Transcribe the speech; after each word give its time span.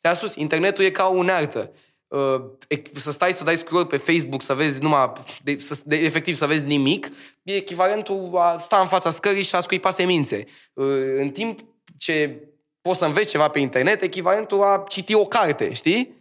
Te-am 0.00 0.14
spus, 0.14 0.34
internetul 0.34 0.84
e 0.84 0.90
ca 0.90 1.06
o 1.06 1.14
unealtă. 1.14 1.72
Uh, 2.08 2.42
e- 2.68 2.82
să 2.94 3.10
stai 3.10 3.32
să 3.32 3.44
dai 3.44 3.56
scroll 3.56 3.86
pe 3.86 3.96
Facebook, 3.96 4.42
să 4.42 4.54
vezi 4.54 4.82
numai, 4.82 5.12
de, 5.42 5.58
să, 5.58 5.80
de, 5.84 5.96
efectiv 5.96 6.34
să 6.34 6.46
vezi 6.46 6.66
nimic, 6.66 7.08
e 7.42 7.54
echivalentul 7.54 8.36
a 8.36 8.58
sta 8.58 8.80
în 8.80 8.86
fața 8.86 9.10
scării 9.10 9.42
și 9.42 9.54
a 9.54 9.60
scuipa 9.60 9.90
semințe. 9.90 10.44
Uh, 10.72 10.86
în 11.16 11.30
timp 11.30 11.58
ce 11.96 12.44
poți 12.80 12.98
să 12.98 13.04
înveți 13.04 13.30
ceva 13.30 13.48
pe 13.48 13.58
internet, 13.58 14.02
echivalentul 14.02 14.62
a 14.62 14.84
citi 14.88 15.14
o 15.14 15.24
carte, 15.24 15.72
știi? 15.72 16.18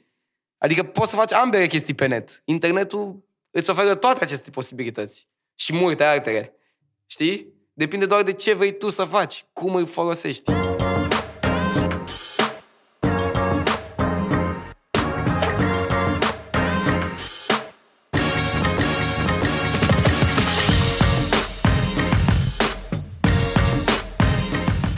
Adică 0.57 0.84
poți 0.84 1.09
să 1.09 1.16
faci 1.16 1.34
ambele 1.34 1.68
chestii 1.68 1.93
pe 1.93 2.05
net. 2.05 2.41
Internetul 2.46 3.23
îți 3.52 3.70
oferă 3.70 3.96
toate 3.96 4.23
aceste 4.23 4.50
posibilități 4.50 5.27
și 5.55 5.73
multe 5.73 6.04
altele. 6.04 6.54
Știi? 7.05 7.54
Depinde 7.73 8.05
doar 8.05 8.23
de 8.23 8.32
ce 8.32 8.54
vrei 8.54 8.77
tu 8.77 8.89
să 8.89 9.04
faci, 9.04 9.46
cum 9.54 9.75
îl 9.75 9.86
folosești. 9.86 10.52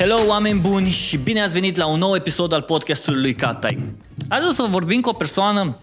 Hello, 0.01 0.25
oameni 0.27 0.59
buni 0.59 0.89
și 0.89 1.17
bine 1.17 1.41
ați 1.41 1.53
venit 1.53 1.75
la 1.75 1.85
un 1.85 1.99
nou 1.99 2.15
episod 2.15 2.53
al 2.53 2.61
podcastului 2.61 3.21
lui 3.21 3.35
Catai. 3.35 3.95
Azi 4.29 4.47
o 4.47 4.51
să 4.51 4.67
vorbim 4.69 5.01
cu 5.01 5.09
o 5.09 5.13
persoană 5.13 5.77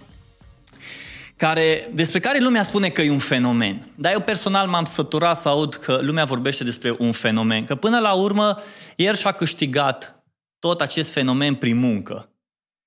care, 1.36 1.90
despre 1.94 2.20
care 2.20 2.38
lumea 2.40 2.62
spune 2.62 2.88
că 2.88 3.02
e 3.02 3.10
un 3.10 3.18
fenomen. 3.18 3.92
Dar 3.94 4.12
eu 4.12 4.20
personal 4.20 4.68
m-am 4.68 4.84
săturat 4.84 5.36
să 5.36 5.48
aud 5.48 5.74
că 5.74 5.98
lumea 6.02 6.24
vorbește 6.24 6.64
despre 6.64 6.96
un 6.98 7.12
fenomen. 7.12 7.64
Că 7.64 7.74
până 7.74 7.98
la 7.98 8.12
urmă, 8.12 8.62
el 8.96 9.14
și-a 9.14 9.32
câștigat 9.32 10.24
tot 10.58 10.80
acest 10.80 11.10
fenomen 11.10 11.54
prin 11.54 11.76
muncă. 11.76 12.30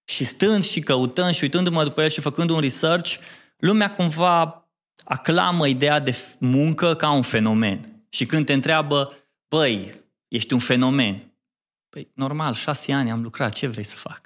Și 0.05 0.23
stând 0.23 0.63
și 0.63 0.79
căutând 0.79 1.33
și 1.33 1.43
uitându-mă 1.43 1.83
după 1.83 2.01
el 2.01 2.09
și 2.09 2.21
făcând 2.21 2.49
un 2.49 2.59
research, 2.59 3.15
lumea 3.57 3.95
cumva 3.95 4.69
aclamă 5.03 5.67
ideea 5.67 5.99
de 5.99 6.15
muncă 6.37 6.95
ca 6.95 7.11
un 7.11 7.21
fenomen. 7.21 8.03
Și 8.09 8.25
când 8.25 8.45
te 8.45 8.53
întreabă, 8.53 9.13
băi, 9.49 10.00
ești 10.31 10.53
un 10.53 10.59
fenomen. 10.59 11.33
Păi, 11.89 12.11
normal, 12.13 12.53
șase 12.53 12.93
ani 12.93 13.11
am 13.11 13.21
lucrat, 13.21 13.51
ce 13.51 13.67
vrei 13.67 13.83
să 13.83 13.95
fac? 13.95 14.21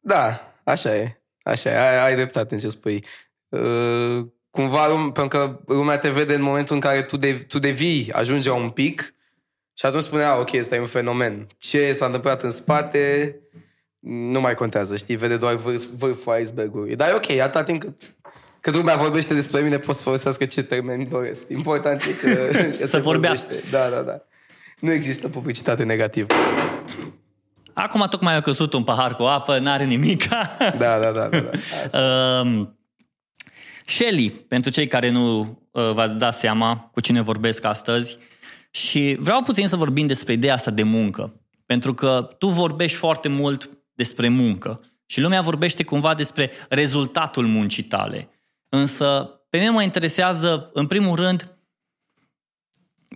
Da, 0.00 0.52
așa 0.64 0.96
e. 0.96 1.20
Așa 1.42 1.70
e, 1.70 1.78
ai, 1.78 2.04
ai 2.04 2.14
dreptate 2.14 2.54
în 2.54 2.60
ce 2.60 2.68
spui. 2.68 3.04
Uh, 3.48 4.26
cumva, 4.50 4.88
lum- 4.88 5.12
pentru 5.12 5.38
că 5.38 5.60
lumea 5.66 5.98
te 5.98 6.10
vede 6.10 6.34
în 6.34 6.42
momentul 6.42 6.74
în 6.74 6.80
care 6.80 7.02
tu, 7.02 7.16
de, 7.16 7.34
tu 7.34 7.58
devii, 7.58 8.12
ajunge 8.12 8.48
la 8.48 8.54
un 8.54 8.70
pic 8.70 9.14
și 9.78 9.86
atunci 9.86 10.02
spune, 10.02 10.22
a, 10.22 10.34
ok, 10.36 10.52
ăsta 10.54 10.74
e 10.74 10.80
un 10.80 10.86
fenomen. 10.86 11.46
Ce 11.58 11.92
s-a 11.92 12.04
întâmplat 12.06 12.42
în 12.42 12.50
spate 12.50 13.36
nu 13.98 14.40
mai 14.40 14.54
contează, 14.54 14.96
știi? 14.96 15.16
Vede 15.16 15.36
doar 15.36 15.54
vârf, 15.54 15.84
vârful 15.84 16.38
icebergului. 16.40 16.96
Dar 16.96 17.08
e 17.08 17.14
ok, 17.14 17.30
atâta 17.30 17.62
timp 17.64 17.80
cât, 17.80 17.94
cât 18.60 18.74
lumea 18.74 18.96
vorbește 18.96 19.34
despre 19.34 19.60
mine, 19.60 19.78
pot 19.78 19.94
să 19.94 20.02
folosească 20.02 20.46
ce 20.46 20.62
termeni 20.62 21.06
doresc. 21.06 21.48
Important 21.48 22.02
e 22.02 22.12
că, 22.12 22.34
că 22.34 22.72
Să 22.72 22.86
se 22.86 22.98
vorbească. 22.98 23.46
vorbește. 23.52 23.70
Da, 23.70 23.88
da, 23.88 24.00
da. 24.02 24.22
Nu 24.82 24.92
există 24.92 25.28
publicitate 25.28 25.84
negativă. 25.84 26.26
Acum 27.72 28.06
tocmai 28.10 28.36
a 28.36 28.40
căzut 28.40 28.72
un 28.72 28.84
pahar 28.84 29.16
cu 29.16 29.22
apă, 29.22 29.58
n-are 29.58 29.84
nimic. 29.84 30.28
Da, 30.28 30.76
da, 30.78 30.98
da. 30.98 31.10
da, 31.10 31.28
da. 31.28 31.40
um, 32.40 32.78
Shelly, 33.86 34.30
pentru 34.30 34.70
cei 34.70 34.86
care 34.86 35.10
nu 35.10 35.40
uh, 35.70 35.90
v-ați 35.92 36.18
dat 36.18 36.34
seama 36.34 36.90
cu 36.92 37.00
cine 37.00 37.20
vorbesc 37.20 37.64
astăzi, 37.64 38.18
și 38.70 39.16
vreau 39.20 39.42
puțin 39.42 39.68
să 39.68 39.76
vorbim 39.76 40.06
despre 40.06 40.32
ideea 40.32 40.54
asta 40.54 40.70
de 40.70 40.82
muncă. 40.82 41.40
Pentru 41.66 41.94
că 41.94 42.34
tu 42.38 42.46
vorbești 42.46 42.96
foarte 42.96 43.28
mult 43.28 43.70
despre 43.92 44.28
muncă 44.28 44.80
și 45.06 45.20
lumea 45.20 45.40
vorbește 45.40 45.84
cumva 45.84 46.14
despre 46.14 46.50
rezultatul 46.68 47.46
muncii 47.46 47.82
tale. 47.82 48.28
Însă 48.68 49.30
pe 49.50 49.58
mine 49.58 49.70
mă 49.70 49.82
interesează, 49.82 50.70
în 50.72 50.86
primul 50.86 51.16
rând, 51.16 51.56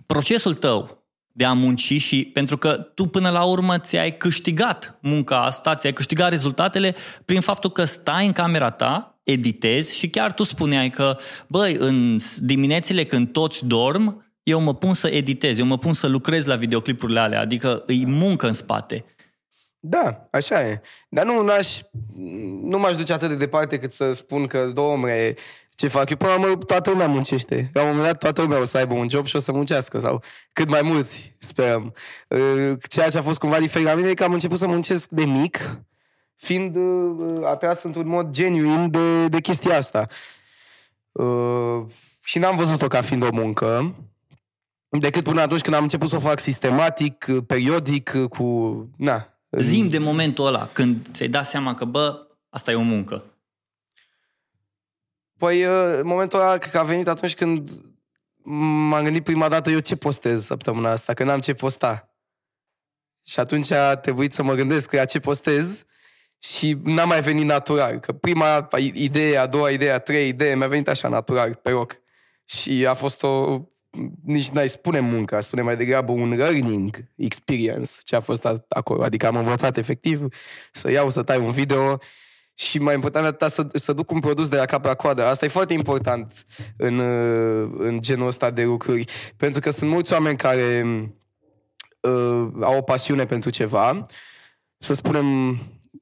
procesul 0.05 0.53
tău 0.53 1.06
de 1.37 1.45
a 1.45 1.53
munci 1.53 2.01
și 2.01 2.29
pentru 2.33 2.57
că 2.57 2.73
tu 2.73 3.05
până 3.05 3.29
la 3.29 3.43
urmă 3.43 3.77
ți-ai 3.77 4.17
câștigat 4.17 4.97
munca 5.01 5.43
asta, 5.43 5.75
ți-ai 5.75 5.93
câștigat 5.93 6.29
rezultatele 6.29 6.95
prin 7.25 7.41
faptul 7.41 7.71
că 7.71 7.83
stai 7.83 8.25
în 8.25 8.31
camera 8.31 8.69
ta, 8.69 9.19
editezi 9.23 9.97
și 9.97 10.09
chiar 10.09 10.33
tu 10.33 10.43
spuneai 10.43 10.89
că, 10.89 11.17
băi, 11.47 11.75
în 11.79 12.17
diminețile 12.37 13.03
când 13.05 13.31
toți 13.31 13.65
dorm, 13.65 14.25
eu 14.43 14.61
mă 14.61 14.75
pun 14.75 14.93
să 14.93 15.07
editez, 15.07 15.57
eu 15.57 15.65
mă 15.65 15.77
pun 15.77 15.93
să 15.93 16.07
lucrez 16.07 16.45
la 16.45 16.55
videoclipurile 16.55 17.19
alea, 17.19 17.39
adică 17.39 17.83
îi 17.85 18.05
muncă 18.05 18.47
în 18.47 18.53
spate. 18.53 19.05
Da, 19.79 20.27
așa 20.31 20.67
e. 20.67 20.81
Dar 21.09 21.25
nu, 21.25 21.43
n-aș, 21.43 21.79
nu 22.61 22.79
m-aș 22.79 22.95
duce 22.95 23.13
atât 23.13 23.29
de 23.29 23.35
departe 23.35 23.77
cât 23.77 23.91
să 23.91 24.11
spun 24.11 24.47
că, 24.47 24.71
domnule, 24.73 25.35
ce 25.77 25.87
fac 25.87 26.09
eu? 26.09 26.17
Până 26.17 26.31
la 26.31 26.39
urmă, 26.39 26.55
toată 26.55 26.89
lumea 26.89 27.07
muncește. 27.07 27.69
La 27.73 27.81
un 27.81 27.87
moment 27.87 28.05
dat, 28.05 28.17
toată 28.17 28.41
lumea 28.41 28.59
o 28.61 28.65
să 28.65 28.77
aibă 28.77 28.93
un 28.93 29.09
job 29.09 29.25
și 29.25 29.35
o 29.35 29.39
să 29.39 29.51
muncească, 29.51 29.99
sau 29.99 30.23
cât 30.53 30.69
mai 30.69 30.81
mulți, 30.81 31.35
sperăm. 31.37 31.93
Uh, 32.27 32.77
Ceea 32.89 33.09
ce 33.09 33.17
a 33.17 33.21
fost 33.21 33.39
cumva 33.39 33.59
diferit 33.59 33.85
la 33.85 33.93
mine 33.93 34.09
e 34.09 34.13
că 34.13 34.23
am 34.23 34.33
început 34.33 34.57
să 34.57 34.67
muncesc 34.67 35.09
de 35.09 35.25
mic, 35.25 35.79
fiind 36.35 36.75
uh, 36.75 37.45
atras 37.45 37.83
într-un 37.83 38.07
mod 38.07 38.29
genuin 38.29 38.91
de, 38.91 39.27
de 39.27 39.39
chestia 39.39 39.77
asta. 39.77 40.07
Uh, 41.11 41.85
și 42.23 42.39
n-am 42.39 42.57
văzut-o 42.57 42.87
ca 42.87 43.01
fiind 43.01 43.23
o 43.23 43.29
muncă, 43.31 43.95
decât 44.89 45.23
până 45.23 45.41
atunci 45.41 45.61
când 45.61 45.75
am 45.75 45.83
început 45.83 46.09
să 46.09 46.15
o 46.15 46.19
fac 46.19 46.39
sistematic, 46.39 47.27
periodic, 47.47 48.11
cu... 48.29 48.45
Na, 48.95 49.27
Zim 49.49 49.89
de 49.89 49.97
momentul 49.97 50.45
ăla, 50.45 50.69
când 50.73 51.07
ți-ai 51.11 51.29
dat 51.29 51.45
seama 51.45 51.73
că, 51.73 51.85
bă, 51.85 52.27
asta 52.49 52.71
e 52.71 52.75
o 52.75 52.81
muncă. 52.81 53.23
Păi, 55.37 55.65
uh, 55.65 55.99
momentul 56.03 56.39
ăla 56.39 56.57
cred 56.57 56.71
că 56.71 56.77
a 56.77 56.83
venit 56.83 57.07
atunci 57.07 57.35
când 57.35 57.69
m-am 58.89 59.03
gândit 59.03 59.23
prima 59.23 59.49
dată 59.49 59.69
eu 59.69 59.79
ce 59.79 59.95
postez 59.95 60.45
săptămâna 60.45 60.91
asta, 60.91 61.13
că 61.13 61.23
n-am 61.23 61.39
ce 61.39 61.53
posta. 61.53 62.11
Și 63.25 63.39
atunci 63.39 63.71
a 63.71 63.95
trebuit 63.95 64.33
să 64.33 64.43
mă 64.43 64.53
gândesc 64.53 64.91
la 64.91 65.05
ce 65.05 65.19
postez 65.19 65.85
și 66.39 66.77
n-a 66.83 67.05
mai 67.05 67.21
venit 67.21 67.45
natural. 67.45 67.99
Că 67.99 68.11
prima 68.11 68.67
idee, 68.93 69.37
a 69.37 69.47
doua 69.47 69.69
idee, 69.69 69.91
a 69.91 69.99
treia 69.99 70.27
idee 70.27 70.55
mi-a 70.55 70.67
venit 70.67 70.87
așa 70.87 71.07
natural, 71.07 71.53
pe 71.53 71.69
loc. 71.69 72.01
Și 72.45 72.85
a 72.85 72.93
fost 72.93 73.23
o... 73.23 73.61
Nici 74.23 74.49
n-ai 74.49 74.69
spune 74.69 74.99
muncă, 74.99 75.35
aș 75.35 75.43
spune 75.43 75.61
mai 75.61 75.77
degrabă 75.77 76.11
un 76.11 76.35
learning 76.35 77.11
experience 77.15 77.91
ce 78.03 78.15
a 78.15 78.19
fost 78.19 78.45
a- 78.45 78.65
acolo. 78.69 79.03
Adică 79.03 79.27
am 79.27 79.35
învățat 79.35 79.77
efectiv 79.77 80.27
să 80.71 80.91
iau, 80.91 81.09
să 81.09 81.23
tai 81.23 81.37
un 81.37 81.51
video 81.51 81.97
și 82.57 82.79
mai 82.79 82.93
important 82.93 83.23
de 83.23 83.29
atât, 83.29 83.49
să, 83.49 83.67
să 83.73 83.93
duc 83.93 84.11
un 84.11 84.19
produs 84.19 84.49
de 84.49 84.55
la 84.55 84.65
cap 84.65 84.85
la 84.85 84.93
coadă. 84.93 85.25
Asta 85.25 85.45
e 85.45 85.47
foarte 85.47 85.73
important 85.73 86.45
în, 86.77 86.97
uh, 86.97 87.71
în 87.77 88.01
genul 88.01 88.27
ăsta 88.27 88.49
de 88.49 88.63
lucruri. 88.63 89.05
Pentru 89.37 89.59
că 89.59 89.69
sunt 89.69 89.89
mulți 89.89 90.13
oameni 90.13 90.37
care 90.37 90.85
uh, 91.99 92.47
au 92.61 92.77
o 92.77 92.81
pasiune 92.81 93.25
pentru 93.25 93.49
ceva. 93.49 94.05
Să 94.77 94.93
spunem, 94.93 95.57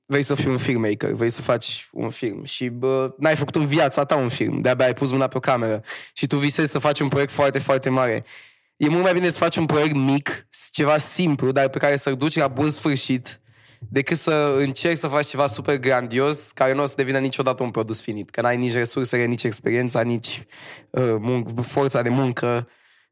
vrei 0.05 0.23
să 0.23 0.35
fii 0.35 0.49
un 0.49 0.57
filmmaker, 0.57 1.11
vrei 1.11 1.29
să 1.29 1.41
faci 1.41 1.89
un 1.91 2.09
film 2.09 2.43
și 2.43 2.69
bă, 2.69 3.15
n-ai 3.17 3.35
făcut 3.35 3.55
în 3.55 3.65
viața 3.65 4.05
ta 4.05 4.15
un 4.15 4.29
film, 4.29 4.61
de-abia 4.61 4.85
ai 4.85 4.93
pus 4.93 5.11
mâna 5.11 5.27
pe 5.27 5.37
o 5.37 5.39
cameră 5.39 5.81
și 6.13 6.27
tu 6.27 6.37
visezi 6.37 6.71
să 6.71 6.79
faci 6.79 6.99
un 6.99 7.07
proiect 7.07 7.31
foarte, 7.31 7.59
foarte 7.59 7.89
mare. 7.89 8.25
E 8.77 8.89
mult 8.89 9.03
mai 9.03 9.13
bine 9.13 9.29
să 9.29 9.37
faci 9.37 9.55
un 9.55 9.65
proiect 9.65 9.95
mic, 9.95 10.47
ceva 10.71 10.97
simplu, 10.97 11.51
dar 11.51 11.69
pe 11.69 11.77
care 11.77 11.95
să-l 11.95 12.15
duci 12.15 12.35
la 12.35 12.47
bun 12.47 12.69
sfârșit, 12.69 13.39
decât 13.89 14.17
să 14.17 14.55
încerci 14.57 14.97
să 14.97 15.07
faci 15.07 15.27
ceva 15.27 15.47
super 15.47 15.77
grandios, 15.77 16.51
care 16.51 16.73
nu 16.73 16.81
o 16.81 16.85
să 16.85 16.93
devină 16.97 17.17
niciodată 17.17 17.63
un 17.63 17.71
produs 17.71 18.01
finit, 18.01 18.29
că 18.29 18.41
n-ai 18.41 18.57
nici 18.57 18.73
resursele, 18.73 19.25
nici 19.25 19.43
experiența, 19.43 20.01
nici 20.01 20.45
uh, 20.89 21.15
mun- 21.19 21.63
forța 21.63 22.01
de 22.01 22.09
muncă 22.09 22.67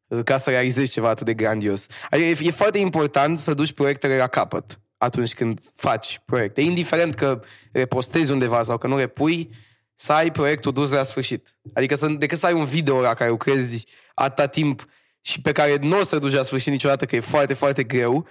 uh, 0.08 0.24
ca 0.24 0.38
să 0.38 0.50
realizezi 0.50 0.92
ceva 0.92 1.10
atât 1.10 1.26
de 1.26 1.34
grandios. 1.34 1.88
Adică 2.10 2.44
e, 2.44 2.48
e 2.48 2.52
foarte 2.52 2.78
important 2.78 3.40
să 3.40 3.54
duci 3.54 3.74
proiectele 3.74 4.18
la 4.18 4.28
capăt 4.28 4.80
atunci 4.98 5.34
când 5.34 5.60
faci 5.76 6.22
proiecte. 6.26 6.62
Indiferent 6.62 7.16
că 7.16 7.42
repostezi 7.72 8.32
undeva 8.32 8.64
sau 8.64 8.78
că 8.78 8.88
nu 8.88 8.98
repui, 8.98 9.50
să 9.96 10.14
ai 10.14 10.32
proiectul 10.32 10.72
dus 10.72 10.92
la 10.92 11.04
sfârșit. 11.04 11.56
Adică 11.74 11.96
să, 11.96 12.08
decât 12.08 12.38
să 12.38 12.46
ai 12.46 12.54
un 12.54 12.66
video 12.66 13.02
la 13.02 13.14
care 13.14 13.30
lucrezi 13.30 13.86
atâta 14.14 14.48
timp 14.48 14.86
și 15.22 15.42
pe 15.42 15.52
care 15.52 15.78
nu 15.82 16.00
o 16.00 16.04
să 16.04 16.20
duci 16.20 16.34
la 16.34 16.44
sfârșit 16.44 16.72
niciodată, 16.72 17.06
că 17.06 17.16
e 17.16 17.20
foarte, 17.20 17.54
foarte 17.54 17.84
greu, 17.84 18.28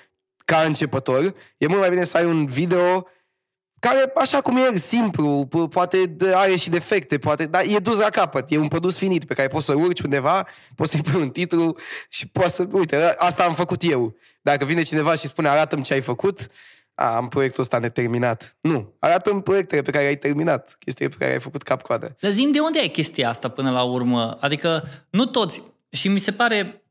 ca 0.52 0.60
începător, 0.60 1.34
e 1.58 1.66
mult 1.66 1.80
mai 1.80 1.90
bine 1.90 2.04
să 2.04 2.16
ai 2.16 2.24
un 2.24 2.46
video 2.46 3.06
care, 3.80 4.12
așa 4.14 4.40
cum 4.40 4.56
e, 4.56 4.76
simplu, 4.76 5.48
po- 5.48 5.70
poate 5.70 6.04
de- 6.04 6.34
are 6.34 6.56
și 6.56 6.70
defecte, 6.70 7.18
poate, 7.18 7.46
dar 7.46 7.62
e 7.68 7.78
dus 7.78 7.98
la 7.98 8.08
capăt, 8.08 8.50
e 8.50 8.58
un 8.58 8.68
produs 8.68 8.98
finit 8.98 9.24
pe 9.24 9.34
care 9.34 9.48
poți 9.48 9.64
să 9.64 9.74
urci 9.74 10.00
undeva, 10.00 10.46
poți 10.74 10.90
să-i 10.90 11.02
pui 11.02 11.20
un 11.20 11.30
titlu 11.30 11.76
și 12.08 12.28
poți 12.28 12.54
să, 12.54 12.66
uite, 12.70 13.14
asta 13.18 13.44
am 13.44 13.54
făcut 13.54 13.82
eu. 13.82 14.14
Dacă 14.42 14.64
vine 14.64 14.82
cineva 14.82 15.14
și 15.14 15.26
spune, 15.26 15.48
arată-mi 15.48 15.82
ce 15.82 15.92
ai 15.92 16.00
făcut, 16.00 16.48
a, 16.94 17.14
am 17.14 17.28
proiectul 17.28 17.62
ăsta 17.62 17.78
neterminat. 17.78 18.56
Nu, 18.60 18.94
arată-mi 18.98 19.42
proiectele 19.42 19.82
pe 19.82 19.90
care 19.90 20.06
ai 20.06 20.16
terminat, 20.16 20.76
chestiile 20.78 21.10
pe 21.10 21.16
care 21.18 21.32
ai 21.32 21.40
făcut 21.40 21.62
cap-coadă. 21.62 22.16
Dar 22.20 22.30
zi 22.30 22.48
de 22.52 22.60
unde 22.60 22.78
ai 22.78 22.88
chestia 22.88 23.28
asta 23.28 23.48
până 23.48 23.70
la 23.70 23.82
urmă? 23.82 24.38
Adică 24.40 24.88
nu 25.10 25.26
toți, 25.26 25.62
și 25.90 26.08
mi 26.08 26.18
se 26.18 26.32
pare, 26.32 26.81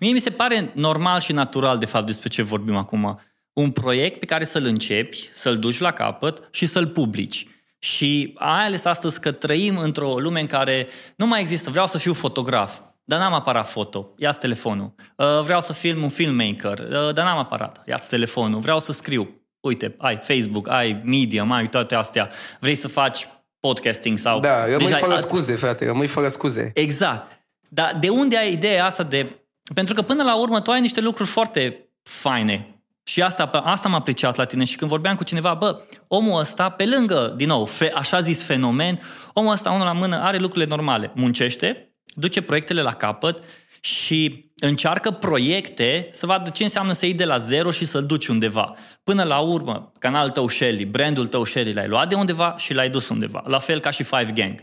mie 0.00 0.12
mi 0.12 0.18
se 0.18 0.30
pare 0.30 0.70
normal 0.74 1.20
și 1.20 1.32
natural 1.32 1.78
de 1.78 1.86
fapt 1.86 2.06
despre 2.06 2.28
ce 2.28 2.42
vorbim 2.42 2.76
acum. 2.76 3.20
un 3.58 3.70
proiect 3.70 4.18
pe 4.18 4.26
care 4.26 4.44
să-l 4.44 4.64
începi, 4.64 5.30
să-l 5.34 5.58
duci 5.58 5.78
la 5.78 5.90
capăt 5.90 6.48
și 6.50 6.66
să-l 6.66 6.86
publici. 6.86 7.46
Și 7.78 8.34
ai 8.38 8.64
ales 8.64 8.84
astăzi 8.84 9.20
că 9.20 9.32
trăim 9.32 9.76
într-o 9.76 10.18
lume 10.18 10.40
în 10.40 10.46
care 10.46 10.88
nu 11.16 11.26
mai 11.26 11.40
există, 11.40 11.70
vreau 11.70 11.86
să 11.86 11.98
fiu 11.98 12.12
fotograf, 12.12 12.80
dar 13.04 13.18
n-am 13.18 13.32
aparat 13.32 13.70
foto, 13.70 14.14
ia 14.16 14.30
telefonul. 14.30 14.94
Uh, 15.16 15.26
vreau 15.44 15.60
să 15.60 15.72
film 15.72 16.02
un 16.02 16.08
filmmaker, 16.08 16.78
uh, 16.78 17.14
dar 17.14 17.24
n-am 17.24 17.38
aparat, 17.38 17.82
ia 17.86 17.96
telefonul. 17.96 18.60
Vreau 18.60 18.80
să 18.80 18.92
scriu, 18.92 19.28
uite, 19.60 19.94
ai 19.98 20.16
Facebook, 20.16 20.68
ai 20.68 21.00
Medium, 21.04 21.52
ai 21.52 21.68
toate 21.68 21.94
astea. 21.94 22.30
Vrei 22.60 22.74
să 22.74 22.88
faci 22.88 23.28
podcasting 23.60 24.18
sau... 24.18 24.40
Da, 24.40 24.64
rămâi 24.64 24.86
deci 24.86 24.98
fără 24.98 25.12
ai... 25.14 25.20
scuze, 25.20 25.54
frate, 25.54 25.86
rămâi 25.86 26.06
fără 26.06 26.28
scuze. 26.28 26.70
Exact. 26.74 27.46
Dar 27.68 27.96
de 28.00 28.08
unde 28.08 28.36
ai 28.36 28.52
ideea 28.52 28.84
asta 28.84 29.02
de... 29.02 29.26
Pentru 29.74 29.94
că 29.94 30.02
până 30.02 30.22
la 30.22 30.36
urmă 30.36 30.60
tu 30.60 30.70
ai 30.70 30.80
niște 30.80 31.00
lucruri 31.00 31.28
foarte 31.28 31.88
faine 32.02 32.78
și 33.08 33.22
asta, 33.22 33.44
asta 33.44 33.88
m-a 33.88 33.96
apreciat 33.96 34.36
la 34.36 34.44
tine 34.44 34.64
și 34.64 34.76
când 34.76 34.90
vorbeam 34.90 35.16
cu 35.16 35.24
cineva, 35.24 35.54
bă, 35.54 35.80
omul 36.08 36.40
ăsta, 36.40 36.68
pe 36.68 36.86
lângă, 36.86 37.34
din 37.36 37.46
nou, 37.46 37.64
fe, 37.64 37.92
așa 37.94 38.20
zis 38.20 38.42
fenomen, 38.42 39.00
omul 39.32 39.52
ăsta, 39.52 39.70
unul 39.70 39.86
la 39.86 39.92
mână, 39.92 40.16
are 40.16 40.36
lucrurile 40.36 40.70
normale. 40.70 41.12
Muncește, 41.14 41.94
duce 42.14 42.42
proiectele 42.42 42.82
la 42.82 42.92
capăt 42.92 43.42
și 43.80 44.50
încearcă 44.56 45.10
proiecte 45.10 46.08
să 46.12 46.26
vadă 46.26 46.50
ce 46.50 46.62
înseamnă 46.62 46.92
să 46.92 47.04
iei 47.04 47.14
de 47.14 47.24
la 47.24 47.38
zero 47.38 47.70
și 47.70 47.84
să-l 47.84 48.06
duci 48.06 48.26
undeva. 48.26 48.74
Până 49.04 49.22
la 49.22 49.38
urmă, 49.38 49.92
canalul 49.98 50.30
tău 50.30 50.48
Shelly, 50.48 50.84
brandul 50.84 51.26
tău 51.26 51.44
Shelly 51.44 51.72
l-ai 51.72 51.88
luat 51.88 52.08
de 52.08 52.14
undeva 52.14 52.54
și 52.58 52.74
l-ai 52.74 52.90
dus 52.90 53.08
undeva. 53.08 53.42
La 53.46 53.58
fel 53.58 53.80
ca 53.80 53.90
și 53.90 54.02
Five 54.02 54.30
Gang. 54.34 54.58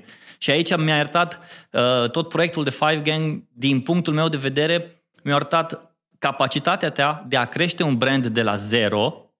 Și 0.46 0.52
aici 0.52 0.78
mi-a 0.78 0.96
iertat 0.96 1.40
uh, 1.72 2.10
tot 2.10 2.30
proiectul 2.30 2.64
de 2.64 2.70
Five 2.70 3.02
Gang, 3.04 3.44
din 3.52 3.82
punctul 3.82 4.14
meu 4.14 4.30
de 4.30 4.38
vedere, 4.38 5.04
mi-a 5.24 5.36
arătat 5.36 5.96
capacitatea 6.20 6.92
ta 6.92 7.26
de 7.28 7.38
a 7.38 7.46
crește 7.46 7.84
un 7.84 7.98
brand 7.98 8.28
de 8.28 8.42
la 8.42 8.56
zero, 8.56 9.34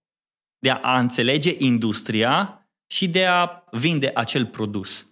de 0.58 0.70
a 0.70 0.98
înțelege 0.98 1.54
industria 1.58 2.66
și 2.86 3.08
de 3.08 3.26
a 3.26 3.64
vinde 3.70 4.10
acel 4.14 4.46
produs. 4.46 5.06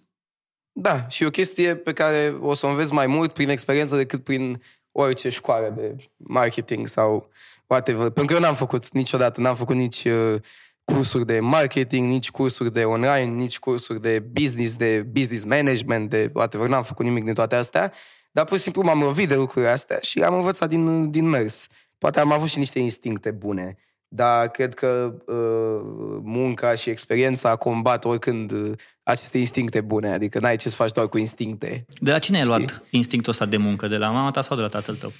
Da, 0.73 1.09
și 1.09 1.25
o 1.25 1.31
chestie 1.31 1.77
pe 1.77 1.93
care 1.93 2.37
o 2.41 2.55
să 2.55 2.67
o 2.67 2.69
înveți 2.69 2.93
mai 2.93 3.07
mult 3.07 3.33
prin 3.33 3.49
experiență 3.49 3.97
decât 3.97 4.25
prin 4.25 4.63
orice 4.93 5.29
școală 5.29 5.69
de 5.77 5.97
marketing 6.17 6.87
sau 6.87 7.31
whatever. 7.67 8.11
Pentru 8.11 8.25
că 8.25 8.33
eu 8.33 8.41
n-am 8.41 8.57
făcut 8.57 8.91
niciodată, 8.91 9.41
n-am 9.41 9.57
făcut 9.57 9.77
nici 9.77 10.05
uh, 10.05 10.41
cursuri 10.85 11.27
de 11.27 11.41
marketing, 11.41 12.09
nici 12.09 12.31
cursuri 12.31 12.73
de 12.73 12.85
online, 12.85 13.25
nici 13.25 13.59
cursuri 13.59 14.01
de 14.01 14.19
business, 14.19 14.77
de 14.77 15.07
business 15.13 15.45
management, 15.45 16.11
de 16.11 16.31
whatever. 16.35 16.69
N-am 16.69 16.83
făcut 16.83 17.05
nimic 17.05 17.25
din 17.25 17.35
toate 17.35 17.55
astea. 17.55 17.93
Dar 18.33 18.45
pur 18.45 18.57
și 18.57 18.63
simplu 18.63 18.83
m-am 18.83 19.01
lovit 19.01 19.29
de 19.29 19.35
lucrurile 19.35 19.71
astea 19.71 19.99
și 20.01 20.21
am 20.21 20.35
învățat 20.35 20.69
din, 20.69 21.11
din 21.11 21.29
mers. 21.29 21.67
Poate 21.99 22.21
am 22.21 22.33
avut 22.33 22.49
și 22.49 22.59
niște 22.59 22.79
instincte 22.79 23.31
bune, 23.31 23.77
dar 24.09 24.49
cred 24.49 24.75
că 24.75 25.15
uh, 25.27 26.21
munca 26.23 26.75
și 26.75 26.91
experiența 26.91 27.57
combat 27.57 28.05
oricând 28.05 28.51
uh, 28.51 28.73
aceste 29.03 29.39
instincte 29.39 29.81
bune. 29.81 30.13
Adică 30.13 30.39
n-ai 30.39 30.57
ce 30.57 30.69
să 30.69 30.75
faci 30.75 30.93
doar 30.93 31.09
cu 31.09 31.19
instincte. 31.19 31.87
De 31.99 32.11
la 32.11 32.19
cine 32.19 32.39
ai 32.39 32.45
luat 32.45 32.85
instinctul 32.91 33.33
ăsta 33.33 33.47
de 33.47 33.57
muncă? 33.57 33.87
De 33.87 33.97
la 33.97 34.11
mama 34.11 34.31
ta 34.31 34.41
sau 34.41 34.57
de 34.57 34.63
la 34.63 34.69
tatăl 34.69 34.95
tău? 34.95 35.13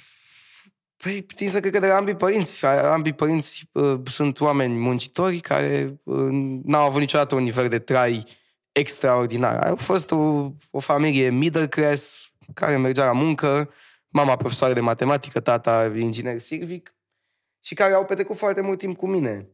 Păi, 1.03 1.23
putem 1.23 1.49
să 1.49 1.59
cred 1.59 1.71
că 1.71 1.79
de 1.79 1.87
la 1.87 1.95
ambii 1.95 2.15
părinți. 2.15 2.65
Ambii 2.65 3.13
părinți 3.13 3.69
uh, 3.71 3.99
sunt 4.05 4.39
oameni 4.39 4.77
muncitori 4.77 5.39
care 5.39 5.99
uh, 6.03 6.29
n-au 6.63 6.85
avut 6.85 6.99
niciodată 6.99 7.35
un 7.35 7.43
nivel 7.43 7.67
de 7.67 7.79
trai 7.79 8.23
extraordinar. 8.71 9.63
A 9.63 9.75
fost 9.75 10.11
o, 10.11 10.51
o 10.71 10.79
familie 10.79 11.29
middle 11.29 11.67
class, 11.67 12.31
care 12.53 12.77
mergea 12.77 13.05
la 13.05 13.11
muncă, 13.11 13.69
mama 14.07 14.35
profesoară 14.35 14.73
de 14.73 14.79
matematică, 14.79 15.39
tata 15.39 15.91
inginer 15.95 16.39
silvic, 16.39 16.95
și 17.63 17.73
care 17.73 17.93
au 17.93 18.05
petrecut 18.05 18.37
foarte 18.37 18.61
mult 18.61 18.79
timp 18.79 18.97
cu 18.97 19.07
mine. 19.07 19.49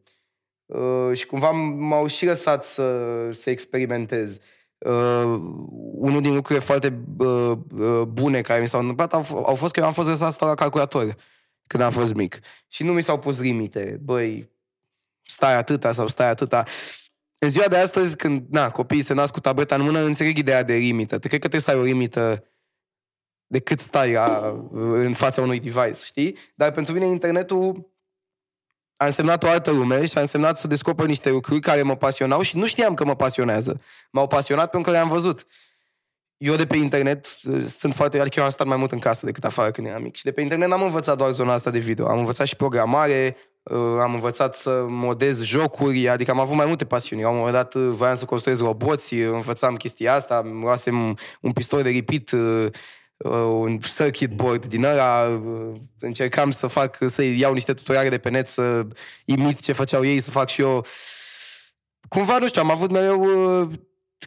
Uh, 0.66 1.18
și 1.18 1.26
cumva 1.26 1.52
m-au 1.52 2.08
și 2.08 2.26
lăsat 2.26 2.66
să, 2.66 3.30
să 3.32 3.50
experimentez. 3.50 4.36
Uh, 4.36 4.42
unul 5.96 6.22
din 6.22 6.34
lucrurile 6.34 6.66
foarte 6.66 7.04
uh, 7.18 7.58
uh, 7.78 8.02
bune 8.02 8.42
care 8.42 8.62
mi 8.62 8.68
s-au 8.68 8.80
întâmplat 8.80 9.14
au, 9.14 9.44
au 9.46 9.56
fost 9.56 9.74
că 9.74 9.80
eu 9.80 9.86
am 9.86 9.94
fost 9.94 10.08
lăsat 10.08 10.32
să 10.32 10.46
la 10.46 10.56
calculator 10.56 11.16
când 11.68 11.84
am 11.84 11.92
fost 11.92 12.14
mic. 12.14 12.40
Și 12.68 12.84
nu 12.84 12.94
mi 12.94 13.02
s-au 13.02 13.20
pus 13.20 13.40
limite. 13.40 14.00
Băi, 14.04 14.50
stai 15.24 15.56
atâta 15.56 15.92
sau 15.92 16.08
stai 16.08 16.30
atâta. 16.30 16.64
În 17.40 17.50
ziua 17.50 17.68
de 17.68 17.78
astăzi, 17.78 18.16
când 18.16 18.46
na, 18.50 18.70
copiii 18.70 19.02
se 19.02 19.14
nasc 19.14 19.34
cu 19.34 19.40
tableta 19.40 19.76
în 19.76 19.82
mână, 19.82 20.00
înțeleg 20.00 20.38
ideea 20.38 20.64
de 20.64 20.74
limită. 20.74 21.20
Te 21.20 21.28
cred 21.28 21.42
că 21.42 21.48
trebuie 21.48 21.62
să 21.62 21.72
ai 21.72 21.78
o 21.78 21.94
limită 21.94 22.44
de 23.48 23.60
cât 23.60 23.80
stai 23.80 24.14
a, 24.14 24.56
în 24.92 25.14
fața 25.14 25.42
unui 25.42 25.60
device, 25.60 26.06
știi? 26.06 26.38
Dar 26.56 26.72
pentru 26.72 26.94
mine 26.94 27.06
internetul 27.06 27.91
a 29.02 29.06
însemnat 29.06 29.44
o 29.44 29.48
altă 29.48 29.72
lume 29.72 30.06
și 30.06 30.18
a 30.18 30.20
însemnat 30.20 30.58
să 30.58 30.68
descoper 30.68 31.06
niște 31.06 31.30
lucruri 31.30 31.60
care 31.60 31.82
mă 31.82 31.96
pasionau 31.96 32.42
și 32.42 32.58
nu 32.58 32.66
știam 32.66 32.94
că 32.94 33.06
mă 33.06 33.16
pasionează. 33.16 33.82
M-au 34.12 34.28
pasionat 34.28 34.70
pentru 34.70 34.92
că 34.92 34.98
le-am 34.98 35.10
văzut. 35.10 35.46
Eu 36.38 36.56
de 36.56 36.66
pe 36.66 36.78
internet 36.78 37.26
sunt 37.80 37.94
foarte... 37.94 38.20
Adică 38.20 38.40
eu 38.40 38.46
am 38.46 38.52
stat 38.52 38.68
mai 38.68 38.78
mult 38.78 38.92
în 38.92 39.00
casă 39.00 39.26
decât 39.26 39.44
afară 39.44 39.72
când 39.72 39.88
eram 39.88 40.02
mic. 40.02 40.16
Și 40.16 40.24
de 40.24 40.32
pe 40.32 40.42
internet 40.42 40.70
n-am 40.70 40.82
învățat 40.82 41.18
doar 41.18 41.32
zona 41.32 41.54
asta 41.54 41.70
de 41.70 41.80
video. 41.80 42.08
Am 42.08 42.18
învățat 42.18 42.48
și 42.48 42.56
programare, 42.56 43.38
uh, 43.64 43.78
am 44.02 44.14
învățat 44.14 44.56
să 44.56 44.86
modez 44.88 45.44
jocuri, 45.44 46.10
adică 46.10 46.32
am 46.32 46.40
avut 46.40 46.56
mai 46.56 46.66
multe 46.66 46.86
pasiuni. 46.86 47.22
Eu 47.22 47.28
am 47.28 47.34
un 47.34 47.40
moment 47.40 47.58
dat 47.58 47.74
uh, 47.74 47.90
voiam 47.92 48.16
să 48.16 48.26
construiesc 48.26 48.62
roboți, 48.62 49.16
învățam 49.16 49.76
chestia 49.76 50.14
asta, 50.14 50.42
luasem 50.62 51.18
un 51.42 51.52
pistol 51.52 51.82
de 51.82 51.90
ripit 51.90 52.32
uh, 52.32 52.40
uh, 52.40 52.72
un 53.30 53.80
circuit 53.80 54.36
board 54.36 54.66
din 54.66 54.84
ăla, 54.84 55.42
uh, 55.46 55.80
încercam 56.00 56.52
să 56.52 56.68
fac, 56.68 56.98
să 57.06 57.24
iau 57.24 57.54
niște 57.54 57.74
tutoriale 57.74 58.10
de 58.10 58.18
pe 58.18 58.30
net, 58.30 58.48
să 58.48 58.86
imit 59.26 59.62
ce 59.62 59.72
făceau 59.72 60.06
ei, 60.06 60.20
să 60.20 60.32
fac 60.32 60.50
și 60.50 60.62
eu. 60.62 60.86
Cumva, 62.08 62.38
nu 62.38 62.48
știu, 62.48 62.62
am 62.62 62.72
avut 62.72 62.92
mereu 62.92 63.22
uh, 63.62 63.68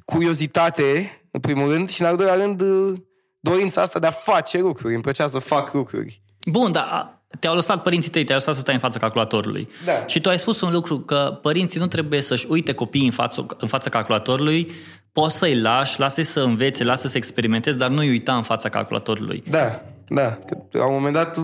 curiozitate, 0.05 1.21
în 1.31 1.41
primul 1.41 1.73
rând, 1.73 1.91
și 1.91 2.01
în 2.01 2.07
al 2.07 2.17
doilea 2.17 2.35
rând, 2.35 2.61
uh, 2.61 2.99
dorința 3.41 3.81
asta 3.81 3.99
de 3.99 4.07
a 4.07 4.11
face 4.11 4.59
lucruri. 4.59 4.95
Îmi 4.95 5.03
plăcea 5.03 5.27
să 5.27 5.39
fac 5.39 5.73
lucruri. 5.73 6.23
Bun, 6.47 6.73
dar 6.73 7.23
te-au 7.41 7.55
lăsat 7.55 7.83
părinții 7.83 8.11
tăi, 8.11 8.25
te-au 8.25 8.39
lăsat 8.39 8.55
să 8.55 8.61
stai 8.61 8.75
în 8.75 8.81
fața 8.81 8.99
calculatorului. 8.99 9.69
Da. 9.85 10.07
Și 10.07 10.21
tu 10.21 10.29
ai 10.29 10.39
spus 10.39 10.61
un 10.61 10.73
lucru, 10.73 11.01
că 11.01 11.39
părinții 11.43 11.81
nu 11.81 11.87
trebuie 11.87 12.21
să-și 12.21 12.47
uite 12.49 12.73
copiii 12.75 13.05
în, 13.05 13.11
față, 13.11 13.47
în 13.59 13.69
fața 13.69 13.91
calculatorului, 13.91 14.71
poți 15.15 15.37
să-i 15.37 15.61
lași, 15.61 15.99
lasă 16.01 16.23
să 16.23 16.41
învețe, 16.41 16.85
lasă 16.85 17.09
să 17.09 17.17
experimentezi, 17.17 17.79
dar 17.79 17.91
nu-i 17.91 18.09
uita 18.09 18.37
în 18.37 18.43
fața 18.43 18.69
calculatorului. 18.69 19.43
Da, 19.49 19.83
da. 20.09 20.39
Că, 20.47 20.57
la 20.71 20.87
un 20.87 20.93
moment 20.93 21.15
dat 21.15 21.39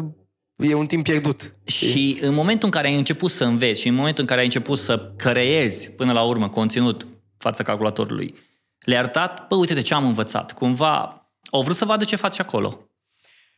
e 0.56 0.74
un 0.74 0.86
timp 0.86 1.04
pierdut. 1.04 1.54
Și 1.64 2.18
în 2.20 2.34
momentul 2.34 2.64
în 2.64 2.70
care 2.70 2.86
ai 2.88 2.96
început 2.96 3.30
să 3.30 3.44
înveți 3.44 3.80
și 3.80 3.88
în 3.88 3.94
momentul 3.94 4.22
în 4.22 4.28
care 4.28 4.40
ai 4.40 4.46
început 4.46 4.78
să 4.78 5.12
creezi 5.16 5.90
până 5.90 6.12
la 6.12 6.22
urmă 6.22 6.48
conținut 6.48 7.06
fața 7.38 7.62
calculatorului, 7.62 8.34
le-a 8.80 8.98
arătat, 8.98 9.46
bă, 9.48 9.54
uite 9.54 9.74
de 9.74 9.80
ce 9.80 9.94
am 9.94 10.06
învățat. 10.06 10.52
Cumva 10.52 11.26
au 11.50 11.62
vrut 11.62 11.76
să 11.76 11.84
vadă 11.84 12.04
ce 12.04 12.16
faci 12.16 12.40
acolo. 12.40 12.84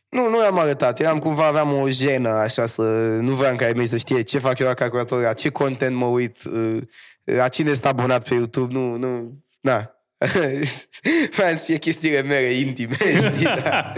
Nu, 0.09 0.29
nu 0.29 0.41
i-am 0.41 0.59
arătat. 0.59 0.99
Eu 0.99 1.07
am 1.07 1.19
cumva 1.19 1.45
aveam 1.45 1.73
o 1.73 1.89
jenă, 1.89 2.29
așa, 2.29 2.65
să... 2.65 2.81
Nu 3.21 3.33
vreau 3.33 3.55
ca 3.55 3.67
ei 3.67 3.73
mei 3.73 3.85
să 3.85 3.97
știe 3.97 4.21
ce 4.21 4.39
fac 4.39 4.59
eu 4.59 4.67
la 4.67 4.73
calculator, 4.73 5.21
la 5.21 5.33
ce 5.33 5.49
content 5.49 5.95
mă 5.95 6.05
uit, 6.05 6.43
uh, 6.43 6.81
la 7.23 7.47
cine 7.47 7.69
este 7.69 7.87
abonat 7.87 8.27
pe 8.27 8.33
YouTube. 8.33 8.73
Nu, 8.73 8.95
nu, 8.95 9.43
na. 9.61 9.92
Vreau 11.35 11.55
să 11.55 11.65
fie 11.65 11.77
chestiile 11.77 12.21
mele 12.21 12.53
intime, 12.53 12.95
știi, 13.33 13.43
da. 13.43 13.93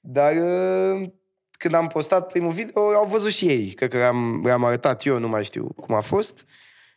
Dar 0.00 0.32
uh, 0.32 1.08
când 1.50 1.74
am 1.74 1.86
postat 1.86 2.26
primul 2.32 2.52
video, 2.52 2.82
au 2.82 3.06
văzut 3.06 3.32
și 3.32 3.46
ei. 3.46 3.66
Cred 3.70 3.90
că 3.90 4.04
am, 4.04 4.46
am 4.46 4.64
arătat 4.64 5.04
eu, 5.04 5.18
nu 5.18 5.28
mai 5.28 5.44
știu 5.44 5.72
cum 5.76 5.94
a 5.94 6.00
fost. 6.00 6.44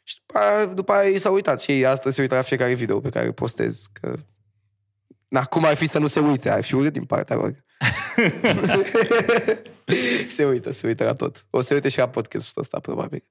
Și 0.04 0.16
după 0.26 0.40
aia, 0.40 0.66
după 0.66 0.92
aia 0.92 1.10
ei 1.10 1.18
s-au 1.18 1.34
uitat 1.34 1.62
și 1.62 1.72
ei 1.72 1.86
astăzi 1.86 2.16
se 2.16 2.22
uită 2.22 2.36
la 2.36 2.42
fiecare 2.42 2.74
video 2.74 3.00
pe 3.00 3.10
care 3.10 3.32
postez. 3.32 3.86
Că... 3.94 4.16
Na, 5.28 5.44
cum 5.44 5.66
ar 5.66 5.76
fi 5.76 5.86
să 5.86 6.00
nu 6.00 6.08
se 6.08 6.20
uite? 6.20 6.50
Ar 6.50 6.64
fi 6.64 6.76
urât 6.76 6.94
din 6.94 7.06
partea 7.06 7.36
lor. 7.36 7.64
se 10.36 10.46
uită, 10.46 10.72
se 10.72 10.88
uită 10.88 11.04
la 11.04 11.14
tot. 11.14 11.46
O 11.50 11.62
să 11.62 11.74
uite 11.74 11.90
și 11.90 11.98
la 11.98 12.10
podcastul 12.10 12.62
ăsta, 12.62 12.80
probabil. 12.80 13.24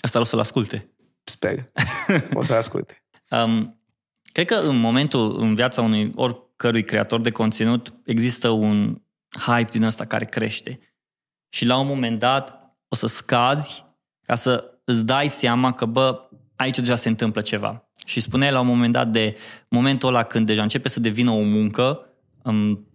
Asta 0.00 0.20
o 0.20 0.24
să-l 0.24 0.38
asculte. 0.38 0.90
Sper. 1.24 1.72
O 2.34 2.42
să-l 2.42 2.56
asculte. 2.56 3.04
um, 3.30 3.79
cred 4.44 4.60
că 4.60 4.68
în 4.68 4.76
momentul, 4.76 5.36
în 5.38 5.54
viața 5.54 5.82
unui 5.82 6.12
oricărui 6.14 6.84
creator 6.84 7.20
de 7.20 7.30
conținut, 7.30 7.94
există 8.04 8.48
un 8.48 9.02
hype 9.38 9.68
din 9.70 9.82
ăsta 9.82 10.04
care 10.04 10.24
crește. 10.24 10.80
Și 11.48 11.64
la 11.66 11.78
un 11.78 11.86
moment 11.86 12.18
dat 12.18 12.74
o 12.88 12.96
să 12.96 13.06
scazi 13.06 13.84
ca 14.26 14.34
să 14.34 14.64
îți 14.84 15.06
dai 15.06 15.28
seama 15.28 15.72
că, 15.72 15.84
bă, 15.84 16.28
aici 16.56 16.78
deja 16.78 16.96
se 16.96 17.08
întâmplă 17.08 17.40
ceva. 17.40 17.88
Și 18.06 18.20
spuneai 18.20 18.52
la 18.52 18.60
un 18.60 18.66
moment 18.66 18.92
dat 18.92 19.08
de 19.08 19.36
momentul 19.68 20.08
ăla 20.08 20.22
când 20.22 20.46
deja 20.46 20.62
începe 20.62 20.88
să 20.88 21.00
devină 21.00 21.30
o 21.30 21.42
muncă, 21.42 22.06
um, 22.42 22.88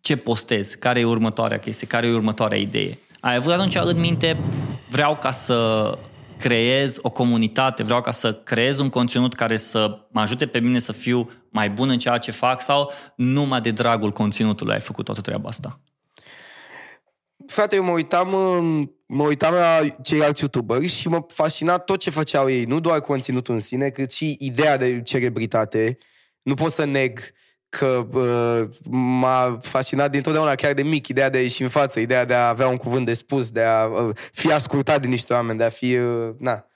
ce 0.00 0.16
postez, 0.16 0.74
care 0.74 1.00
e 1.00 1.04
următoarea 1.04 1.58
chestie, 1.58 1.86
care 1.86 2.06
e 2.06 2.14
următoarea 2.14 2.58
idee. 2.58 2.98
Ai 3.20 3.34
avut 3.34 3.52
atunci 3.52 3.74
în 3.74 4.00
minte, 4.00 4.40
vreau 4.90 5.16
ca 5.16 5.30
să 5.30 5.98
creez 6.38 6.98
o 7.02 7.10
comunitate, 7.10 7.82
vreau 7.82 8.00
ca 8.00 8.10
să 8.10 8.34
creez 8.34 8.78
un 8.78 8.88
conținut 8.88 9.34
care 9.34 9.56
să 9.56 10.06
mă 10.10 10.20
ajute 10.20 10.46
pe 10.46 10.58
mine 10.58 10.78
să 10.78 10.92
fiu 10.92 11.30
mai 11.50 11.70
bun 11.70 11.88
în 11.88 11.98
ceea 11.98 12.18
ce 12.18 12.30
fac 12.30 12.62
sau 12.62 12.92
numai 13.16 13.60
de 13.60 13.70
dragul 13.70 14.12
conținutului 14.12 14.74
ai 14.74 14.80
făcut 14.80 15.04
toată 15.04 15.20
treaba 15.20 15.48
asta? 15.48 15.80
Frate, 17.46 17.76
eu 17.76 17.84
mă 17.84 17.90
uitam 17.90 18.28
mă 19.06 19.22
uitam 19.22 19.54
la 19.54 19.80
ceilalți 20.02 20.40
youtuberi 20.40 20.86
și 20.86 21.08
mă 21.08 21.24
fascina 21.28 21.78
tot 21.78 21.98
ce 21.98 22.10
făceau 22.10 22.50
ei, 22.50 22.64
nu 22.64 22.80
doar 22.80 23.00
conținutul 23.00 23.54
în 23.54 23.60
sine, 23.60 23.88
cât 23.88 24.12
și 24.12 24.36
ideea 24.40 24.76
de 24.76 25.02
celebritate. 25.02 25.98
Nu 26.42 26.54
pot 26.54 26.72
să 26.72 26.84
neg 26.84 27.20
că 27.68 28.06
uh, 28.12 28.68
m-a 28.90 29.58
fascinat 29.62 30.10
dintotdeauna, 30.10 30.54
chiar 30.54 30.72
de 30.72 30.82
mic, 30.82 31.08
ideea 31.08 31.30
de 31.30 31.38
a 31.38 31.40
ieși 31.40 31.62
în 31.62 31.68
față, 31.68 32.00
ideea 32.00 32.24
de 32.24 32.34
a 32.34 32.48
avea 32.48 32.68
un 32.68 32.76
cuvânt 32.76 33.06
de 33.06 33.14
spus, 33.14 33.50
de 33.50 33.62
a 33.62 33.84
uh, 33.84 34.16
fi 34.32 34.52
ascultat 34.52 35.00
de 35.00 35.06
niște 35.06 35.32
oameni, 35.32 35.58
de 35.58 35.64
a 35.64 35.68
fi, 35.68 35.96
uh, 35.96 36.34
na, 36.38 36.66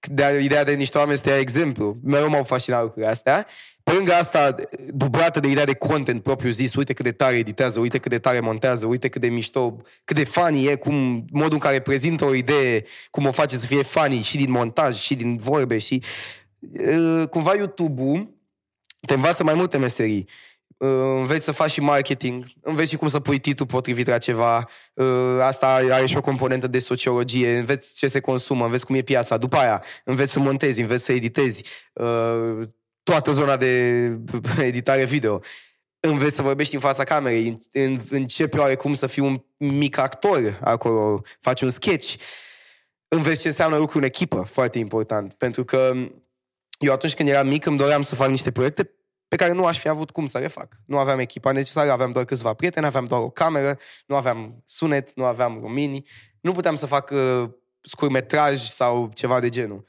de 0.00 0.24
a, 0.24 0.38
ideea 0.38 0.64
de 0.64 0.72
niște 0.72 0.98
oameni 0.98 1.16
să 1.16 1.22
te 1.22 1.30
ia 1.30 1.38
exemplu. 1.38 1.96
Mereu 2.02 2.28
m-au 2.28 2.44
fascinat 2.44 2.82
lucrurile 2.82 3.10
astea. 3.10 3.46
Pe 3.82 3.92
lângă 3.92 4.12
asta, 4.12 4.54
dublată 4.88 5.40
de 5.40 5.48
ideea 5.48 5.64
de 5.64 5.74
content 5.74 6.22
propriu 6.22 6.50
zis, 6.50 6.74
uite 6.74 6.92
cât 6.92 7.04
de 7.04 7.12
tare 7.12 7.36
editează, 7.36 7.80
uite 7.80 7.98
cât 7.98 8.10
de 8.10 8.18
tare 8.18 8.40
montează, 8.40 8.86
uite 8.86 9.08
cât 9.08 9.20
de 9.20 9.28
mișto, 9.28 9.76
cât 10.04 10.16
de 10.16 10.24
funny 10.24 10.66
e, 10.66 10.74
cum, 10.74 11.24
modul 11.32 11.52
în 11.52 11.58
care 11.58 11.80
prezintă 11.80 12.24
o 12.24 12.34
idee, 12.34 12.84
cum 13.10 13.26
o 13.26 13.32
face 13.32 13.56
să 13.56 13.66
fie 13.66 13.82
funny 13.82 14.22
și 14.22 14.36
din 14.36 14.50
montaj, 14.50 14.96
și 14.96 15.14
din 15.14 15.36
vorbe, 15.36 15.78
și 15.78 16.02
uh, 16.58 17.28
cumva 17.28 17.54
YouTube-ul 17.54 18.33
te 19.06 19.14
învață 19.14 19.44
mai 19.44 19.54
multe 19.54 19.78
meserii. 19.78 20.28
Uh, 20.76 20.88
înveți 21.16 21.44
să 21.44 21.52
faci 21.52 21.70
și 21.70 21.80
marketing, 21.80 22.44
înveți 22.60 22.90
și 22.90 22.96
cum 22.96 23.08
să 23.08 23.20
pui 23.20 23.38
titlul 23.38 23.68
potrivit 23.68 24.06
la 24.06 24.18
ceva, 24.18 24.68
uh, 24.94 25.40
asta 25.42 25.66
are 25.74 26.06
și 26.06 26.16
o 26.16 26.20
componentă 26.20 26.66
de 26.66 26.78
sociologie, 26.78 27.58
înveți 27.58 27.94
ce 27.94 28.06
se 28.06 28.20
consumă, 28.20 28.64
înveți 28.64 28.86
cum 28.86 28.94
e 28.94 29.02
piața, 29.02 29.36
după 29.36 29.56
aia 29.56 29.82
înveți 30.04 30.32
să 30.32 30.38
montezi, 30.38 30.80
înveți 30.80 31.04
să 31.04 31.12
editezi, 31.12 31.64
uh, 31.92 32.68
toată 33.02 33.30
zona 33.30 33.56
de 33.56 34.04
editare 34.58 35.04
video. 35.04 35.40
Înveți 36.00 36.34
să 36.34 36.42
vorbești 36.42 36.74
în 36.74 36.80
fața 36.80 37.04
camerei, 37.04 37.56
începi 38.10 38.58
oarecum 38.58 38.94
să 38.94 39.06
fii 39.06 39.22
un 39.22 39.44
mic 39.56 39.98
actor 39.98 40.58
acolo, 40.62 41.22
faci 41.40 41.60
un 41.60 41.70
sketch. 41.70 42.14
Înveți 43.08 43.40
ce 43.40 43.48
înseamnă 43.48 43.76
lucru 43.76 43.98
în 43.98 44.04
echipă, 44.04 44.40
foarte 44.40 44.78
important, 44.78 45.32
pentru 45.32 45.64
că 45.64 45.92
eu 46.78 46.92
atunci 46.92 47.14
când 47.14 47.28
eram 47.28 47.46
mic 47.46 47.66
îmi 47.66 47.78
doream 47.78 48.02
să 48.02 48.14
fac 48.14 48.28
niște 48.28 48.50
proiecte 48.50 48.90
pe 49.28 49.36
care 49.36 49.52
nu 49.52 49.66
aș 49.66 49.78
fi 49.78 49.88
avut 49.88 50.10
cum 50.10 50.26
să 50.26 50.38
le 50.38 50.46
fac. 50.46 50.76
Nu 50.86 50.98
aveam 50.98 51.18
echipa 51.18 51.52
necesară, 51.52 51.90
aveam 51.90 52.12
doar 52.12 52.24
câțiva 52.24 52.54
prieteni, 52.54 52.86
aveam 52.86 53.04
doar 53.04 53.20
o 53.20 53.30
cameră, 53.30 53.78
nu 54.06 54.16
aveam 54.16 54.62
sunet, 54.64 55.14
nu 55.14 55.24
aveam 55.24 55.58
romini, 55.60 56.06
nu 56.40 56.52
puteam 56.52 56.74
să 56.74 56.86
fac 56.86 57.10
uh, 57.10 57.50
scurmetraj 57.80 58.60
sau 58.60 59.10
ceva 59.14 59.40
de 59.40 59.48
genul. 59.48 59.84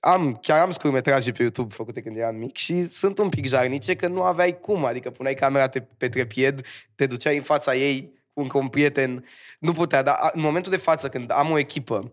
Am, 0.00 0.36
chiar 0.42 0.60
am 0.60 0.70
scurmetraje 0.70 1.32
pe 1.32 1.42
YouTube 1.42 1.74
făcute 1.74 2.00
când 2.00 2.16
eram 2.16 2.36
mic 2.36 2.56
și 2.56 2.88
sunt 2.88 3.18
un 3.18 3.28
pic 3.28 3.46
jarnice 3.46 3.94
că 3.94 4.08
nu 4.08 4.22
aveai 4.22 4.60
cum, 4.60 4.84
adică 4.84 5.10
puneai 5.10 5.34
camera 5.34 5.68
te, 5.68 5.80
pe 5.80 6.08
trepied, 6.08 6.66
te 6.94 7.06
duceai 7.06 7.36
în 7.36 7.42
fața 7.42 7.74
ei 7.74 8.12
cu 8.32 8.40
încă 8.40 8.58
un 8.58 8.68
prieten, 8.68 9.24
nu 9.58 9.72
putea, 9.72 10.02
dar 10.02 10.30
în 10.32 10.40
momentul 10.40 10.70
de 10.70 10.76
față 10.76 11.08
când 11.08 11.30
am 11.30 11.50
o 11.50 11.58
echipă, 11.58 12.12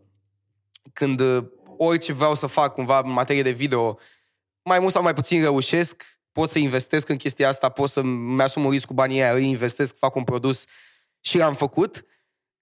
când 0.94 1.20
uh, 1.20 1.46
orice 1.78 2.14
vreau 2.14 2.36
să 2.36 2.48
fac 2.48 2.74
cumva 2.74 3.00
în 3.00 3.12
materie 3.12 3.42
de 3.42 3.52
video, 3.52 3.98
mai 4.68 4.80
mult 4.80 4.94
sau 4.94 5.02
mai 5.02 5.14
puțin 5.14 5.42
reușesc, 5.42 6.20
pot 6.32 6.50
să 6.50 6.60
investesc 6.60 7.10
în 7.10 7.18
chestia 7.18 7.48
asta, 7.48 7.70
pot 7.70 7.90
să-mi 7.90 8.42
asum 8.42 8.66
un 8.66 8.72
risc 8.72 8.86
cu 8.86 8.94
banii 8.94 9.22
aia, 9.22 9.34
îi 9.34 9.48
investesc, 9.48 9.98
fac 9.98 10.16
un 10.16 10.24
produs 10.24 10.66
și 11.22 11.38
l-am 11.38 11.54
făcut, 11.54 12.06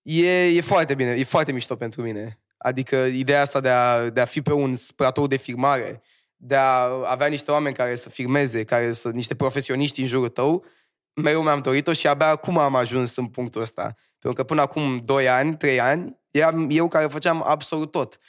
e, 0.01 0.45
e 0.45 0.62
foarte 0.62 0.95
bine, 0.95 1.12
e 1.12 1.24
foarte 1.24 1.51
mișto 1.51 1.75
pentru 1.75 2.01
mine. 2.01 2.39
Adică 2.57 2.95
ideea 2.95 3.41
asta 3.41 3.59
de 3.59 3.69
a, 3.69 4.09
de 4.09 4.21
a 4.21 4.25
fi 4.25 4.41
pe 4.41 4.53
un 4.53 4.75
platou 4.95 5.27
de 5.27 5.35
filmare, 5.35 6.01
de 6.35 6.55
a 6.55 6.89
avea 7.05 7.27
niște 7.27 7.51
oameni 7.51 7.75
care 7.75 7.95
să 7.95 8.09
filmeze, 8.09 8.63
care 8.63 8.91
să, 8.91 9.09
niște 9.09 9.35
profesioniști 9.35 10.01
în 10.01 10.07
jurul 10.07 10.29
tău, 10.29 10.65
mereu 11.13 11.41
mi-am 11.41 11.62
dorit-o 11.62 11.93
și 11.93 12.07
abia 12.07 12.27
acum 12.27 12.57
am 12.57 12.75
ajuns 12.75 13.15
în 13.15 13.27
punctul 13.27 13.62
ăsta. 13.62 13.95
Pentru 14.19 14.41
că 14.41 14.43
până 14.43 14.62
acum 14.62 14.97
2 14.97 15.29
ani, 15.29 15.57
3 15.57 15.79
ani, 15.79 16.19
eram 16.31 16.67
eu 16.71 16.88
care 16.88 17.07
făceam 17.07 17.43
absolut 17.45 17.91
tot. 17.91 18.19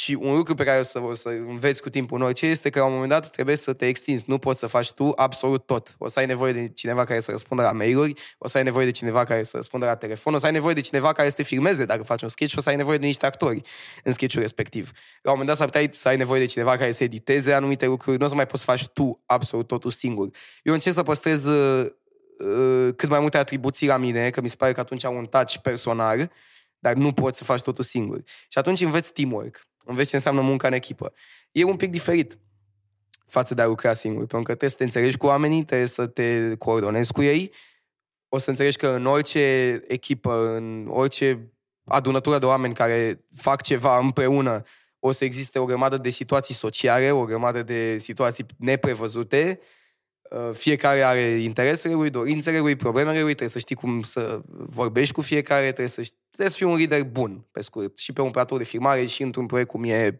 Și 0.00 0.18
un 0.20 0.36
lucru 0.36 0.54
pe 0.54 0.64
care 0.64 0.78
o 0.78 0.82
să, 0.82 1.02
o 1.02 1.14
să 1.14 1.28
înveți 1.28 1.82
cu 1.82 1.88
timpul 1.88 2.18
în 2.18 2.24
orice 2.24 2.46
este 2.46 2.70
că 2.70 2.78
la 2.78 2.84
un 2.84 2.92
moment 2.92 3.10
dat 3.10 3.30
trebuie 3.30 3.56
să 3.56 3.72
te 3.72 3.86
extinzi. 3.86 4.24
Nu 4.26 4.38
poți 4.38 4.58
să 4.58 4.66
faci 4.66 4.92
tu 4.92 5.12
absolut 5.16 5.66
tot. 5.66 5.94
O 5.98 6.08
să 6.08 6.18
ai 6.18 6.26
nevoie 6.26 6.52
de 6.52 6.68
cineva 6.68 7.04
care 7.04 7.20
să 7.20 7.30
răspundă 7.30 7.62
la 7.62 7.72
mail-uri, 7.72 8.12
o 8.38 8.48
să 8.48 8.58
ai 8.58 8.64
nevoie 8.64 8.84
de 8.84 8.90
cineva 8.90 9.24
care 9.24 9.42
să 9.42 9.56
răspundă 9.56 9.86
la 9.86 9.94
telefon, 9.94 10.34
o 10.34 10.38
să 10.38 10.46
ai 10.46 10.52
nevoie 10.52 10.74
de 10.74 10.80
cineva 10.80 11.12
care 11.12 11.28
să 11.28 11.34
te 11.34 11.42
filmeze 11.42 11.84
dacă 11.84 12.02
faci 12.02 12.22
un 12.22 12.28
sketch, 12.28 12.56
o 12.56 12.60
să 12.60 12.68
ai 12.68 12.76
nevoie 12.76 12.98
de 12.98 13.06
niște 13.06 13.26
actori 13.26 13.60
în 14.04 14.12
sketchul 14.12 14.40
respectiv. 14.40 14.90
La 15.22 15.30
un 15.30 15.38
moment 15.38 15.46
dat 15.46 15.56
s-ar 15.56 15.66
putea 15.66 15.88
să 15.90 16.08
ai 16.08 16.16
nevoie 16.16 16.40
de 16.40 16.46
cineva 16.46 16.76
care 16.76 16.90
să 16.90 17.04
editeze 17.04 17.52
anumite 17.52 17.86
lucruri. 17.86 18.18
Nu 18.18 18.24
o 18.24 18.28
să 18.28 18.34
mai 18.34 18.46
poți 18.46 18.64
să 18.64 18.70
faci 18.70 18.86
tu 18.86 19.22
absolut 19.26 19.66
totul 19.66 19.90
singur. 19.90 20.28
Eu 20.62 20.72
încerc 20.72 20.94
să 20.94 21.02
păstrez 21.02 21.44
uh, 21.44 21.90
uh, 22.38 22.94
cât 22.96 23.08
mai 23.08 23.20
multe 23.20 23.38
atribuții 23.38 23.86
la 23.86 23.96
mine, 23.96 24.30
că 24.30 24.40
mi 24.40 24.48
se 24.48 24.56
pare 24.56 24.72
că 24.72 24.80
atunci 24.80 25.04
au 25.04 25.16
un 25.16 25.26
touch 25.26 25.56
personal, 25.56 26.32
dar 26.78 26.94
nu 26.94 27.12
poți 27.12 27.38
să 27.38 27.44
faci 27.44 27.62
totul 27.62 27.84
singur. 27.84 28.22
Și 28.48 28.58
atunci 28.58 28.80
înveți 28.80 29.12
teamwork 29.12 29.67
înveți 29.88 30.08
ce 30.08 30.16
înseamnă 30.16 30.40
munca 30.40 30.66
în 30.66 30.72
echipă. 30.72 31.12
E 31.52 31.64
un 31.64 31.76
pic 31.76 31.90
diferit 31.90 32.38
față 33.26 33.54
de 33.54 33.62
a 33.62 33.66
lucra 33.66 33.92
singur, 33.92 34.26
pentru 34.26 34.38
că 34.38 34.44
trebuie 34.44 34.70
să 34.70 34.76
te 34.76 34.84
înțelegi 34.84 35.16
cu 35.16 35.26
oamenii, 35.26 35.64
trebuie 35.64 35.86
să 35.86 36.06
te 36.06 36.54
coordonezi 36.54 37.12
cu 37.12 37.22
ei, 37.22 37.52
o 38.28 38.38
să 38.38 38.50
înțelegi 38.50 38.76
că 38.76 38.88
în 38.88 39.06
orice 39.06 39.38
echipă, 39.88 40.54
în 40.56 40.86
orice 40.90 41.52
adunătură 41.84 42.38
de 42.38 42.46
oameni 42.46 42.74
care 42.74 43.24
fac 43.36 43.62
ceva 43.62 43.98
împreună, 43.98 44.62
o 44.98 45.10
să 45.10 45.24
existe 45.24 45.58
o 45.58 45.64
grămadă 45.64 45.96
de 45.96 46.10
situații 46.10 46.54
sociale, 46.54 47.10
o 47.10 47.24
grămadă 47.24 47.62
de 47.62 47.98
situații 47.98 48.46
neprevăzute, 48.56 49.58
uh, 49.60 49.66
fiecare 50.52 51.02
are 51.02 51.28
interesele 51.28 51.94
lui, 51.94 52.10
dorințele 52.10 52.58
lui, 52.58 52.76
problemele 52.76 53.20
lui, 53.20 53.26
trebuie 53.28 53.48
să 53.48 53.58
știi 53.58 53.76
cum 53.76 54.02
să 54.02 54.40
vorbești 54.46 55.14
cu 55.14 55.20
fiecare, 55.20 55.64
trebuie 55.64 55.88
să 55.88 56.02
știi 56.02 56.18
trebuie 56.38 56.56
să 56.56 56.56
fii 56.56 56.66
un 56.66 56.76
lider 56.76 57.04
bun, 57.04 57.46
pe 57.50 57.60
scurt, 57.60 57.98
și 57.98 58.12
pe 58.12 58.20
un 58.20 58.30
platou 58.30 58.58
de 58.58 58.64
filmare 58.64 59.06
și 59.06 59.22
într-un 59.22 59.46
proiect 59.46 59.70
cum 59.70 59.84
e 59.84 60.18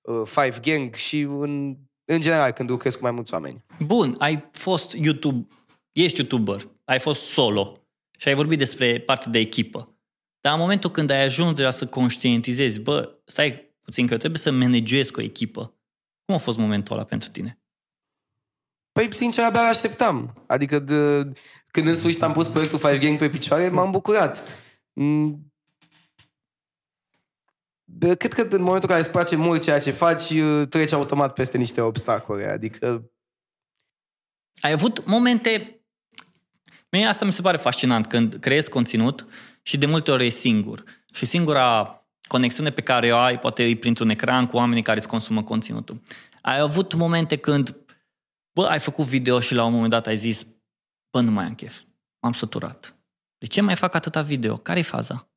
uh, 0.00 0.22
Five 0.24 0.58
Gang 0.62 0.94
și 0.94 1.20
în, 1.20 1.76
în 2.04 2.20
general 2.20 2.50
când 2.50 2.70
lucrezi 2.70 2.96
cu 2.96 3.02
mai 3.02 3.12
mulți 3.12 3.32
oameni. 3.32 3.64
Bun, 3.78 4.14
ai 4.18 4.48
fost 4.52 4.92
YouTube, 4.92 5.46
ești 5.92 6.18
YouTuber, 6.18 6.68
ai 6.84 6.98
fost 6.98 7.20
solo 7.20 7.86
și 8.18 8.28
ai 8.28 8.34
vorbit 8.34 8.58
despre 8.58 9.00
partea 9.00 9.30
de 9.30 9.38
echipă. 9.38 9.96
Dar 10.40 10.52
în 10.52 10.58
momentul 10.58 10.90
când 10.90 11.10
ai 11.10 11.24
ajuns 11.24 11.52
deja 11.52 11.70
să 11.70 11.86
conștientizezi, 11.86 12.80
bă, 12.80 13.18
stai 13.24 13.72
puțin 13.82 14.06
că 14.06 14.16
trebuie 14.16 14.38
să 14.38 14.50
managezi 14.50 15.12
cu 15.12 15.20
o 15.20 15.22
echipă. 15.22 15.74
Cum 16.24 16.34
a 16.34 16.38
fost 16.38 16.58
momentul 16.58 16.94
ăla 16.94 17.04
pentru 17.04 17.28
tine? 17.28 17.63
Păi, 18.94 19.14
sincer, 19.14 19.44
abia 19.44 19.60
așteptam. 19.60 20.32
Adică, 20.46 20.78
de, 20.78 21.32
când 21.70 21.86
în 21.86 21.94
sfârșit 21.94 22.22
am 22.22 22.32
pus 22.32 22.48
proiectul 22.48 22.78
Five 22.78 22.98
Gang 22.98 23.18
pe 23.18 23.28
picioare, 23.28 23.68
m-am 23.68 23.90
bucurat. 23.90 24.42
Mm, 24.92 25.52
cred 27.98 28.32
că 28.32 28.40
în 28.40 28.62
momentul 28.62 28.82
în 28.82 28.88
care 28.88 29.00
îți 29.00 29.10
place 29.10 29.36
mult 29.36 29.62
ceea 29.62 29.78
ce 29.78 29.90
faci, 29.90 30.30
uh, 30.30 30.68
treci 30.68 30.92
automat 30.92 31.32
peste 31.32 31.58
niște 31.58 31.80
obstacole. 31.80 32.50
Adică... 32.50 33.10
Ai 34.60 34.72
avut 34.72 35.06
momente... 35.06 35.80
Mie 36.90 37.06
asta 37.06 37.24
mi 37.24 37.32
se 37.32 37.42
pare 37.42 37.56
fascinant, 37.56 38.06
când 38.06 38.34
creezi 38.34 38.70
conținut 38.70 39.26
și 39.62 39.78
de 39.78 39.86
multe 39.86 40.10
ori 40.10 40.26
e 40.26 40.28
singur. 40.28 40.84
Și 41.12 41.26
singura 41.26 41.98
conexiune 42.26 42.70
pe 42.70 42.82
care 42.82 43.12
o 43.12 43.16
ai, 43.16 43.38
poate 43.38 43.64
e 43.64 43.76
printr-un 43.76 44.08
ecran 44.08 44.46
cu 44.46 44.56
oamenii 44.56 44.82
care 44.82 44.98
îți 44.98 45.08
consumă 45.08 45.42
conținutul. 45.42 46.02
Ai 46.42 46.58
avut 46.58 46.94
momente 46.94 47.36
când, 47.36 47.76
bă, 48.54 48.66
ai 48.66 48.78
făcut 48.78 49.04
video 49.04 49.40
și 49.40 49.54
la 49.54 49.64
un 49.64 49.72
moment 49.72 49.90
dat 49.90 50.06
ai 50.06 50.16
zis, 50.16 50.46
bă, 51.10 51.20
nu 51.20 51.30
mai 51.30 51.44
am 51.44 51.54
chef, 51.54 51.82
m-am 52.20 52.32
săturat. 52.32 52.96
De 53.38 53.46
ce 53.46 53.60
mai 53.60 53.76
fac 53.76 53.94
atâta 53.94 54.22
video? 54.22 54.56
Care 54.56 54.78
e 54.78 54.82
faza? 54.82 55.28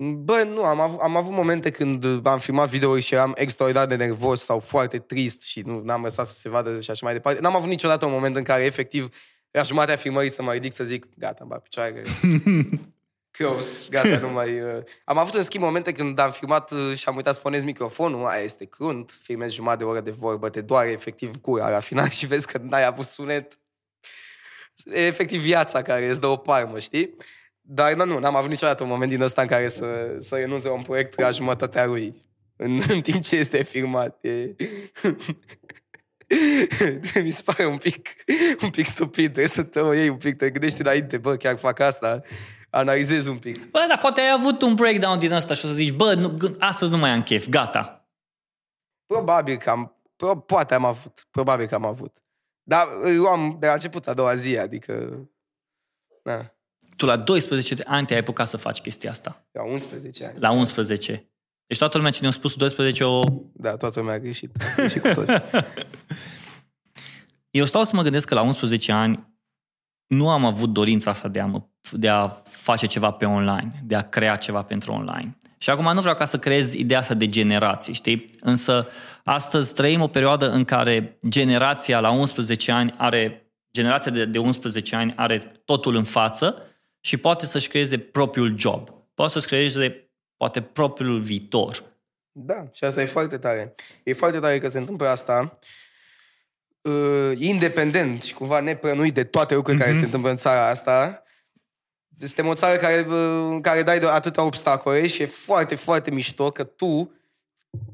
Bă, 0.00 0.42
nu, 0.42 0.64
am, 0.64 0.80
av- 0.80 1.00
am 1.00 1.16
avut 1.16 1.32
momente 1.32 1.70
când 1.70 2.26
am 2.26 2.38
filmat 2.38 2.68
video 2.68 2.98
și 2.98 3.14
eram 3.14 3.32
extraordinar 3.36 3.86
de 3.86 3.96
nervos 3.96 4.42
sau 4.42 4.60
foarte 4.60 4.98
trist 4.98 5.42
și 5.42 5.60
nu 5.60 5.92
am 5.92 6.02
lăsat 6.02 6.26
să 6.26 6.34
se 6.34 6.48
vadă 6.48 6.80
și 6.80 6.90
așa 6.90 7.04
mai 7.04 7.14
departe. 7.14 7.40
N-am 7.40 7.56
avut 7.56 7.68
niciodată 7.68 8.06
un 8.06 8.12
moment 8.12 8.36
în 8.36 8.42
care 8.42 8.64
efectiv 8.64 9.14
la 9.50 9.62
jumatea 9.62 9.96
filmării 9.96 10.30
să 10.30 10.42
mă 10.42 10.52
ridic 10.52 10.72
să 10.72 10.84
zic, 10.84 11.06
gata, 11.16 11.46
am 11.50 11.60
picioare. 11.62 12.02
Close, 13.36 13.86
gata, 13.90 14.18
nu 14.18 14.28
mai... 14.28 14.60
Uh... 14.60 14.82
Am 15.04 15.18
avut 15.18 15.34
în 15.34 15.42
schimb 15.42 15.64
momente 15.64 15.92
când 15.92 16.18
am 16.18 16.30
filmat 16.30 16.70
uh, 16.70 16.96
și 16.96 17.08
am 17.08 17.16
uitat 17.16 17.34
să 17.34 17.40
ponez 17.40 17.64
microfonul, 17.64 18.26
aia 18.26 18.42
este 18.42 18.64
crunt, 18.64 19.18
filmezi 19.22 19.54
jumătate 19.54 19.78
de 19.78 19.90
oră 19.90 20.00
de 20.00 20.10
vorbă, 20.10 20.48
te 20.48 20.60
doare 20.60 20.90
efectiv 20.90 21.36
cura 21.36 21.70
la 21.70 21.80
final 21.80 22.08
și 22.18 22.26
vezi 22.26 22.46
că 22.46 22.58
n-ai 22.58 22.84
avut 22.84 23.04
sunet. 23.04 23.58
E 24.84 25.06
efectiv 25.06 25.40
viața 25.40 25.82
care 25.82 26.08
îți 26.08 26.20
dă 26.20 26.26
o 26.26 26.36
parmă, 26.36 26.78
știi? 26.78 27.16
Dar 27.60 27.94
nu, 27.94 28.18
n-am 28.18 28.36
avut 28.36 28.50
niciodată 28.50 28.82
un 28.82 28.88
moment 28.88 29.10
din 29.10 29.22
ăsta 29.22 29.42
în 29.42 29.48
care 29.48 29.68
să, 29.68 30.16
să 30.18 30.36
renunțe 30.36 30.68
un 30.68 30.82
proiect 30.82 31.20
la 31.20 31.30
jumătatea 31.30 31.86
lui. 31.86 32.14
În, 32.56 32.80
în 32.88 33.00
timp 33.00 33.22
ce 33.22 33.36
este 33.36 33.62
filmat. 33.62 34.24
E... 34.24 34.54
Mi 37.22 37.30
se 37.30 37.42
pare 37.44 37.66
un 37.66 37.78
pic, 37.78 38.08
un 38.62 38.70
pic 38.70 38.84
stupid. 38.84 39.24
Trebuie 39.24 39.46
să 39.46 39.62
te 39.62 39.80
iei 39.80 40.08
un 40.08 40.16
pic, 40.16 40.36
te 40.36 40.50
gândești 40.50 40.80
înainte, 40.80 41.18
bă, 41.18 41.36
chiar 41.36 41.58
fac 41.58 41.80
asta. 41.80 42.22
Analizezi 42.74 43.28
un 43.28 43.38
pic. 43.38 43.70
Bă, 43.70 43.84
dar 43.88 43.98
poate 43.98 44.20
ai 44.20 44.30
avut 44.30 44.62
un 44.62 44.74
breakdown 44.74 45.18
din 45.18 45.32
ăsta 45.32 45.54
și 45.54 45.64
o 45.64 45.68
să 45.68 45.74
zici, 45.74 45.92
bă, 45.92 46.14
nu, 46.14 46.36
astăzi 46.58 46.90
nu 46.90 46.96
mai 46.96 47.10
am 47.10 47.22
chef, 47.22 47.48
gata. 47.48 48.08
Probabil 49.06 49.56
că 49.56 49.70
am, 49.70 49.96
pro, 50.16 50.36
poate 50.36 50.74
am 50.74 50.84
avut, 50.84 51.26
probabil 51.30 51.66
că 51.66 51.74
am 51.74 51.84
avut. 51.84 52.22
Dar 52.62 52.86
eu 53.06 53.26
am 53.26 53.56
de 53.60 53.66
la 53.66 53.72
început 53.72 54.06
a 54.06 54.14
doua 54.14 54.34
zi, 54.34 54.58
adică... 54.58 55.18
Na. 56.22 56.54
Tu 56.96 57.06
la 57.06 57.16
12 57.16 57.74
de 57.74 57.82
ani 57.86 58.06
te-ai 58.06 58.18
apucat 58.18 58.48
să 58.48 58.56
faci 58.56 58.80
chestia 58.80 59.10
asta. 59.10 59.46
La 59.50 59.62
11 59.62 60.24
ani. 60.26 60.38
La 60.38 60.50
11. 60.50 61.30
Deci 61.66 61.78
toată 61.78 61.96
lumea 61.96 62.12
ce 62.12 62.20
ne-a 62.20 62.30
spus 62.30 62.54
12 62.54 63.04
o... 63.04 63.24
Da, 63.52 63.76
toată 63.76 63.98
lumea 63.98 64.14
a 64.14 64.18
greșit. 64.18 64.56
A 64.56 64.74
greșit 64.76 65.02
cu 65.02 65.08
toți. 65.08 65.42
Eu 67.50 67.64
stau 67.64 67.84
să 67.84 67.96
mă 67.96 68.02
gândesc 68.02 68.28
că 68.28 68.34
la 68.34 68.42
11 68.42 68.92
ani 68.92 69.36
nu 70.06 70.30
am 70.30 70.44
avut 70.44 70.72
dorința 70.72 71.10
asta 71.10 71.28
de 71.28 71.40
a, 71.40 71.46
mă, 71.46 71.68
de 71.90 72.08
a 72.08 72.28
face 72.44 72.86
ceva 72.86 73.10
pe 73.10 73.24
online, 73.24 73.68
de 73.82 73.94
a 73.94 74.08
crea 74.08 74.36
ceva 74.36 74.62
pentru 74.62 74.92
online. 74.92 75.36
Și 75.58 75.70
acum 75.70 75.92
nu 75.94 76.00
vreau 76.00 76.14
ca 76.14 76.24
să 76.24 76.38
creez 76.38 76.72
ideea 76.72 76.98
asta 76.98 77.14
de 77.14 77.26
generații, 77.26 77.94
știi? 77.94 78.24
Însă 78.40 78.88
astăzi 79.24 79.74
trăim 79.74 80.00
o 80.00 80.08
perioadă 80.08 80.50
în 80.50 80.64
care 80.64 81.18
generația 81.28 82.00
la 82.00 82.10
11 82.10 82.72
ani 82.72 82.94
are, 82.96 83.52
generația 83.72 84.10
de, 84.10 84.24
de 84.24 84.38
11 84.38 84.96
ani 84.96 85.12
are 85.16 85.38
totul 85.64 85.94
în 85.94 86.04
față 86.04 86.62
și 87.00 87.16
poate 87.16 87.46
să-și 87.46 87.68
creeze 87.68 87.98
propriul 87.98 88.58
job. 88.58 88.88
Poate 89.14 89.32
să-și 89.32 89.46
creeze 89.46 90.10
poate 90.36 90.60
propriul 90.60 91.20
viitor. 91.20 91.82
Da, 92.32 92.66
și 92.72 92.84
asta 92.84 93.02
e 93.02 93.06
foarte 93.06 93.38
tare. 93.38 93.74
E 94.02 94.12
foarte 94.12 94.38
tare 94.38 94.58
că 94.58 94.68
se 94.68 94.78
întâmplă 94.78 95.08
asta 95.08 95.58
uh, 96.80 97.38
independent 97.38 98.22
și 98.22 98.34
cumva 98.34 98.60
neprănuit 98.60 99.14
de 99.14 99.24
toate 99.24 99.54
lucrurile 99.54 99.82
mm-hmm. 99.82 99.86
care 99.86 99.98
se 99.98 100.04
întâmplă 100.04 100.30
în 100.30 100.36
țara 100.36 100.68
asta. 100.68 101.22
Suntem 102.26 102.46
o 102.46 102.54
țară 102.54 102.78
care, 102.78 103.06
uh, 103.08 103.14
în 103.50 103.60
care 103.60 103.82
dai 103.82 103.98
de 103.98 104.06
atâtea 104.06 104.42
obstacole 104.42 105.06
și 105.06 105.22
e 105.22 105.26
foarte, 105.26 105.74
foarte 105.74 106.10
mișto 106.10 106.50
că 106.50 106.64
tu, 106.64 107.12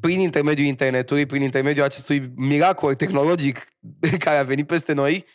prin 0.00 0.20
intermediul 0.20 0.66
internetului, 0.66 1.26
prin 1.26 1.42
intermediul 1.42 1.84
acestui 1.84 2.32
miracol 2.36 2.94
tehnologic 2.94 3.68
care 4.24 4.38
a 4.38 4.42
venit 4.42 4.66
peste 4.66 4.92
noi, 4.92 5.26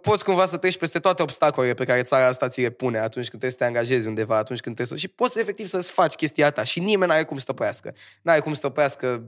poți 0.00 0.24
cumva 0.24 0.46
să 0.46 0.56
treci 0.56 0.78
peste 0.78 0.98
toate 0.98 1.22
obstacolele 1.22 1.74
pe 1.74 1.84
care 1.84 2.02
țara 2.02 2.26
asta 2.26 2.48
ți 2.48 2.60
le 2.60 2.70
pune 2.70 2.98
atunci 2.98 3.28
când 3.28 3.28
trebuie 3.28 3.50
să 3.50 3.56
te 3.56 3.64
angajezi 3.64 4.06
undeva, 4.06 4.36
atunci 4.36 4.60
când 4.60 4.74
trebuie 4.74 4.98
să... 4.98 5.06
Și 5.06 5.12
poți 5.12 5.40
efectiv 5.40 5.66
să-ți 5.66 5.90
faci 5.90 6.14
chestia 6.14 6.50
ta 6.50 6.62
și 6.62 6.80
nimeni 6.80 7.10
n-are 7.10 7.24
cum 7.24 7.38
să 7.38 7.44
oprească. 7.48 7.94
N-are 8.22 8.40
cum 8.40 8.52
să 8.52 8.66
oprească 8.66 9.24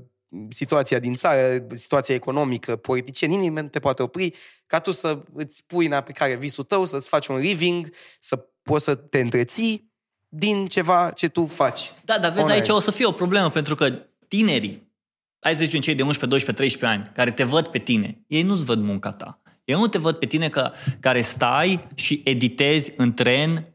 situația 0.49 0.99
din 0.99 1.15
țară, 1.15 1.67
situația 1.75 2.15
economică, 2.15 2.77
politicieni, 2.77 3.37
nimeni 3.37 3.65
nu 3.65 3.71
te 3.71 3.79
poate 3.79 4.03
opri 4.03 4.35
ca 4.67 4.79
tu 4.79 4.91
să 4.91 5.23
îți 5.35 5.65
pui 5.67 5.87
în 5.87 5.93
aplicare 5.93 6.35
visul 6.35 6.65
tău, 6.65 6.85
să-ți 6.85 7.09
faci 7.09 7.27
un 7.27 7.37
living, 7.37 7.91
să 8.21 8.47
poți 8.69 8.85
să 8.85 8.95
te 8.95 9.21
întreții 9.21 9.93
din 10.29 10.67
ceva 10.67 11.11
ce 11.11 11.29
tu 11.29 11.47
faci. 11.47 11.93
Da, 12.05 12.19
dar 12.19 12.31
vezi, 12.31 12.43
online. 12.43 12.61
aici 12.61 12.69
o 12.69 12.81
să 12.81 12.91
fie 12.91 13.07
o 13.07 13.13
problemă, 13.13 13.51
pentru 13.51 13.75
că 13.75 13.91
tinerii, 14.29 14.93
hai 15.41 15.53
să 15.53 15.65
zicem 15.65 15.81
cei 15.81 15.95
de 15.95 16.03
11, 16.03 16.27
12, 16.27 16.63
13 16.63 16.99
ani, 16.99 17.15
care 17.15 17.31
te 17.31 17.45
văd 17.45 17.69
pe 17.69 17.79
tine, 17.79 18.25
ei 18.27 18.43
nu-ți 18.43 18.65
văd 18.65 18.83
munca 18.83 19.11
ta. 19.11 19.41
Eu 19.65 19.79
nu 19.79 19.87
te 19.87 19.99
văd 19.99 20.17
pe 20.17 20.27
tine 20.27 20.49
că, 20.49 20.73
care 21.01 21.21
stai 21.21 21.89
și 21.95 22.21
editezi 22.25 22.93
în 22.97 23.15
tren 23.15 23.75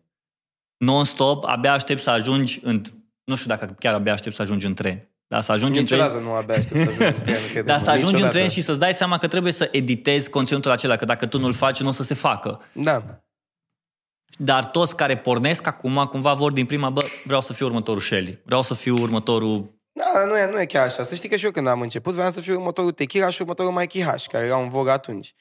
non-stop, 0.77 1.43
abia 1.45 1.73
aștept 1.73 2.01
să 2.01 2.09
ajungi 2.09 2.59
în... 2.63 2.81
Nu 3.23 3.35
știu 3.35 3.49
dacă 3.49 3.75
chiar 3.79 3.93
abia 3.93 4.13
aștept 4.13 4.35
să 4.35 4.41
ajungi 4.41 4.65
în 4.65 4.73
tren. 4.73 5.07
Dar 5.27 5.41
să 5.41 5.51
ajungi 5.51 5.79
Niciodată 5.79 6.11
în 6.11 6.19
tren... 6.19 6.29
nu 6.29 6.37
abia 6.37 6.55
aștept 6.55 6.79
să 6.79 6.89
ajungi 6.93 7.17
în 7.17 7.23
tren. 7.23 7.65
Dar 7.65 7.79
să 7.79 7.89
ajungi 7.89 8.11
Niciodată. 8.11 8.37
în 8.37 8.41
tren 8.41 8.49
și 8.49 8.61
să-ți 8.61 8.79
dai 8.79 8.93
seama 8.93 9.17
că 9.17 9.27
trebuie 9.27 9.51
să 9.51 9.69
editezi 9.71 10.29
conținutul 10.29 10.71
acela, 10.71 10.95
că 10.95 11.05
dacă 11.05 11.25
tu 11.25 11.39
nu-l 11.39 11.53
faci, 11.53 11.81
nu 11.81 11.87
o 11.87 11.91
să 11.91 12.03
se 12.03 12.13
facă. 12.13 12.61
Da. 12.71 13.22
Dar 14.37 14.65
toți 14.65 14.95
care 14.95 15.17
pornesc 15.17 15.67
acum, 15.67 16.07
cumva 16.11 16.33
vor 16.33 16.51
din 16.51 16.65
prima, 16.65 16.89
bă, 16.89 17.03
vreau 17.23 17.41
să 17.41 17.53
fiu 17.53 17.65
următorul 17.65 18.01
Shelly, 18.01 18.41
vreau 18.45 18.61
să 18.61 18.73
fiu 18.73 18.97
următorul... 19.01 19.81
Da, 19.91 20.25
nu 20.25 20.37
e, 20.37 20.51
nu 20.51 20.61
e 20.61 20.65
chiar 20.65 20.85
așa. 20.85 21.03
Să 21.03 21.15
știi 21.15 21.29
că 21.29 21.35
și 21.35 21.45
eu 21.45 21.51
când 21.51 21.67
am 21.67 21.81
început, 21.81 22.13
vreau 22.13 22.31
să 22.31 22.41
fiu 22.41 22.53
următorul 22.53 22.91
Tequila 22.91 23.29
și 23.29 23.41
următorul 23.41 23.71
Mikey 23.71 24.03
H, 24.03 24.25
care 24.31 24.45
erau 24.45 24.61
în 24.61 24.69
vogă 24.69 24.91
atunci. 24.91 25.33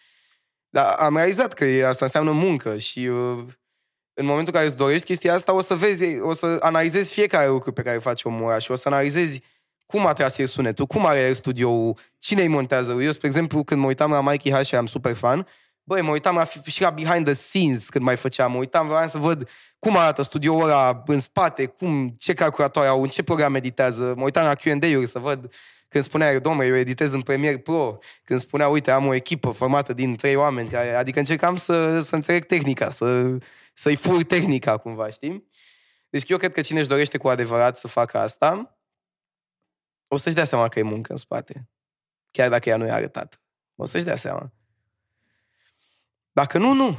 Dar 0.69 0.85
am 0.85 1.17
realizat 1.17 1.53
că 1.53 1.65
asta 1.89 2.05
înseamnă 2.05 2.31
muncă 2.31 2.79
și 2.79 2.99
uh, 2.99 3.45
în 4.15 4.25
momentul 4.25 4.47
în 4.47 4.53
care 4.53 4.65
îți 4.65 4.77
dorești 4.77 5.07
chestia 5.07 5.35
asta, 5.35 5.53
o 5.53 5.61
să 5.61 5.75
vezi, 5.75 6.21
o 6.21 6.33
să 6.33 6.57
analizezi 6.61 7.15
fiecare 7.15 7.49
lucru 7.49 7.73
pe 7.73 7.83
care 7.83 7.95
îl 7.95 8.01
face 8.01 8.29
omul 8.29 8.49
ăla 8.49 8.59
și 8.59 8.71
o 8.71 8.75
să 8.75 8.89
analizezi 8.89 9.43
cum 9.87 10.07
a 10.07 10.13
tras 10.13 10.39
el 10.39 10.47
sunetul, 10.47 10.87
cum 10.87 11.07
are 11.07 11.21
el 11.21 11.35
studioul, 11.35 11.97
cine 12.19 12.43
îi 12.43 12.49
montează. 12.49 12.93
Eu, 12.93 13.13
spre 13.13 13.27
exemplu, 13.27 13.65
când 13.65 13.81
mă 13.81 13.87
uitam 13.87 14.11
la 14.11 14.21
Mikey 14.21 14.53
H 14.53 14.67
și 14.67 14.75
am 14.75 14.87
super 14.87 15.15
fan, 15.15 15.47
băi, 15.93 16.03
mă 16.03 16.11
uitam 16.11 16.35
la, 16.35 16.45
și 16.67 16.81
la 16.81 16.91
behind 16.91 17.25
the 17.25 17.33
scenes 17.33 17.89
când 17.89 18.05
mai 18.05 18.17
făceam, 18.17 18.53
mă 18.53 18.59
uitam, 18.59 18.87
vreau 18.87 19.09
să 19.09 19.19
văd 19.19 19.49
cum 19.79 19.97
arată 19.97 20.23
studioul 20.23 20.63
ăla 20.63 21.03
în 21.07 21.19
spate, 21.19 21.67
cum, 21.67 22.09
ce 22.09 22.35
calculatoare 22.35 22.89
au, 22.89 23.03
în 23.03 23.09
ce 23.09 23.23
program 23.23 23.55
editează, 23.55 24.15
mă 24.17 24.23
uitam 24.23 24.45
la 24.45 24.55
Q&A-uri 24.55 25.07
să 25.07 25.19
văd 25.19 25.55
când 25.89 26.05
spunea, 26.05 26.39
domnule, 26.39 26.67
eu 26.67 26.75
editez 26.75 27.13
în 27.13 27.23
Premiere 27.23 27.59
Pro, 27.59 27.99
când 28.25 28.41
spunea, 28.41 28.69
uite, 28.69 28.91
am 28.91 29.07
o 29.07 29.15
echipă 29.15 29.51
formată 29.51 29.93
din 29.93 30.17
trei 30.17 30.37
oameni, 30.37 30.77
adică 30.77 31.19
încercam 31.19 31.57
să, 31.57 32.01
să 32.01 32.15
înțeleg 32.15 32.45
tehnica, 32.45 32.91
să, 32.91 33.37
să-i 33.75 33.97
fur 33.97 34.23
tehnica 34.23 34.77
cumva, 34.77 35.09
știi? 35.09 35.49
Deci 36.11 36.31
eu 36.31 36.37
cred 36.37 36.53
că 36.53 36.61
cine 36.61 36.79
își 36.79 36.89
dorește 36.89 37.19
cu 37.19 37.29
adevărat 37.29 37.79
să 37.79 37.89
facă 37.89 38.19
asta, 38.19 38.79
o 40.09 40.17
să-și 40.17 40.35
dea 40.35 40.45
seama 40.45 40.69
că 40.69 40.79
e 40.79 40.83
muncă 40.83 41.13
în 41.13 41.19
spate. 41.19 41.69
Chiar 42.31 42.49
dacă 42.49 42.69
ea 42.69 42.77
nu 42.77 42.87
e 42.87 42.91
arătată. 42.91 43.41
O 43.75 43.85
să-și 43.85 44.05
dea 44.05 44.17
seama. 44.17 44.53
Dacă 46.33 46.59
nu, 46.59 46.73
nu. 46.73 46.99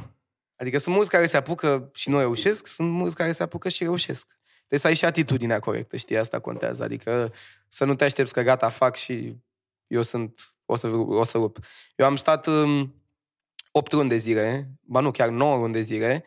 Adică 0.56 0.78
sunt 0.78 0.94
mulți 0.94 1.10
care 1.10 1.26
se 1.26 1.36
apucă 1.36 1.90
și 1.94 2.10
nu 2.10 2.18
reușesc, 2.18 2.66
sunt 2.66 2.90
mulți 2.90 3.16
care 3.16 3.32
se 3.32 3.42
apucă 3.42 3.68
și 3.68 3.82
reușesc. 3.82 4.26
Trebuie 4.56 4.78
să 4.78 4.86
ai 4.86 4.94
și 4.94 5.04
atitudinea 5.04 5.58
corectă, 5.58 5.96
știi? 5.96 6.16
Asta 6.16 6.40
contează. 6.40 6.82
Adică 6.82 7.32
să 7.68 7.84
nu 7.84 7.94
te 7.94 8.04
aștepți 8.04 8.32
că 8.32 8.42
gata, 8.42 8.68
fac 8.68 8.96
și 8.96 9.36
eu 9.86 10.02
sunt, 10.02 10.54
o 10.64 10.76
să, 10.76 10.88
o 10.88 11.24
să 11.24 11.38
rup. 11.38 11.58
Eu 11.96 12.06
am 12.06 12.16
stat 12.16 12.46
um, 12.46 12.94
8 13.70 13.92
luni 13.92 14.08
de 14.08 14.16
zile, 14.16 14.70
ba 14.80 15.00
nu, 15.00 15.10
chiar 15.10 15.28
9 15.28 15.56
luni 15.56 15.72
de 15.72 15.80
zile, 15.80 16.24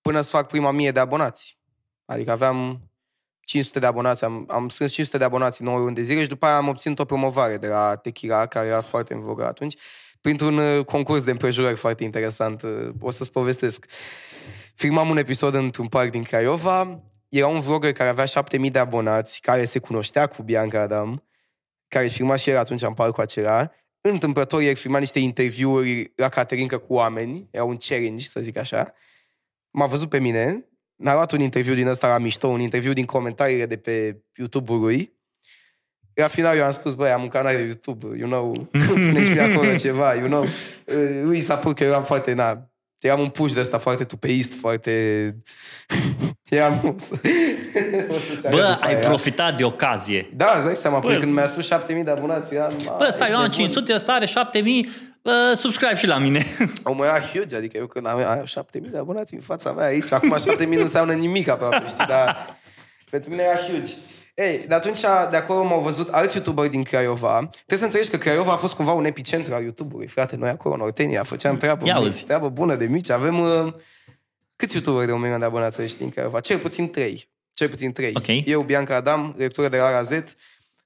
până 0.00 0.20
să 0.20 0.30
fac 0.30 0.48
prima 0.48 0.70
mie 0.70 0.90
de 0.90 1.00
abonați. 1.00 1.58
Adică 2.04 2.30
aveam 2.30 2.90
500 3.40 3.78
de 3.78 3.86
abonați, 3.86 4.24
am, 4.24 4.44
am 4.48 4.68
strâns 4.68 4.92
500 4.92 5.18
de 5.18 5.24
abonați 5.24 5.60
în 5.60 5.66
9 5.66 5.78
luni 5.78 5.94
de 5.94 6.02
zile 6.02 6.22
și 6.22 6.28
după 6.28 6.46
aia 6.46 6.56
am 6.56 6.68
obținut 6.68 6.98
o 6.98 7.04
promovare 7.04 7.56
de 7.56 7.68
la 7.68 7.96
Tequila, 7.96 8.46
care 8.46 8.66
era 8.66 8.80
foarte 8.80 9.14
în 9.14 9.20
vogă 9.20 9.46
atunci, 9.46 9.76
printr-un 10.24 10.58
uh, 10.58 10.84
concurs 10.84 11.24
de 11.24 11.30
împrejurări 11.30 11.76
foarte 11.76 12.04
interesant. 12.04 12.62
Uh, 12.62 12.88
o 13.00 13.10
să-ți 13.10 13.30
povestesc. 13.30 13.86
Filmam 14.74 15.08
un 15.08 15.16
episod 15.16 15.54
într-un 15.54 15.86
parc 15.86 16.10
din 16.10 16.22
Craiova, 16.22 17.02
era 17.28 17.46
un 17.46 17.60
vlogger 17.60 17.92
care 17.92 18.08
avea 18.08 18.24
7000 18.24 18.70
de 18.70 18.78
abonați, 18.78 19.40
care 19.40 19.64
se 19.64 19.78
cunoștea 19.78 20.26
cu 20.26 20.42
Bianca 20.42 20.80
Adam, 20.80 21.24
care 21.88 22.06
filma 22.06 22.36
și 22.36 22.50
el 22.50 22.58
atunci 22.58 22.82
în 22.82 22.94
parcul 22.94 23.22
acela. 23.22 23.70
Întâmplător, 24.00 24.60
el 24.60 24.74
filma 24.74 24.98
niște 24.98 25.18
interviuri 25.18 26.12
la 26.16 26.28
Caterinca 26.28 26.78
cu 26.78 26.94
oameni, 26.94 27.48
era 27.50 27.64
un 27.64 27.76
challenge, 27.76 28.24
să 28.24 28.40
zic 28.40 28.56
așa. 28.56 28.92
M-a 29.70 29.86
văzut 29.86 30.08
pe 30.08 30.18
mine, 30.18 30.68
mi-a 30.96 31.12
luat 31.12 31.32
un 31.32 31.40
interviu 31.40 31.74
din 31.74 31.86
ăsta 31.86 32.08
la 32.08 32.18
mișto, 32.18 32.48
un 32.48 32.60
interviu 32.60 32.92
din 32.92 33.04
comentariile 33.04 33.66
de 33.66 33.76
pe 33.76 34.22
YouTube-ul 34.34 34.80
lui. 34.80 35.12
La 36.14 36.28
final 36.28 36.56
eu 36.56 36.64
am 36.64 36.72
spus, 36.72 36.94
băi, 36.94 37.10
am 37.10 37.22
un 37.22 37.28
canal 37.28 37.56
de 37.56 37.62
YouTube, 37.62 38.06
you 38.18 38.28
know, 38.28 38.52
puneți 39.06 39.30
mi 39.30 39.40
acolo 39.40 39.74
ceva, 39.74 40.14
you 40.14 40.26
know. 40.26 40.46
Lui 41.22 41.40
s-a 41.40 41.56
părut 41.56 41.76
că 41.76 41.84
eram 41.84 42.04
foarte, 42.04 42.32
na, 42.32 42.68
eram 43.00 43.20
un 43.20 43.28
puș 43.28 43.52
de 43.52 43.60
ăsta 43.60 43.78
foarte 43.78 44.04
tupeist, 44.04 44.52
foarte... 44.58 44.92
eram... 46.48 46.80
Bă, 48.50 48.78
ai 48.80 48.94
aia. 48.94 49.06
profitat 49.08 49.56
de 49.56 49.64
ocazie. 49.64 50.32
Da, 50.36 50.52
îți 50.54 50.64
dai 50.64 50.76
seama, 50.76 50.98
păi 50.98 51.18
când 51.18 51.32
mi-a 51.32 51.46
spus 51.46 51.66
7000 51.66 52.04
de 52.04 52.10
abonați, 52.10 52.54
eram... 52.54 52.72
Bă, 52.84 53.08
stai, 53.10 53.30
eu 53.30 53.36
am 53.36 53.48
500, 53.48 53.94
ăsta 53.94 54.12
are 54.12 54.26
7000, 54.26 54.88
uh, 55.22 55.32
subscribe 55.56 55.96
și 55.96 56.06
la 56.06 56.18
mine. 56.18 56.44
Omul 56.82 57.04
era 57.04 57.20
huge, 57.20 57.56
adică 57.56 57.76
eu 57.76 57.86
când 57.86 58.06
am, 58.06 58.18
am 58.18 58.44
7000 58.44 58.90
de 58.90 58.98
abonați 58.98 59.34
în 59.34 59.40
fața 59.40 59.72
mea 59.72 59.86
aici, 59.86 60.12
acum 60.12 60.38
7000 60.38 60.76
nu 60.76 60.82
înseamnă 60.82 61.12
nimic 61.12 61.48
aproape, 61.48 61.84
știi, 61.88 62.06
dar 62.06 62.56
pentru 63.10 63.30
mine 63.30 63.42
era 63.42 63.58
huge. 63.58 63.92
Ei, 64.34 64.64
de 64.66 64.74
atunci, 64.74 65.00
de 65.30 65.36
acolo 65.36 65.64
m-au 65.64 65.80
văzut 65.80 66.08
alți 66.08 66.36
youtuberi 66.36 66.70
din 66.70 66.82
Craiova. 66.82 67.36
Trebuie 67.36 67.78
să 67.78 67.84
înțelegi 67.84 68.10
că 68.10 68.16
Craiova 68.16 68.52
a 68.52 68.56
fost 68.56 68.74
cumva 68.74 68.92
un 68.92 69.04
epicentru 69.04 69.54
al 69.54 69.62
YouTube-ului. 69.62 70.06
Frate, 70.06 70.36
noi 70.36 70.48
acolo, 70.48 70.74
în 70.74 70.80
Ortenia, 70.80 71.22
făceam 71.22 71.56
treabă, 71.56 72.00
mici, 72.00 72.24
treabă 72.24 72.48
bună 72.48 72.74
de 72.74 72.86
mici. 72.86 73.10
Avem... 73.10 73.40
Uh, 73.40 73.74
câți 74.56 74.74
youtuberi 74.74 75.06
de 75.06 75.12
un 75.12 75.20
milion 75.20 75.38
de 75.38 75.44
abonați 75.44 75.80
ești 75.80 76.02
în 76.02 76.08
Craiova? 76.08 76.40
Cel 76.40 76.58
puțin 76.58 76.90
trei. 76.90 77.28
Cel 77.52 77.68
puțin 77.68 77.92
trei. 77.92 78.12
Okay. 78.16 78.44
Eu, 78.46 78.62
Bianca 78.62 78.94
Adam, 78.94 79.32
directoră 79.36 79.68
de 79.68 79.76
la 79.76 79.90
RAZ, 79.90 80.10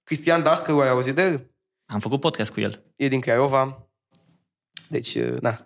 Cristian 0.04 0.42
Dascălu, 0.42 0.80
ai 0.80 0.88
auzit 0.88 1.14
de 1.14 1.22
el? 1.22 1.50
Am 1.86 2.00
făcut 2.00 2.20
podcast 2.20 2.50
cu 2.50 2.60
el. 2.60 2.84
E 2.96 3.08
din 3.08 3.20
Craiova. 3.20 3.88
Deci, 4.88 5.14
uh, 5.14 5.40
na, 5.40 5.58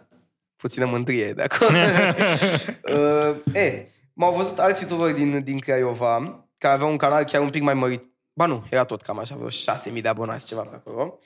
puțină 0.56 0.86
mândrie 0.86 1.32
de 1.32 1.42
acolo. 1.42 1.78
uh, 2.94 3.54
e, 3.54 3.88
m-au 4.12 4.34
văzut 4.34 4.58
alți 4.58 4.82
youtuberi 4.82 5.14
din, 5.14 5.42
din 5.42 5.58
Craiova 5.58 6.46
care 6.62 6.74
avea 6.74 6.86
un 6.86 6.96
canal 6.96 7.24
chiar 7.24 7.40
un 7.40 7.50
pic 7.50 7.62
mai 7.62 7.74
mărit. 7.74 8.10
Ba 8.32 8.46
nu, 8.46 8.64
era 8.70 8.84
tot 8.84 9.02
cam 9.02 9.18
așa, 9.18 9.34
vreo 9.34 9.48
6.000 9.94 10.00
de 10.02 10.08
abonați, 10.08 10.46
ceva 10.46 10.62
pe 10.62 10.74
acolo. 10.74 11.18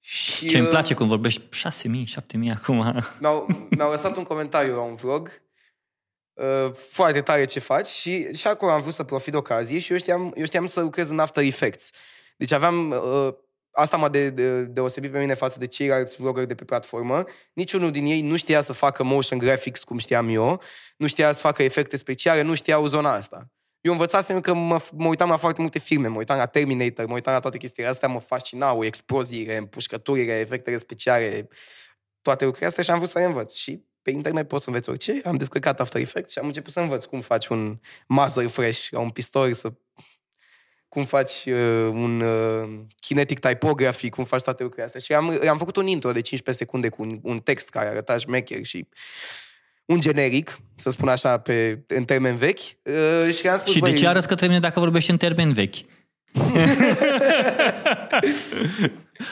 Și, 0.00 0.48
Ce 0.48 0.56
îmi 0.56 0.66
uh, 0.66 0.72
place 0.72 0.94
când 0.94 1.08
vorbești 1.08 1.42
6.000, 1.42 1.90
7.000 2.46 2.48
acum. 2.54 2.76
Mi-au, 3.20 3.46
mi-au 3.70 3.90
lăsat 3.90 4.16
un 4.16 4.22
comentariu 4.22 4.74
la 4.74 4.80
un 4.80 4.94
vlog 4.94 5.42
uh, 6.32 6.72
foarte 6.72 7.20
tare 7.20 7.44
ce 7.44 7.60
faci 7.60 7.88
și, 7.88 8.36
și 8.36 8.46
acolo 8.46 8.72
am 8.72 8.80
vrut 8.80 8.94
să 8.94 9.02
profit 9.02 9.32
de 9.32 9.38
ocazie 9.38 9.78
și 9.78 9.92
eu 9.92 9.98
știam, 9.98 10.32
eu 10.36 10.44
știam 10.44 10.66
să 10.66 10.80
lucrez 10.80 11.08
în 11.08 11.18
After 11.18 11.44
Effects. 11.44 11.90
Deci 12.36 12.52
aveam, 12.52 12.90
uh, 12.90 13.34
asta 13.70 13.96
m-a 13.96 14.08
de, 14.08 14.30
de, 14.30 14.62
deosebit 14.62 15.12
pe 15.12 15.18
mine 15.18 15.34
față 15.34 15.58
de 15.58 15.66
ceilalți 15.66 16.16
vloggeri 16.16 16.46
de 16.46 16.54
pe 16.54 16.64
platformă. 16.64 17.24
Niciunul 17.52 17.90
din 17.90 18.04
ei 18.04 18.20
nu 18.20 18.36
știa 18.36 18.60
să 18.60 18.72
facă 18.72 19.04
motion 19.04 19.38
graphics 19.38 19.84
cum 19.84 19.98
știam 19.98 20.28
eu, 20.28 20.62
nu 20.96 21.06
știa 21.06 21.32
să 21.32 21.40
facă 21.40 21.62
efecte 21.62 21.96
speciale, 21.96 22.42
nu 22.42 22.54
știau 22.54 22.86
zona 22.86 23.12
asta. 23.12 23.50
Eu 23.80 23.92
învățasem 23.92 24.40
că 24.40 24.54
mă, 24.54 24.80
mă 24.92 25.08
uitam 25.08 25.28
la 25.28 25.36
foarte 25.36 25.60
multe 25.60 25.78
filme, 25.78 26.08
mă 26.08 26.18
uitam 26.18 26.36
la 26.36 26.46
Terminator, 26.46 27.06
mă 27.06 27.14
uitam 27.14 27.32
la 27.32 27.40
toate 27.40 27.58
chestiile 27.58 27.88
astea, 27.88 28.08
mă 28.08 28.20
fascinau 28.20 28.84
exploziile, 28.84 29.56
împușcăturile, 29.56 30.38
efectele 30.38 30.76
speciale, 30.76 31.48
toate 32.22 32.44
lucrurile 32.44 32.68
astea 32.68 32.82
și 32.82 32.90
am 32.90 32.96
vrut 32.96 33.10
să 33.10 33.18
le 33.18 33.24
învăț. 33.24 33.54
Și 33.54 33.82
pe 34.02 34.10
internet 34.10 34.48
poți 34.48 34.62
să 34.62 34.68
înveți 34.68 34.88
orice, 34.88 35.20
am 35.24 35.36
descărcat 35.36 35.80
After 35.80 36.00
Effects 36.00 36.32
și 36.32 36.38
am 36.38 36.46
început 36.46 36.72
să 36.72 36.80
învăț 36.80 37.04
cum 37.04 37.20
faci 37.20 37.46
un 37.46 37.78
muzzle 38.06 38.46
fresh 38.46 38.88
la 38.88 38.98
un 38.98 39.10
pistol, 39.10 39.52
să 39.52 39.72
cum 40.88 41.04
faci 41.04 41.44
uh, 41.46 41.90
un 41.92 42.20
uh, 42.20 42.80
kinetic 43.00 43.38
typography, 43.38 44.08
cum 44.08 44.24
faci 44.24 44.42
toate 44.42 44.62
lucrurile 44.62 44.86
astea. 44.86 45.00
Și 45.00 45.12
am, 45.12 45.48
am 45.48 45.58
făcut 45.58 45.76
un 45.76 45.86
intro 45.86 46.12
de 46.12 46.20
15 46.20 46.64
secunde 46.64 46.88
cu 46.88 47.02
un, 47.02 47.18
un 47.22 47.38
text 47.38 47.68
care 47.68 47.88
arăta 47.88 48.16
șmecher 48.16 48.64
și 48.64 48.88
un 49.88 50.00
generic, 50.00 50.58
să 50.74 50.90
spun 50.90 51.08
așa, 51.08 51.38
pe, 51.38 51.84
în 51.86 52.04
termen 52.04 52.36
vechi. 52.36 52.58
Uh, 52.58 53.34
și 53.34 53.48
am 53.48 53.56
spus, 53.56 53.72
și 53.72 53.78
băi, 53.78 53.90
de 53.90 53.96
ce 53.96 54.06
arăți 54.06 54.28
către 54.28 54.46
mine 54.46 54.58
dacă 54.60 54.80
vorbești 54.80 55.10
în 55.10 55.16
termeni 55.16 55.52
vechi? 55.52 55.74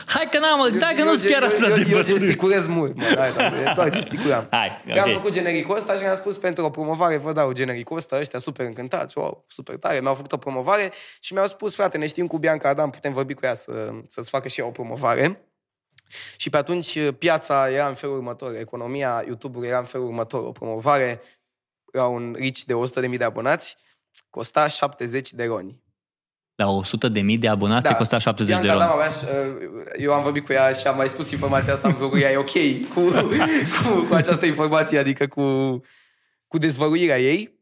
Hai 0.05 0.27
că 0.31 0.39
n-am, 0.39 0.77
dacă 0.77 1.03
nu-s 1.03 1.21
chiar 1.21 1.41
eu, 1.41 1.47
atât 1.47 1.59
de 1.59 1.81
eu, 1.81 1.87
eu 1.87 1.97
bătrân. 1.97 2.17
gesticulez 2.17 2.67
mult, 2.67 2.95
mă, 2.95 3.03
hai, 3.17 3.33
da, 3.63 3.73
doar 3.73 3.89
gesticulam. 3.89 4.47
Hai, 4.59 4.81
Că 4.93 4.99
am 4.99 5.09
ok. 5.09 5.15
făcut 5.15 5.31
genericul 5.31 5.75
ăsta 5.75 5.95
și 5.95 6.03
am 6.03 6.15
spus 6.15 6.37
pentru 6.37 6.63
o 6.65 6.69
promovare 6.69 7.17
vă 7.17 7.31
dau 7.33 7.51
genericul 7.51 7.97
ăsta, 7.97 8.17
ăștia 8.19 8.39
super 8.39 8.65
încântați, 8.65 9.17
wow, 9.17 9.45
super 9.47 9.75
tare, 9.75 9.99
mi-au 9.99 10.13
făcut 10.13 10.31
o 10.31 10.37
promovare 10.37 10.91
și 11.19 11.33
mi-au 11.33 11.47
spus, 11.47 11.75
frate, 11.75 11.97
ne 11.97 12.07
știm 12.07 12.27
cu 12.27 12.37
Bianca 12.37 12.69
Adam, 12.69 12.89
putem 12.89 13.13
vorbi 13.13 13.33
cu 13.33 13.45
ea 13.45 13.53
să, 13.53 13.71
să-ți 14.07 14.29
facă 14.29 14.47
și 14.47 14.59
ea 14.59 14.65
o 14.65 14.71
promovare. 14.71 15.41
Și 16.37 16.49
pe 16.49 16.57
atunci 16.57 16.95
uh, 16.95 17.13
piața 17.17 17.69
era 17.69 17.87
în 17.87 17.93
felul 17.93 18.15
următor, 18.15 18.55
economia 18.55 19.23
YouTube-ului 19.25 19.67
era 19.67 19.79
în 19.79 19.85
felul 19.85 20.07
următor, 20.07 20.43
o 20.43 20.51
promovare 20.51 21.21
la 21.91 22.07
un 22.07 22.35
reach 22.37 22.59
de 22.59 22.73
100.000 23.09 23.17
de 23.17 23.23
abonați, 23.23 23.77
costa 24.29 24.67
70 24.67 25.33
de 25.33 25.45
roni. 25.45 25.85
La 26.55 26.69
100 26.69 27.09
de 27.09 27.21
mii 27.21 27.37
de 27.37 27.47
abonați 27.47 27.83
da. 27.83 27.89
te 27.89 27.95
costa 27.95 28.17
70 28.17 28.55
de 28.55 28.61
Bianca 28.61 28.73
roni. 28.73 28.91
Adam 28.91 28.99
avea, 28.99 29.11
și, 29.11 29.25
uh, 29.25 30.03
eu 30.03 30.13
am 30.13 30.23
vorbit 30.23 30.45
cu 30.45 30.53
ea 30.53 30.71
și 30.71 30.87
am 30.87 30.95
mai 30.95 31.09
spus 31.09 31.31
informația 31.31 31.73
asta 31.73 31.87
în 31.87 31.93
vlogul 31.93 32.19
ea, 32.19 32.31
e 32.31 32.37
ok 32.37 32.51
cu, 32.93 33.01
cu, 33.83 34.05
cu 34.09 34.13
această 34.13 34.45
informație, 34.45 34.97
adică 34.97 35.27
cu, 35.27 35.43
cu 36.47 36.57
dezvăluirea 36.57 37.19
ei. 37.19 37.56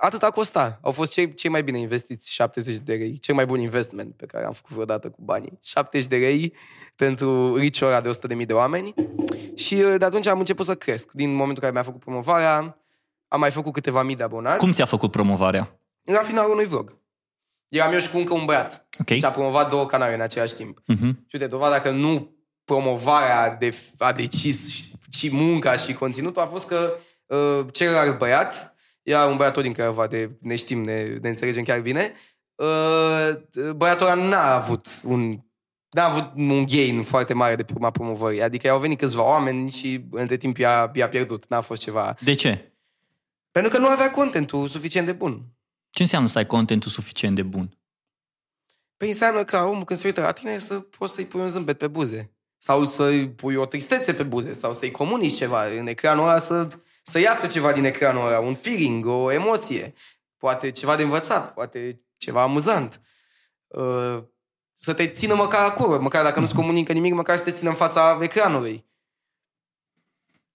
Atât 0.00 0.22
a 0.22 0.30
costa. 0.30 0.78
Au 0.82 0.92
fost 0.92 1.12
cei, 1.12 1.34
cei 1.34 1.50
mai 1.50 1.62
bine 1.62 1.78
investiți 1.78 2.32
70 2.32 2.76
de 2.76 2.94
lei, 2.94 3.18
cel 3.18 3.34
mai 3.34 3.46
bun 3.46 3.60
investment 3.60 4.14
pe 4.16 4.26
care 4.26 4.44
am 4.44 4.52
făcut 4.52 4.70
vreodată 4.70 5.10
cu 5.10 5.22
banii. 5.22 5.58
70 5.62 6.08
de 6.08 6.16
lei 6.16 6.54
pentru 6.96 7.56
reach 7.56 7.80
ăla 7.80 8.00
de 8.00 8.10
100.000 8.38 8.46
de 8.46 8.52
oameni 8.52 8.94
și 9.54 9.74
uh, 9.74 9.94
de 9.98 10.04
atunci 10.04 10.26
am 10.26 10.38
început 10.38 10.66
să 10.66 10.74
cresc. 10.74 11.12
Din 11.12 11.28
momentul 11.28 11.54
în 11.54 11.60
care 11.60 11.72
mi-a 11.72 11.82
făcut 11.82 12.00
promovarea, 12.00 12.78
am 13.28 13.40
mai 13.40 13.50
făcut 13.50 13.72
câteva 13.72 14.02
mii 14.02 14.16
de 14.16 14.22
abonați. 14.22 14.58
Cum 14.58 14.72
ți-a 14.72 14.84
făcut 14.84 15.10
promovarea? 15.10 15.80
La 16.02 16.18
finalul 16.18 16.52
unui 16.52 16.64
vlog. 16.64 16.98
Eram 17.68 17.92
eu 17.92 17.98
și 17.98 18.10
cu 18.10 18.16
încă 18.16 18.34
un 18.34 18.44
băiat. 18.44 18.86
Ok. 18.98 19.08
Și 19.08 19.24
a 19.24 19.30
promovat 19.30 19.68
două 19.68 19.86
canale 19.86 20.14
în 20.14 20.20
același 20.20 20.54
timp. 20.54 20.80
Uh-huh. 20.80 21.10
Și 21.26 21.32
uite, 21.32 21.46
dovada 21.46 21.80
că 21.80 21.90
nu 21.90 22.36
promovarea 22.64 23.56
de, 23.58 23.74
a 23.98 24.12
decis, 24.12 24.88
ci 25.10 25.30
munca 25.30 25.76
și 25.76 25.94
conținutul 25.94 26.42
a 26.42 26.46
fost 26.46 26.66
că 26.66 26.96
uh, 27.26 27.66
celălalt 27.72 28.18
băiat, 28.18 28.75
era 29.06 29.26
un 29.26 29.36
băiat 29.36 29.52
tot 29.52 29.62
din 29.62 29.72
Craiova, 29.72 30.06
de, 30.06 30.30
ne 30.40 30.56
știm, 30.56 30.84
ne, 30.84 31.16
ne 31.16 31.28
înțelegem 31.28 31.64
chiar 31.64 31.80
bine, 31.80 32.12
uh, 32.54 33.72
băiatul 33.76 34.06
ăla 34.06 34.28
n-a 34.28 34.54
avut 34.54 34.86
un 35.04 35.40
n-a 35.90 36.04
avut 36.04 36.32
un 36.36 36.66
gain 36.66 37.02
foarte 37.02 37.34
mare 37.34 37.56
de 37.56 37.62
pe 37.62 37.72
urma 37.74 37.90
promovării. 37.90 38.42
Adică 38.42 38.70
au 38.70 38.78
venit 38.78 38.98
câțiva 38.98 39.22
oameni 39.22 39.70
și 39.70 40.04
între 40.10 40.36
timp 40.36 40.56
i-a, 40.56 40.90
i-a 40.94 41.08
pierdut. 41.08 41.46
N-a 41.48 41.60
fost 41.60 41.82
ceva... 41.82 42.14
De 42.20 42.34
ce? 42.34 42.72
Pentru 43.50 43.70
că 43.70 43.78
nu 43.78 43.86
avea 43.86 44.10
contentul 44.10 44.68
suficient 44.68 45.06
de 45.06 45.12
bun. 45.12 45.42
Ce 45.90 46.02
înseamnă 46.02 46.28
să 46.28 46.38
ai 46.38 46.46
contentul 46.46 46.90
suficient 46.90 47.34
de 47.34 47.42
bun? 47.42 47.78
Păi 48.96 49.08
înseamnă 49.08 49.44
că 49.44 49.58
omul 49.58 49.84
când 49.84 49.98
se 49.98 50.06
uită 50.06 50.20
la 50.20 50.32
tine 50.32 50.58
să 50.58 50.74
poți 50.74 51.14
să-i 51.14 51.24
pui 51.24 51.40
un 51.40 51.48
zâmbet 51.48 51.78
pe 51.78 51.88
buze. 51.88 52.30
Sau 52.58 52.84
să-i 52.84 53.30
pui 53.30 53.54
o 53.54 53.66
tristețe 53.66 54.14
pe 54.14 54.22
buze. 54.22 54.52
Sau 54.52 54.74
să-i 54.74 54.90
comunici 54.90 55.36
ceva 55.36 55.64
în 55.78 55.86
ecranul 55.86 56.28
ăla, 56.28 56.38
să, 56.38 56.68
să 57.08 57.18
iasă 57.18 57.46
ceva 57.46 57.72
din 57.72 57.84
ecranul 57.84 58.26
ăla. 58.26 58.38
Un 58.38 58.54
feeling, 58.54 59.06
o 59.06 59.32
emoție. 59.32 59.94
Poate 60.36 60.70
ceva 60.70 60.96
de 60.96 61.02
învățat, 61.02 61.54
poate 61.54 61.96
ceva 62.16 62.42
amuzant. 62.42 63.00
Uh, 63.66 64.22
Să 64.72 64.94
te 64.94 65.08
țină 65.08 65.34
măcar 65.34 65.64
acolo. 65.64 66.00
Măcar 66.00 66.24
dacă 66.24 66.40
nu-ți 66.40 66.54
comunică 66.54 66.92
nimic, 66.92 67.12
măcar 67.12 67.36
să 67.36 67.44
te 67.44 67.50
țină 67.50 67.70
în 67.70 67.76
fața 67.76 68.18
ecranului. 68.22 68.86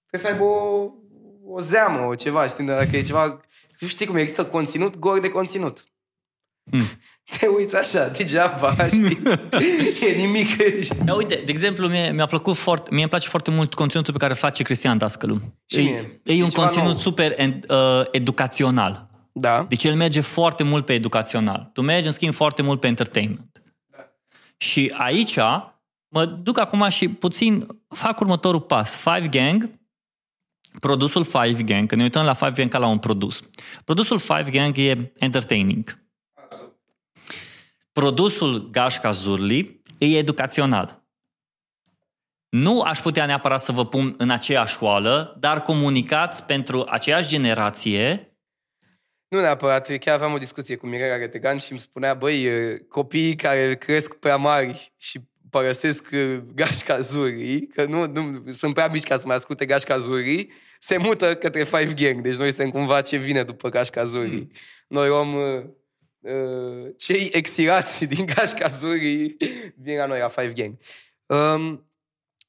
Trebuie 0.08 0.22
să 0.22 0.28
aibă 0.28 0.44
o, 0.44 0.90
o 1.46 1.60
zeamă, 1.60 2.06
o 2.06 2.16
ceva, 2.16 2.48
știi, 2.48 2.64
dacă 2.66 2.98
e 2.98 3.02
ceva... 3.02 3.42
Nu 3.80 3.88
știi 3.88 4.06
cum 4.06 4.16
există 4.16 4.46
conținut, 4.46 4.98
gol 4.98 5.20
de 5.20 5.30
conținut. 5.30 5.86
Hmm. 6.72 6.82
Te 7.40 7.48
uiți 7.48 7.76
așa, 7.76 8.08
degeaba, 8.08 8.76
știi? 8.88 9.20
e 10.10 10.16
nimic, 10.16 10.48
știi? 10.82 11.04
Da, 11.06 11.14
uite, 11.14 11.36
de 11.46 11.52
exemplu, 11.52 11.88
mie, 11.88 12.12
mi-a 12.12 12.26
plăcut 12.26 12.56
foarte, 12.56 12.90
mie 12.92 13.02
îmi 13.02 13.10
place 13.10 13.28
foarte 13.28 13.52
mult 13.52 13.74
conținutul 13.74 14.14
pe 14.14 14.20
care 14.20 14.32
îl 14.32 14.38
face 14.38 14.64
Cristian 14.64 14.98
Dascălu. 14.98 15.40
Și 15.66 15.80
e, 15.80 15.82
mie. 15.82 16.22
e 16.24 16.34
E 16.34 16.44
un 16.44 16.50
ceva 16.50 16.62
conținut 16.62 16.88
nou. 16.88 16.98
super 16.98 17.34
ed, 17.38 17.66
uh, 17.70 18.02
educațional. 18.12 19.10
Da. 19.32 19.66
Deci 19.70 19.84
el 19.84 19.96
merge 19.96 20.20
foarte 20.22 20.64
mult 20.64 20.86
pe 20.86 20.94
educațional. 20.94 21.70
Tu 21.74 21.82
mergi, 21.82 22.06
în 22.06 22.12
schimb, 22.12 22.34
foarte 22.34 22.62
mult 22.62 22.80
pe 22.80 22.88
entertainment. 22.88 23.62
Și 24.58 24.94
aici 24.98 25.38
mă 26.08 26.26
duc 26.26 26.60
acum 26.60 26.90
și 26.90 27.08
puțin 27.08 27.68
fac 27.88 28.20
următorul 28.20 28.62
pas. 28.62 28.96
Five 28.96 29.28
Gang, 29.28 29.70
produsul 30.80 31.24
Five 31.24 31.64
Gang, 31.64 31.86
când 31.86 31.92
ne 31.92 32.04
uităm 32.04 32.26
la 32.26 32.34
Five 32.34 32.52
Gang 32.52 32.70
ca 32.70 32.78
la 32.78 32.88
un 32.88 32.98
produs. 32.98 33.44
Produsul 33.86 34.20
Five 34.20 34.50
Gang 34.52 34.78
e 34.78 35.12
entertaining. 35.20 36.01
Produsul 37.92 38.70
Gașca 38.70 39.12
Zurli 39.12 39.82
e 39.98 40.18
educațional. 40.18 41.04
Nu 42.50 42.82
aș 42.82 43.00
putea 43.00 43.26
neapărat 43.26 43.60
să 43.60 43.72
vă 43.72 43.86
pun 43.86 44.16
în 44.18 44.30
aceeași 44.30 44.74
școală, 44.74 45.36
dar 45.40 45.62
comunicați 45.62 46.44
pentru 46.44 46.86
aceeași 46.90 47.28
generație 47.28 48.36
Nu 49.28 49.40
neapărat, 49.40 49.98
chiar 49.98 50.16
aveam 50.16 50.34
o 50.34 50.38
discuție 50.38 50.76
cu 50.76 50.88
Mirela 50.88 51.16
Retegan 51.16 51.58
și 51.58 51.72
îmi 51.72 51.80
spunea, 51.80 52.14
băi, 52.14 52.48
copiii 52.88 53.36
care 53.36 53.76
cresc 53.76 54.16
prea 54.16 54.38
mari 54.38 54.94
și 54.98 55.20
părăsesc 55.52 56.10
uh, 56.12 56.38
gașca 56.54 57.00
zurii, 57.00 57.68
că 57.68 57.86
nu, 57.86 58.08
nu 58.08 58.52
sunt 58.52 58.74
prea 58.74 58.88
mici 58.88 59.04
ca 59.04 59.18
să 59.18 59.28
mai 59.28 59.36
asculte 59.36 59.66
gașca 59.66 59.98
zurii, 59.98 60.52
se 60.80 60.98
mută 60.98 61.36
către 61.36 61.64
Five 61.64 61.94
Gang. 61.94 62.22
Deci 62.22 62.36
noi 62.36 62.48
suntem 62.48 62.70
cumva 62.70 63.02
ce 63.02 63.18
vine 63.18 63.44
după 63.44 63.70
gașca 63.70 64.04
zurii. 64.04 64.52
Noi 64.88 65.08
luăm 65.08 65.34
uh, 65.34 65.42
uh, 65.42 65.70
cei 66.98 67.30
exilați 67.32 68.06
din 68.14 68.26
gașca 68.26 68.68
zurii 68.68 69.38
vin 69.76 69.98
la 69.98 70.06
noi 70.06 70.20
la 70.20 70.28
Five 70.28 70.54
Gang. 70.54 70.78
Um, 71.26 71.92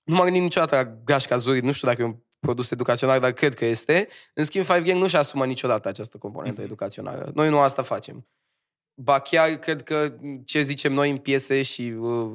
nu 0.05 0.15
m-am 0.15 0.25
gândit 0.25 0.43
niciodată 0.43 0.75
la 0.75 0.85
gașca 1.05 1.37
zurii, 1.37 1.61
nu 1.61 1.73
știu 1.73 1.89
dacă 1.89 2.03
e 2.03 2.05
un 2.05 2.17
produs 2.41 2.71
educațional, 2.71 3.21
dar 3.21 3.33
cred 3.33 3.55
că 3.55 3.65
este. 3.65 4.09
În 4.35 4.45
schimb, 4.45 4.65
Five 4.65 4.83
Gang 4.83 5.01
nu-și 5.01 5.17
asumă 5.17 5.47
niciodată 5.47 5.89
această 5.89 6.19
componentă 6.19 6.63
educațională. 6.63 7.31
Noi 7.35 7.49
nu 7.49 7.59
asta 7.59 7.83
facem. 7.83 8.27
Ba 8.95 9.19
chiar 9.19 9.49
cred 9.49 9.83
că 9.83 10.15
ce 10.45 10.61
zicem 10.61 10.93
noi 10.93 11.11
în 11.11 11.17
piese 11.17 11.63
și 11.63 11.83
uh, 11.99 12.33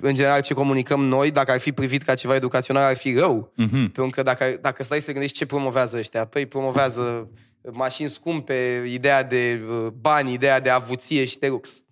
în 0.00 0.14
general 0.14 0.40
ce 0.40 0.54
comunicăm 0.54 1.04
noi, 1.04 1.30
dacă 1.30 1.50
ar 1.50 1.60
fi 1.60 1.72
privit 1.72 2.02
ca 2.02 2.14
ceva 2.14 2.34
educațional, 2.34 2.84
ar 2.84 2.96
fi 2.96 3.14
rău. 3.14 3.52
Mhm. 3.56 3.90
Pentru 3.90 4.08
că 4.10 4.22
dacă, 4.22 4.58
dacă 4.60 4.82
stai 4.82 5.00
să 5.00 5.06
te 5.06 5.12
gândești 5.12 5.36
ce 5.36 5.46
promovează 5.46 5.98
ăștia, 5.98 6.24
păi 6.24 6.46
promovează 6.46 7.30
mașini 7.72 8.08
scumpe, 8.08 8.84
ideea 8.86 9.22
de 9.22 9.64
uh, 9.68 9.86
bani, 9.86 10.32
ideea 10.32 10.60
de 10.60 10.70
avuție 10.70 11.24
și 11.24 11.38
de 11.38 11.48
lux. 11.48 11.82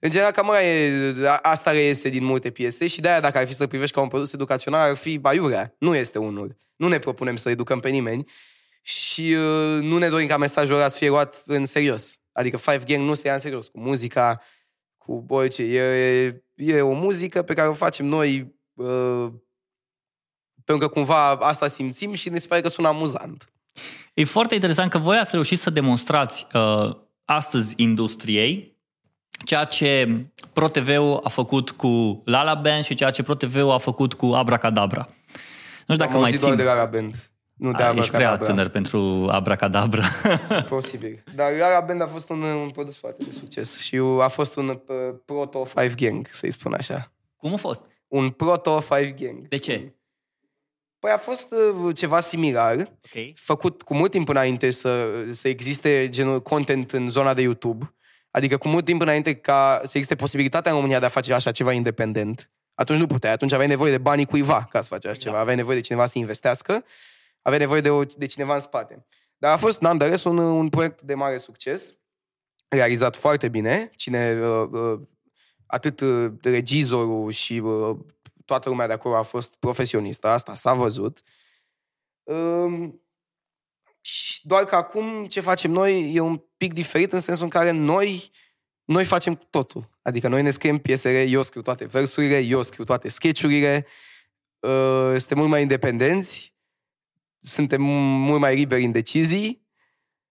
În 0.00 0.10
general, 0.10 0.32
cam 0.32 0.48
ăla 0.48 0.62
e, 0.62 1.28
a- 1.28 1.36
asta 1.42 1.70
reiese 1.70 2.08
din 2.08 2.24
multe 2.24 2.50
piese 2.50 2.86
și 2.86 3.00
de-aia 3.00 3.20
dacă 3.20 3.38
ar 3.38 3.46
fi 3.46 3.54
să 3.54 3.66
privești 3.66 3.94
ca 3.94 4.00
un 4.00 4.08
produs 4.08 4.32
educațional, 4.32 4.88
ar 4.88 4.96
fi 4.96 5.18
baiurea. 5.18 5.74
Nu 5.78 5.94
este 5.94 6.18
unul. 6.18 6.56
Nu 6.76 6.88
ne 6.88 6.98
propunem 6.98 7.36
să 7.36 7.50
educăm 7.50 7.80
pe 7.80 7.88
nimeni 7.88 8.24
și 8.82 9.34
uh, 9.34 9.82
nu 9.82 9.98
ne 9.98 10.08
dorim 10.08 10.26
ca 10.26 10.36
mesajul 10.36 10.74
ăla 10.74 10.88
să 10.88 10.98
fie 10.98 11.08
luat 11.08 11.42
în 11.46 11.66
serios. 11.66 12.20
Adică 12.32 12.56
Five 12.56 12.82
Gang 12.86 13.06
nu 13.06 13.14
se 13.14 13.26
ia 13.26 13.34
în 13.34 13.40
serios 13.40 13.68
cu 13.68 13.80
muzica, 13.80 14.42
cu 14.96 15.24
orice. 15.28 15.62
E, 15.62 16.42
e 16.54 16.80
o 16.80 16.92
muzică 16.92 17.42
pe 17.42 17.54
care 17.54 17.68
o 17.68 17.72
facem 17.72 18.06
noi 18.06 18.54
uh, 18.74 19.32
pentru 20.64 20.86
că 20.86 20.94
cumva 20.94 21.28
asta 21.30 21.66
simțim 21.66 22.12
și 22.12 22.28
ne 22.28 22.38
se 22.38 22.46
pare 22.46 22.60
că 22.60 22.68
sună 22.68 22.88
amuzant. 22.88 23.52
E 24.18 24.24
foarte 24.24 24.54
interesant 24.54 24.90
că 24.90 24.98
voi 24.98 25.16
ați 25.16 25.30
reușit 25.32 25.58
să 25.58 25.70
demonstrați 25.70 26.46
uh, 26.54 26.90
astăzi 27.24 27.74
industriei 27.76 28.76
ceea 29.44 29.64
ce 29.64 30.08
ProTV-ul 30.52 31.20
a 31.24 31.28
făcut 31.28 31.70
cu 31.70 32.22
Lala 32.24 32.54
Band 32.54 32.84
și 32.84 32.94
ceea 32.94 33.10
ce 33.10 33.22
ProTV-ul 33.22 33.70
a 33.70 33.78
făcut 33.78 34.14
cu 34.14 34.26
Abracadabra. 34.26 35.08
Nu 35.86 35.94
știu 35.94 35.96
dacă 35.96 36.12
Am 36.12 36.20
mai 36.20 36.24
auzit 36.24 36.40
doar 36.40 36.52
țin. 36.52 36.64
de 36.64 36.68
Lara 36.70 36.84
Band. 36.84 37.30
Nu 37.54 37.72
de 37.72 37.82
A, 37.82 37.92
ești 37.94 38.10
prea 38.10 38.30
Abracadabra. 38.30 38.46
tânăr 38.46 38.68
pentru 38.68 39.28
Abracadabra. 39.30 40.02
Posibil. 40.68 41.22
Dar 41.34 41.52
Lara 41.58 41.80
Band 41.80 42.02
a 42.02 42.06
fost 42.06 42.30
un, 42.30 42.42
un 42.42 42.70
produs 42.70 42.96
foarte 42.96 43.24
de 43.24 43.30
succes 43.30 43.80
și 43.80 44.00
a 44.20 44.28
fost 44.28 44.56
un 44.56 44.68
uh, 44.68 44.76
proto 45.24 45.64
Five 45.64 45.94
Gang, 45.96 46.28
să-i 46.32 46.52
spun 46.52 46.74
așa. 46.78 47.12
Cum 47.36 47.52
a 47.52 47.56
fost? 47.56 47.84
Un 48.08 48.28
proto 48.28 48.80
Five 48.80 49.14
Gang. 49.18 49.48
De 49.48 49.56
ce? 49.56 49.92
Păi 50.98 51.10
a 51.10 51.16
fost 51.16 51.52
uh, 51.52 51.94
ceva 51.96 52.20
similar, 52.20 52.76
Ok. 52.78 53.22
făcut 53.34 53.82
cu 53.82 53.94
mult 53.94 54.10
timp 54.10 54.28
înainte 54.28 54.70
să, 54.70 55.08
să 55.30 55.48
existe 55.48 56.08
genul 56.08 56.42
content 56.42 56.92
în 56.92 57.10
zona 57.10 57.34
de 57.34 57.42
YouTube. 57.42 57.94
Adică 58.30 58.56
cu 58.56 58.68
mult 58.68 58.84
timp 58.84 59.00
înainte 59.00 59.34
ca 59.34 59.80
să 59.84 59.92
existe 59.96 60.14
posibilitatea 60.16 60.70
în 60.70 60.76
România 60.76 60.98
de 60.98 61.04
a 61.06 61.08
face 61.08 61.34
așa 61.34 61.50
ceva 61.50 61.72
independent. 61.72 62.50
Atunci 62.74 62.98
nu 62.98 63.06
puteai, 63.06 63.32
atunci 63.32 63.52
aveai 63.52 63.68
nevoie 63.68 63.90
de 63.90 63.98
banii 63.98 64.26
cuiva 64.26 64.66
ca 64.70 64.80
să 64.80 64.88
faci 64.88 65.04
așa 65.04 65.14
ceva. 65.14 65.38
Aveai 65.38 65.56
nevoie 65.56 65.76
de 65.76 65.82
cineva 65.82 66.06
să 66.06 66.18
investească, 66.18 66.84
aveai 67.42 67.60
nevoie 67.60 67.80
de, 67.80 67.90
o, 67.90 68.04
de 68.04 68.26
cineva 68.26 68.54
în 68.54 68.60
spate. 68.60 69.06
Dar 69.38 69.52
a 69.52 69.56
fost, 69.56 69.80
nonetheless, 69.80 70.24
un, 70.24 70.38
un 70.38 70.68
proiect 70.68 71.00
de 71.00 71.14
mare 71.14 71.38
succes, 71.38 71.98
realizat 72.68 73.16
foarte 73.16 73.48
bine. 73.48 73.90
Cine, 73.96 74.40
uh, 74.40 74.68
uh, 74.70 75.00
atât 75.66 76.00
uh, 76.00 76.32
regizorul 76.42 77.30
și 77.30 77.58
uh, 77.58 77.96
toată 78.48 78.68
lumea 78.68 78.86
de 78.86 78.92
acolo 78.92 79.16
a 79.16 79.22
fost 79.22 79.56
profesionistă, 79.56 80.28
asta 80.28 80.54
s-a 80.54 80.74
văzut. 80.74 81.22
Um, 82.22 83.02
și 84.00 84.46
doar 84.46 84.64
că 84.64 84.74
acum 84.74 85.24
ce 85.24 85.40
facem 85.40 85.70
noi 85.70 86.12
e 86.14 86.20
un 86.20 86.42
pic 86.56 86.72
diferit 86.72 87.12
în 87.12 87.20
sensul 87.20 87.44
în 87.44 87.50
care 87.50 87.70
noi, 87.70 88.30
noi 88.84 89.04
facem 89.04 89.34
totul. 89.50 89.88
Adică 90.02 90.28
noi 90.28 90.42
ne 90.42 90.50
scriem 90.50 90.78
piesele, 90.78 91.22
eu 91.22 91.42
scriu 91.42 91.62
toate 91.62 91.84
versurile, 91.84 92.38
eu 92.38 92.62
scriu 92.62 92.84
toate 92.84 93.08
sketchurile, 93.08 93.86
uh, 94.58 95.14
suntem 95.16 95.38
mult 95.38 95.50
mai 95.50 95.62
independenți, 95.62 96.54
suntem 97.38 97.82
mult 97.82 98.40
mai 98.40 98.54
liberi 98.54 98.84
în 98.84 98.92
decizii 98.92 99.66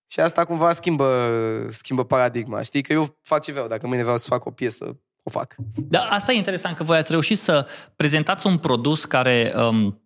și 0.07 0.19
asta 0.19 0.45
cumva 0.45 0.71
schimbă, 0.71 1.67
schimbă 1.71 2.05
paradigma. 2.05 2.61
Știi 2.61 2.81
că 2.81 2.93
eu 2.93 3.17
fac 3.21 3.41
ce 3.41 3.51
vreau, 3.51 3.67
dacă 3.67 3.87
mâine 3.87 4.01
vreau 4.01 4.17
să 4.17 4.27
fac 4.27 4.45
o 4.45 4.51
piesă, 4.51 5.01
o 5.27 5.29
fac. 5.29 5.55
Da, 5.75 5.99
asta 5.99 6.31
e 6.31 6.35
interesant 6.35 6.75
că 6.75 6.83
voi 6.83 6.97
ați 6.97 7.11
reușit 7.11 7.37
să 7.37 7.67
prezentați 7.95 8.47
un 8.47 8.57
produs 8.57 9.05
care 9.05 9.53
um, 9.55 10.01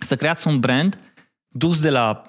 să 0.00 0.16
creați 0.16 0.46
un 0.46 0.60
brand 0.60 0.98
dus 1.48 1.80
de 1.80 1.90
la 1.90 2.22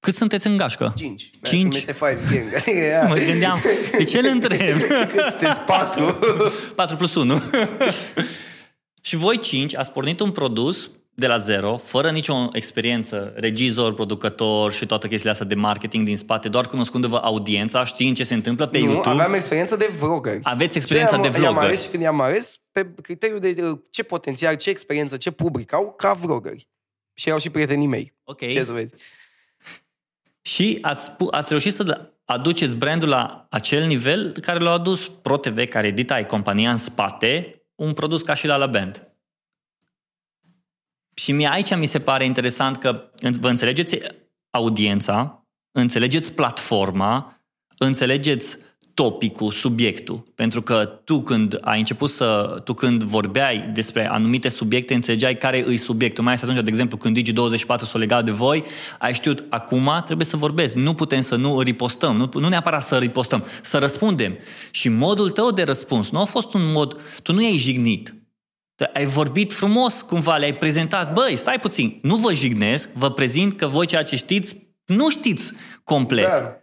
cât 0.00 0.14
sunteți 0.14 0.46
în 0.46 0.56
gașcă? 0.56 0.92
Cinci. 0.96 1.30
Cinci? 1.42 1.74
Se 1.74 1.86
numește 1.86 1.92
Five 1.92 2.18
Gang. 2.34 2.54
Adică, 2.54 2.70
ia. 2.90 3.06
Mă 3.08 3.14
gândeam, 3.14 3.60
de 3.96 4.04
ce 4.04 4.18
îl 4.18 4.26
întreb? 4.30 4.78
Cât 5.10 5.24
sunteți 5.30 5.60
patru? 5.60 6.18
4 6.74 6.96
plus 6.96 7.14
1. 7.14 7.42
și 9.08 9.16
voi 9.16 9.38
cinci 9.38 9.76
ați 9.76 9.92
pornit 9.92 10.20
un 10.20 10.30
produs 10.30 10.90
de 11.14 11.26
la 11.26 11.36
zero, 11.36 11.76
fără 11.76 12.10
nicio 12.10 12.48
experiență, 12.52 13.32
regizor, 13.36 13.94
producător 13.94 14.72
și 14.72 14.86
toată 14.86 15.06
chestiile 15.06 15.30
astea 15.32 15.46
de 15.46 15.54
marketing 15.54 16.04
din 16.04 16.16
spate, 16.16 16.48
doar 16.48 16.66
cunoscându-vă 16.66 17.16
audiența, 17.16 17.84
știind 17.84 18.16
ce 18.16 18.24
se 18.24 18.34
întâmplă 18.34 18.66
pe 18.66 18.78
nu, 18.78 18.84
YouTube. 18.84 19.08
aveam 19.08 19.34
experiență 19.34 19.76
de 19.76 19.90
vlogger. 19.98 20.38
Aveți 20.42 20.76
experiența 20.76 21.14
Și 21.14 21.20
de 21.20 21.26
i-am- 21.28 21.42
I-am 21.42 21.52
vlogger. 21.52 21.68
ales 21.70 21.82
și 21.82 21.88
când 21.90 22.02
i-am 22.02 22.20
ales 22.20 22.56
pe 22.72 22.86
criteriul 23.02 23.40
de 23.40 23.54
uh, 23.62 23.78
ce 23.90 24.02
potențial, 24.02 24.54
ce 24.54 24.70
experiență, 24.70 25.16
ce 25.16 25.30
public 25.30 25.72
au 25.72 25.92
ca 25.96 26.12
vloggeri. 26.12 26.68
Și 27.14 27.26
erau 27.28 27.40
și 27.40 27.50
prietenii 27.50 27.86
mei. 27.86 28.14
Ok. 28.24 28.48
Ce 28.48 28.64
să 28.64 28.72
vezi? 28.72 28.92
Și 30.42 30.78
ați, 30.80 31.10
pu- 31.10 31.28
ați 31.30 31.48
reușit 31.48 31.72
să 31.72 32.10
aduceți 32.24 32.76
brandul 32.76 33.08
la 33.08 33.46
acel 33.50 33.86
nivel 33.86 34.30
care 34.40 34.58
l-a 34.58 34.70
adus 34.70 35.08
ProTV, 35.22 35.64
care 35.68 35.86
edita 35.86 36.14
ai 36.14 36.26
compania 36.26 36.70
în 36.70 36.76
spate, 36.76 37.62
un 37.74 37.92
produs 37.92 38.22
ca 38.22 38.34
și 38.34 38.46
la 38.46 38.56
la 38.56 38.66
band. 38.66 39.06
Și 41.14 41.32
mie 41.32 41.48
aici 41.52 41.76
mi 41.76 41.86
se 41.86 42.00
pare 42.00 42.24
interesant 42.24 42.76
că 42.76 43.10
înț- 43.26 43.40
vă 43.40 43.48
înțelegeți 43.48 43.98
audiența, 44.50 45.46
înțelegeți 45.70 46.32
platforma, 46.32 47.42
înțelegeți 47.78 48.58
topicul, 48.94 49.50
subiectul. 49.50 50.24
Pentru 50.34 50.62
că 50.62 51.00
tu 51.04 51.22
când 51.22 51.58
ai 51.60 51.78
început 51.78 52.10
să, 52.10 52.60
tu 52.64 52.74
când 52.74 53.02
vorbeai 53.02 53.70
despre 53.74 54.08
anumite 54.10 54.48
subiecte, 54.48 54.94
înțelegeai 54.94 55.36
care 55.36 55.64
îi 55.66 55.76
subiectul. 55.76 56.24
Mai 56.24 56.32
ales 56.32 56.44
atunci, 56.44 56.62
de 56.62 56.70
exemplu, 56.70 56.96
când 56.96 57.18
Digi24 57.18 57.76
s-o 57.76 57.98
legat 57.98 58.24
de 58.24 58.30
voi, 58.30 58.64
ai 58.98 59.14
știut, 59.14 59.44
acum 59.48 60.02
trebuie 60.04 60.26
să 60.26 60.36
vorbesc. 60.36 60.74
Nu 60.74 60.94
putem 60.94 61.20
să 61.20 61.36
nu 61.36 61.60
ripostăm, 61.60 62.16
nu, 62.16 62.28
nu 62.40 62.48
neapărat 62.48 62.82
să 62.82 62.98
ripostăm, 62.98 63.44
să 63.62 63.78
răspundem. 63.78 64.38
Și 64.70 64.88
modul 64.88 65.30
tău 65.30 65.50
de 65.50 65.62
răspuns 65.62 66.10
nu 66.10 66.20
a 66.20 66.24
fost 66.24 66.54
un 66.54 66.72
mod, 66.72 67.00
tu 67.22 67.32
nu 67.32 67.42
i-ai 67.42 67.56
jignit. 67.56 68.14
Tu 68.84 68.90
Ai 68.94 69.06
vorbit 69.06 69.52
frumos 69.52 70.02
cumva, 70.02 70.36
le-ai 70.36 70.54
prezentat, 70.54 71.12
băi, 71.12 71.36
stai 71.36 71.58
puțin, 71.60 71.98
nu 72.02 72.16
vă 72.16 72.32
jignesc, 72.32 72.92
vă 72.92 73.10
prezint 73.10 73.56
că 73.56 73.66
voi 73.66 73.86
ceea 73.86 74.02
ce 74.02 74.16
știți, 74.16 74.56
nu 74.84 75.10
știți 75.10 75.52
complet. 75.84 76.26
Da. 76.26 76.56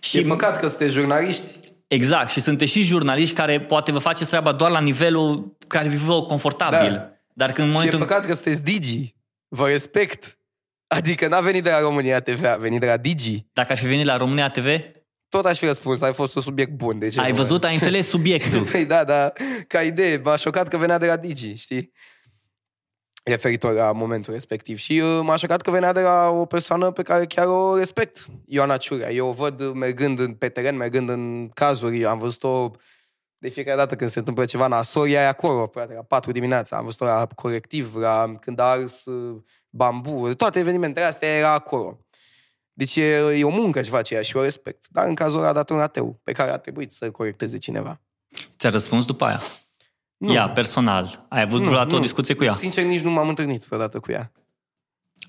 Și... 0.00 0.18
E 0.18 0.22
păcat 0.22 0.60
că 0.60 0.66
sunteți 0.66 0.92
jurnaliști. 0.92 1.44
Exact, 1.86 2.30
și 2.30 2.40
sunteți 2.40 2.72
și 2.72 2.82
jurnaliști 2.82 3.34
care 3.34 3.60
poate 3.60 3.92
vă 3.92 3.98
faceți 3.98 4.28
treaba 4.28 4.52
doar 4.52 4.70
la 4.70 4.80
nivelul 4.80 5.56
care 5.66 5.88
vi 5.88 5.96
vă 5.96 6.22
confortabil. 6.22 6.92
Da. 6.92 7.10
Dar 7.34 7.52
când 7.52 7.68
în 7.68 7.72
Și 7.74 7.78
e 7.78 7.84
momentul... 7.84 8.06
păcat 8.06 8.26
că 8.26 8.32
sunteți 8.32 8.62
Digi. 8.62 9.14
Vă 9.48 9.66
respect. 9.66 10.38
Adică 10.86 11.28
n-a 11.28 11.40
venit 11.40 11.62
de 11.62 11.70
la 11.70 11.80
România 11.80 12.20
TV, 12.20 12.44
a 12.44 12.56
venit 12.56 12.80
de 12.80 12.86
la 12.86 12.96
Digi. 12.96 13.46
Dacă 13.52 13.72
aș 13.72 13.80
fi 13.80 13.86
venit 13.86 14.04
la 14.04 14.16
România 14.16 14.48
TV, 14.48 14.66
Tot 15.32 15.44
aș 15.44 15.58
fi 15.58 15.66
răspuns, 15.66 16.02
ai 16.02 16.12
fost 16.12 16.34
un 16.34 16.42
subiect 16.42 16.72
bun. 16.72 16.98
De 16.98 17.08
ce 17.08 17.20
ai 17.20 17.30
nu? 17.30 17.36
văzut, 17.36 17.64
ai 17.64 17.74
înțeles 17.74 18.08
subiectul. 18.08 18.62
Păi 18.72 18.84
da, 18.84 19.04
da, 19.04 19.32
ca 19.66 19.82
idee, 19.82 20.20
m-a 20.24 20.36
șocat 20.36 20.68
că 20.68 20.76
venea 20.76 20.98
de 20.98 21.06
la 21.06 21.16
Digi, 21.16 21.54
știi? 21.54 21.92
Referitor 23.24 23.72
la 23.72 23.92
momentul 23.92 24.32
respectiv. 24.32 24.78
Și 24.78 24.98
uh, 24.98 25.20
m-a 25.22 25.36
șocat 25.36 25.60
că 25.60 25.70
venea 25.70 25.92
de 25.92 26.00
la 26.00 26.28
o 26.28 26.44
persoană 26.44 26.90
pe 26.90 27.02
care 27.02 27.26
chiar 27.26 27.46
o 27.46 27.76
respect, 27.76 28.26
Ioana 28.46 28.76
Ciurea. 28.76 29.12
Eu 29.12 29.28
o 29.28 29.32
văd 29.32 29.72
mergând 29.72 30.18
în, 30.18 30.34
pe 30.34 30.48
teren, 30.48 30.76
mergând 30.76 31.08
în 31.08 31.48
cazuri, 31.48 32.06
am 32.06 32.18
văzut-o 32.18 32.70
de 33.38 33.48
fiecare 33.48 33.76
dată 33.76 33.96
când 33.96 34.10
se 34.10 34.18
întâmplă 34.18 34.44
ceva 34.44 34.66
nasol, 34.66 35.08
ea 35.08 35.22
e 35.22 35.26
acolo, 35.26 35.66
poate 35.66 35.92
la 35.92 36.02
4 36.02 36.32
dimineața. 36.32 36.76
Am 36.76 36.84
văzut-o 36.84 37.04
la 37.04 37.26
corectiv, 37.34 37.94
la, 37.94 38.32
când 38.40 38.58
a 38.58 38.64
ars 38.64 39.04
uh, 39.04 39.42
bambu, 39.70 40.34
toate 40.34 40.58
evenimentele 40.58 41.06
astea 41.06 41.28
era 41.28 41.52
acolo. 41.52 41.98
Deci 42.72 42.96
e, 42.96 43.14
e 43.16 43.44
o 43.44 43.48
muncă 43.48 43.82
ce 43.82 43.90
face 43.90 44.14
ea 44.14 44.22
și 44.22 44.36
o 44.36 44.42
respect. 44.42 44.86
Dar 44.90 45.06
în 45.06 45.14
cazul 45.14 45.38
ăla 45.38 45.48
a 45.48 45.52
dat 45.52 45.70
un 45.70 45.78
rateu 45.78 46.20
pe 46.24 46.32
care 46.32 46.50
a 46.50 46.58
trebuit 46.58 46.92
să 46.92 47.10
corecteze 47.10 47.58
cineva. 47.58 48.00
Ți-a 48.58 48.70
răspuns 48.70 49.04
după 49.04 49.24
aia. 49.24 49.40
Nu. 50.16 50.32
Ea, 50.32 50.48
personal. 50.48 51.26
Ai 51.28 51.40
avut 51.40 51.58
Nu, 51.58 51.64
vreodată 51.64 51.94
o 51.94 51.96
nu. 51.96 52.02
discuție 52.02 52.34
cu 52.34 52.44
ea. 52.44 52.52
Sincer, 52.52 52.84
nici 52.84 53.00
nu 53.00 53.10
m-am 53.10 53.28
întâlnit 53.28 53.64
vreodată 53.64 54.00
cu 54.00 54.12
ea. 54.12 54.32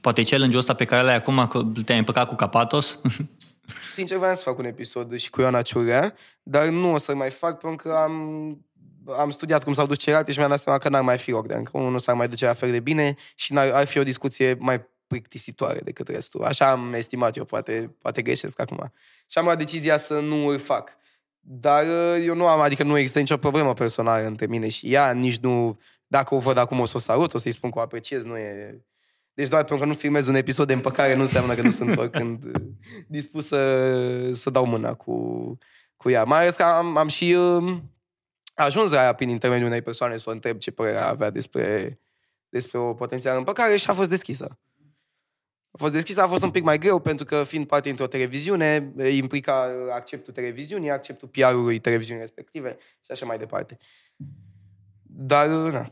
Poate 0.01 0.23
challenge-ul 0.23 0.59
ăsta 0.59 0.73
pe 0.73 0.85
care 0.85 1.03
l-ai 1.03 1.15
acum, 1.15 1.47
că 1.47 1.61
te-ai 1.85 1.97
împăcat 1.97 2.27
cu 2.27 2.35
Capatos. 2.35 2.99
Sincer, 3.93 4.17
vreau 4.17 4.35
să 4.35 4.41
fac 4.41 4.57
un 4.57 4.65
episod 4.65 5.17
și 5.17 5.29
cu 5.29 5.41
Ioana 5.41 5.61
Ciurea, 5.61 6.13
dar 6.43 6.65
nu 6.67 6.93
o 6.93 6.97
să 6.97 7.15
mai 7.15 7.29
fac 7.29 7.59
pentru 7.59 7.87
că 7.89 7.95
am, 7.95 8.13
am 9.17 9.29
studiat 9.29 9.63
cum 9.63 9.73
s-au 9.73 9.85
dus 9.85 9.97
celelalte 9.97 10.31
și 10.31 10.37
mi-am 10.37 10.49
dat 10.49 10.59
seama 10.59 10.77
că 10.77 10.89
n-ar 10.89 11.01
mai 11.01 11.17
fi 11.17 11.31
loc 11.31 11.47
de 11.47 11.53
încă. 11.53 11.71
Unul 11.73 11.91
nu 11.91 11.97
s-ar 11.97 12.15
mai 12.15 12.27
duce 12.27 12.45
la 12.45 12.53
fel 12.53 12.71
de 12.71 12.79
bine 12.79 13.15
și 13.35 13.53
n-ar, 13.53 13.71
ar 13.71 13.85
fi 13.85 13.99
o 13.99 14.03
discuție 14.03 14.55
mai 14.59 14.91
plictisitoare 15.07 15.79
decât 15.79 16.07
restul. 16.07 16.43
Așa 16.43 16.69
am 16.69 16.93
estimat 16.93 17.37
eu, 17.37 17.45
poate, 17.45 17.95
poate 17.99 18.21
greșesc 18.21 18.59
acum. 18.59 18.91
Și 19.27 19.37
am 19.37 19.43
luat 19.43 19.57
decizia 19.57 19.97
să 19.97 20.19
nu 20.19 20.47
îl 20.47 20.57
fac. 20.57 20.97
Dar 21.39 21.85
uh, 21.85 22.23
eu 22.25 22.35
nu 22.35 22.47
am, 22.47 22.59
adică 22.59 22.83
nu 22.83 22.97
există 22.97 23.19
nicio 23.19 23.37
problemă 23.37 23.73
personală 23.73 24.25
între 24.25 24.45
mine 24.45 24.69
și 24.69 24.93
ea, 24.93 25.11
nici 25.11 25.37
nu, 25.37 25.79
dacă 26.07 26.35
o 26.35 26.39
văd 26.39 26.57
acum 26.57 26.79
o 26.79 26.85
să 26.85 26.97
o 26.97 26.99
salut, 26.99 27.33
o 27.33 27.37
să-i 27.37 27.51
spun 27.51 27.69
că 27.69 27.79
o 27.79 27.81
apreciez, 27.81 28.23
nu 28.23 28.37
e... 28.37 28.83
Deci 29.33 29.47
doar 29.47 29.63
pentru 29.63 29.85
că 29.85 29.91
nu 29.91 29.97
filmez 29.97 30.27
un 30.27 30.35
episod 30.35 30.67
de 30.67 30.73
împăcare 30.73 31.15
nu 31.15 31.21
înseamnă 31.21 31.53
că 31.53 31.61
nu 31.61 31.71
sunt 31.71 31.97
oricând 31.97 32.45
uh, 32.45 32.61
dispus 33.07 33.47
să, 33.47 34.29
să 34.31 34.49
dau 34.49 34.65
mâna 34.65 34.93
cu, 34.93 35.57
cu 35.97 36.09
ea. 36.09 36.23
Mai 36.23 36.39
ales 36.39 36.55
că 36.55 36.63
am, 36.63 36.97
am 36.97 37.07
și 37.07 37.33
uh, 37.33 37.77
ajuns 38.53 38.91
la 38.91 39.03
ea 39.03 39.13
prin 39.13 39.29
intermediul 39.29 39.67
unei 39.67 39.81
persoane 39.81 40.17
să 40.17 40.29
o 40.29 40.33
întreb 40.33 40.57
ce 40.57 40.71
părere 40.71 40.97
avea 40.97 41.29
despre, 41.29 41.99
despre 42.49 42.77
o 42.77 42.93
potențială 42.93 43.37
împăcare 43.37 43.75
și 43.75 43.89
a 43.89 43.93
fost 43.93 44.09
deschisă. 44.09 44.59
A 45.75 45.77
fost 45.77 45.93
deschisă, 45.93 46.21
a 46.21 46.27
fost 46.27 46.43
un 46.43 46.49
pic 46.49 46.63
mai 46.63 46.77
greu 46.77 46.99
pentru 46.99 47.25
că 47.25 47.43
fiind 47.43 47.67
parte 47.67 47.89
într-o 47.89 48.07
televiziune, 48.07 48.93
implica 49.11 49.67
acceptul 49.95 50.33
televiziunii, 50.33 50.89
acceptul 50.89 51.27
PR-ului 51.27 51.79
televiziunii 51.79 52.21
respective 52.21 52.77
și 52.79 53.11
așa 53.11 53.25
mai 53.25 53.37
departe. 53.37 53.77
Dar, 55.03 55.47
na. 55.47 55.89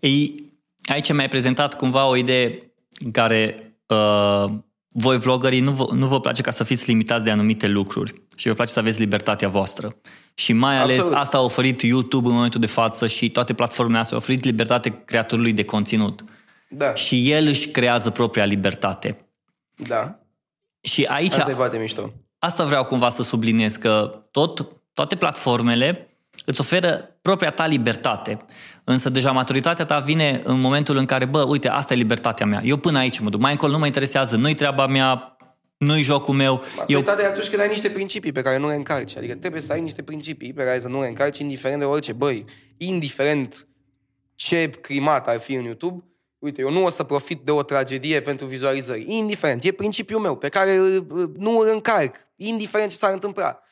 Ei, 0.00 0.52
aici 0.84 1.12
mi-ai 1.12 1.28
prezentat 1.28 1.76
cumva 1.76 2.06
o 2.06 2.16
idee 2.16 2.72
în 3.04 3.10
care 3.10 3.54
uh, 3.86 4.44
voi 4.88 5.18
vloggerii 5.18 5.60
nu 5.60 5.70
vă, 5.70 5.86
nu 5.94 6.06
vă 6.06 6.20
place 6.20 6.42
ca 6.42 6.50
să 6.50 6.64
fiți 6.64 6.88
limitați 6.88 7.24
de 7.24 7.30
anumite 7.30 7.68
lucruri 7.68 8.22
și 8.36 8.48
vă 8.48 8.54
place 8.54 8.72
să 8.72 8.78
aveți 8.78 9.00
libertatea 9.00 9.48
voastră. 9.48 9.96
Și 10.34 10.52
mai 10.52 10.78
ales 10.78 10.96
Absolut. 10.96 11.18
asta 11.18 11.36
a 11.36 11.40
oferit 11.40 11.82
YouTube 11.82 12.28
în 12.28 12.34
momentul 12.34 12.60
de 12.60 12.66
față 12.66 13.06
și 13.06 13.30
toate 13.30 13.54
platformele 13.54 13.98
astea 13.98 14.16
au 14.16 14.22
oferit 14.22 14.44
libertate 14.44 15.02
creatorului 15.04 15.52
de 15.52 15.64
conținut. 15.64 16.24
Da, 16.74 16.94
Și 16.94 17.30
el 17.32 17.46
își 17.46 17.68
creează 17.68 18.10
propria 18.10 18.44
libertate. 18.44 19.16
da. 19.76 20.16
Și 20.80 21.04
aici, 21.04 21.34
Asta 21.34 21.50
e 21.50 21.54
foarte 21.54 21.76
mișto. 21.78 22.12
asta 22.38 22.64
vreau 22.64 22.84
cumva 22.84 23.08
să 23.08 23.22
subliniez, 23.22 23.76
că 23.76 24.22
tot, 24.30 24.68
toate 24.94 25.16
platformele 25.16 26.08
îți 26.44 26.60
oferă 26.60 27.16
propria 27.22 27.50
ta 27.50 27.66
libertate. 27.66 28.36
Însă 28.84 29.08
deja 29.10 29.32
maturitatea 29.32 29.84
ta 29.84 29.98
vine 29.98 30.40
în 30.44 30.60
momentul 30.60 30.96
în 30.96 31.04
care, 31.04 31.24
bă, 31.24 31.42
uite, 31.42 31.68
asta 31.68 31.94
e 31.94 31.96
libertatea 31.96 32.46
mea. 32.46 32.60
Eu 32.64 32.76
până 32.76 32.98
aici 32.98 33.18
mă 33.18 33.30
duc. 33.30 33.40
Mai 33.40 33.50
încolo 33.52 33.72
nu 33.72 33.78
mă 33.78 33.86
interesează, 33.86 34.36
nu-i 34.36 34.54
treaba 34.54 34.86
mea, 34.86 35.36
nu-i 35.76 36.02
jocul 36.02 36.34
meu. 36.34 36.52
Eu... 36.54 36.62
Maturitatea 36.76 37.24
e 37.24 37.28
atunci 37.28 37.48
când 37.48 37.60
ai 37.62 37.68
niște 37.68 37.88
principii 37.90 38.32
pe 38.32 38.42
care 38.42 38.58
nu 38.58 38.68
le 38.68 38.74
încarci. 38.74 39.16
Adică 39.16 39.34
trebuie 39.34 39.60
să 39.60 39.72
ai 39.72 39.80
niște 39.80 40.02
principii 40.02 40.52
pe 40.52 40.64
care 40.64 40.78
să 40.78 40.88
nu 40.88 41.00
le 41.00 41.06
încarci 41.08 41.38
indiferent 41.38 41.78
de 41.78 41.84
orice. 41.84 42.12
Băi, 42.12 42.44
indiferent 42.76 43.66
ce 44.34 44.70
crimat 44.70 45.28
ar 45.28 45.38
fi 45.40 45.52
în 45.54 45.64
YouTube, 45.64 46.04
uite, 46.42 46.60
eu 46.60 46.70
nu 46.70 46.84
o 46.84 46.88
să 46.88 47.04
profit 47.04 47.40
de 47.44 47.50
o 47.50 47.62
tragedie 47.62 48.22
pentru 48.22 48.46
vizualizări. 48.46 49.04
Indiferent. 49.12 49.64
E 49.64 49.72
principiul 49.72 50.20
meu 50.20 50.36
pe 50.36 50.48
care 50.48 50.80
uh, 50.80 51.30
nu 51.36 51.58
îl 51.58 51.68
încarc. 51.68 52.16
Indiferent 52.36 52.90
ce 52.90 52.96
s-ar 52.96 53.12
întâmpla. 53.12 53.62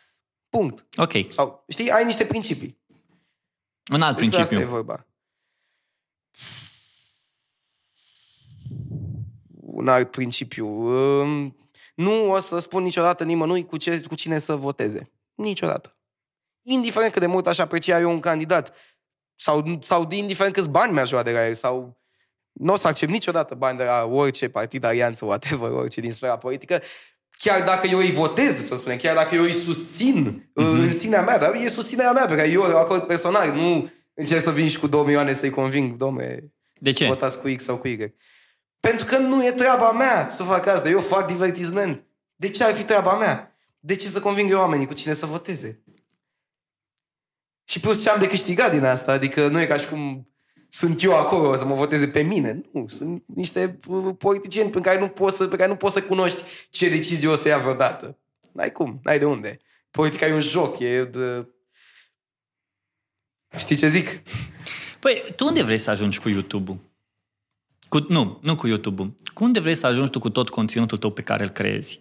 Punct. 0.48 0.87
Ok. 0.96 1.12
Sau, 1.30 1.64
știi, 1.68 1.90
ai 1.90 2.04
niște 2.04 2.26
principii. 2.26 2.78
Un 3.92 4.02
alt 4.02 4.16
Despre 4.16 4.40
asta 4.40 4.54
e 4.54 4.56
principiu. 4.56 4.76
vorba. 4.76 5.06
Un 9.61 9.88
alt 9.88 10.11
principiu. 10.11 10.66
Um, 10.66 11.56
Nu 11.94 12.30
o 12.30 12.38
să 12.38 12.59
spun 12.59 12.83
niciodată 12.83 13.24
nimănui 13.24 13.66
cu, 13.66 13.76
ce, 13.76 14.00
cu 14.00 14.14
cine 14.14 14.38
să 14.38 14.56
voteze. 14.56 15.12
Niciodată. 15.35 15.98
Indiferent 16.62 17.12
cât 17.12 17.20
de 17.20 17.26
mult 17.26 17.46
aș 17.46 17.59
aprecia 17.59 18.00
eu 18.00 18.11
un 18.11 18.20
candidat. 18.20 18.74
Sau, 19.35 19.78
sau 19.80 20.09
indiferent 20.11 20.54
câți 20.54 20.70
bani 20.70 20.92
mi-aș 20.92 21.11
lua 21.11 21.22
de 21.22 21.33
la 21.33 21.46
el. 21.46 21.54
Sau 21.54 21.99
nu 22.52 22.72
o 22.72 22.76
să 22.76 22.86
accept 22.86 23.12
niciodată 23.12 23.54
bani 23.54 23.78
de 23.78 23.84
la 23.84 24.04
orice 24.04 24.48
partid, 24.48 24.84
alianță, 24.84 25.24
whatever, 25.24 25.70
orice 25.70 26.00
din 26.00 26.12
sfera 26.12 26.38
politică. 26.38 26.82
Chiar 27.30 27.62
dacă 27.62 27.86
eu 27.86 27.98
îi 27.98 28.10
votez, 28.10 28.66
să 28.66 28.76
spunem, 28.76 28.98
chiar 28.98 29.14
dacă 29.14 29.34
eu 29.34 29.42
îi 29.42 29.52
susțin 29.52 30.42
mm-hmm. 30.42 30.62
în 30.62 30.90
sinea 30.90 31.22
mea, 31.22 31.38
dar 31.38 31.54
e 31.54 31.68
susținerea 31.68 32.12
mea 32.12 32.26
pe 32.26 32.36
care 32.36 32.48
eu 32.48 32.62
o 32.62 32.76
acord 32.76 33.02
personal, 33.02 33.52
nu 33.52 33.90
încerc 34.14 34.42
să 34.42 34.50
vin 34.50 34.68
și 34.68 34.78
cu 34.78 34.86
2 34.86 35.02
milioane 35.02 35.32
să-i 35.32 35.50
conving, 35.50 35.96
domne, 35.96 36.52
De 36.74 36.90
ce? 36.90 37.06
votați 37.06 37.40
cu 37.40 37.48
X 37.56 37.64
sau 37.64 37.76
cu 37.76 37.88
Y. 37.88 38.14
Pentru 38.80 39.04
că 39.06 39.18
nu 39.18 39.46
e 39.46 39.52
treaba 39.52 39.92
mea 39.92 40.28
să 40.30 40.42
fac 40.42 40.66
asta. 40.66 40.88
Eu 40.88 41.00
fac 41.00 41.26
divertisment. 41.26 42.04
De 42.36 42.48
ce 42.48 42.64
ar 42.64 42.74
fi 42.74 42.84
treaba 42.84 43.16
mea? 43.16 43.56
De 43.78 43.96
ce 43.96 44.08
să 44.08 44.20
conving 44.20 44.50
eu 44.50 44.58
oamenii 44.58 44.86
cu 44.86 44.92
cine 44.92 45.12
să 45.12 45.26
voteze? 45.26 45.82
Și 47.64 47.80
plus 47.80 48.02
ce 48.02 48.10
am 48.10 48.18
de 48.18 48.28
câștigat 48.28 48.70
din 48.70 48.84
asta, 48.84 49.12
adică 49.12 49.48
nu 49.48 49.60
e 49.60 49.66
ca 49.66 49.76
și 49.76 49.88
cum 49.88 50.29
sunt 50.70 51.02
eu 51.02 51.16
acolo 51.16 51.56
să 51.56 51.64
mă 51.64 51.74
voteze 51.74 52.09
pe 52.09 52.22
mine. 52.22 52.62
Nu, 52.72 52.88
sunt 52.88 53.22
niște 53.26 53.78
uh, 53.87 54.14
politicieni 54.18 54.70
pe 54.70 54.80
care 54.80 54.98
nu 54.98 55.09
poți 55.09 55.37
să, 55.37 55.46
pe 55.46 55.56
care 55.56 55.68
nu 55.68 55.76
poți 55.76 55.94
să 55.94 56.02
cunoști 56.02 56.42
ce 56.70 56.88
decizie 56.88 57.28
o 57.28 57.35
să 57.35 57.48
ia 57.48 57.59
vreodată. 57.59 58.18
N-ai 58.52 58.72
cum, 58.72 59.00
n-ai 59.02 59.18
de 59.18 59.24
unde. 59.24 59.61
Politica 59.90 60.26
e 60.26 60.35
un 60.35 60.40
joc, 60.40 60.78
e 60.78 61.04
de... 61.04 61.46
Știi 63.56 63.76
ce 63.76 63.87
zic? 63.87 64.22
Păi, 65.00 65.33
tu 65.37 65.46
unde 65.46 65.62
vrei 65.62 65.78
să 65.78 65.90
ajungi 65.90 66.20
cu 66.20 66.28
YouTube-ul? 66.28 66.78
Cu, 67.88 68.04
nu, 68.09 68.38
nu 68.42 68.54
cu 68.54 68.66
YouTube-ul. 68.66 69.14
Cu 69.35 69.44
unde 69.44 69.61
vrei 69.61 69.74
să 69.74 69.87
ajungi 69.87 70.11
tu 70.11 70.18
cu 70.18 70.30
tot 70.30 70.48
conținutul 70.48 70.98
tău 70.98 71.11
pe 71.11 71.22
care 71.22 71.42
îl 71.42 71.48
creezi? 71.48 72.00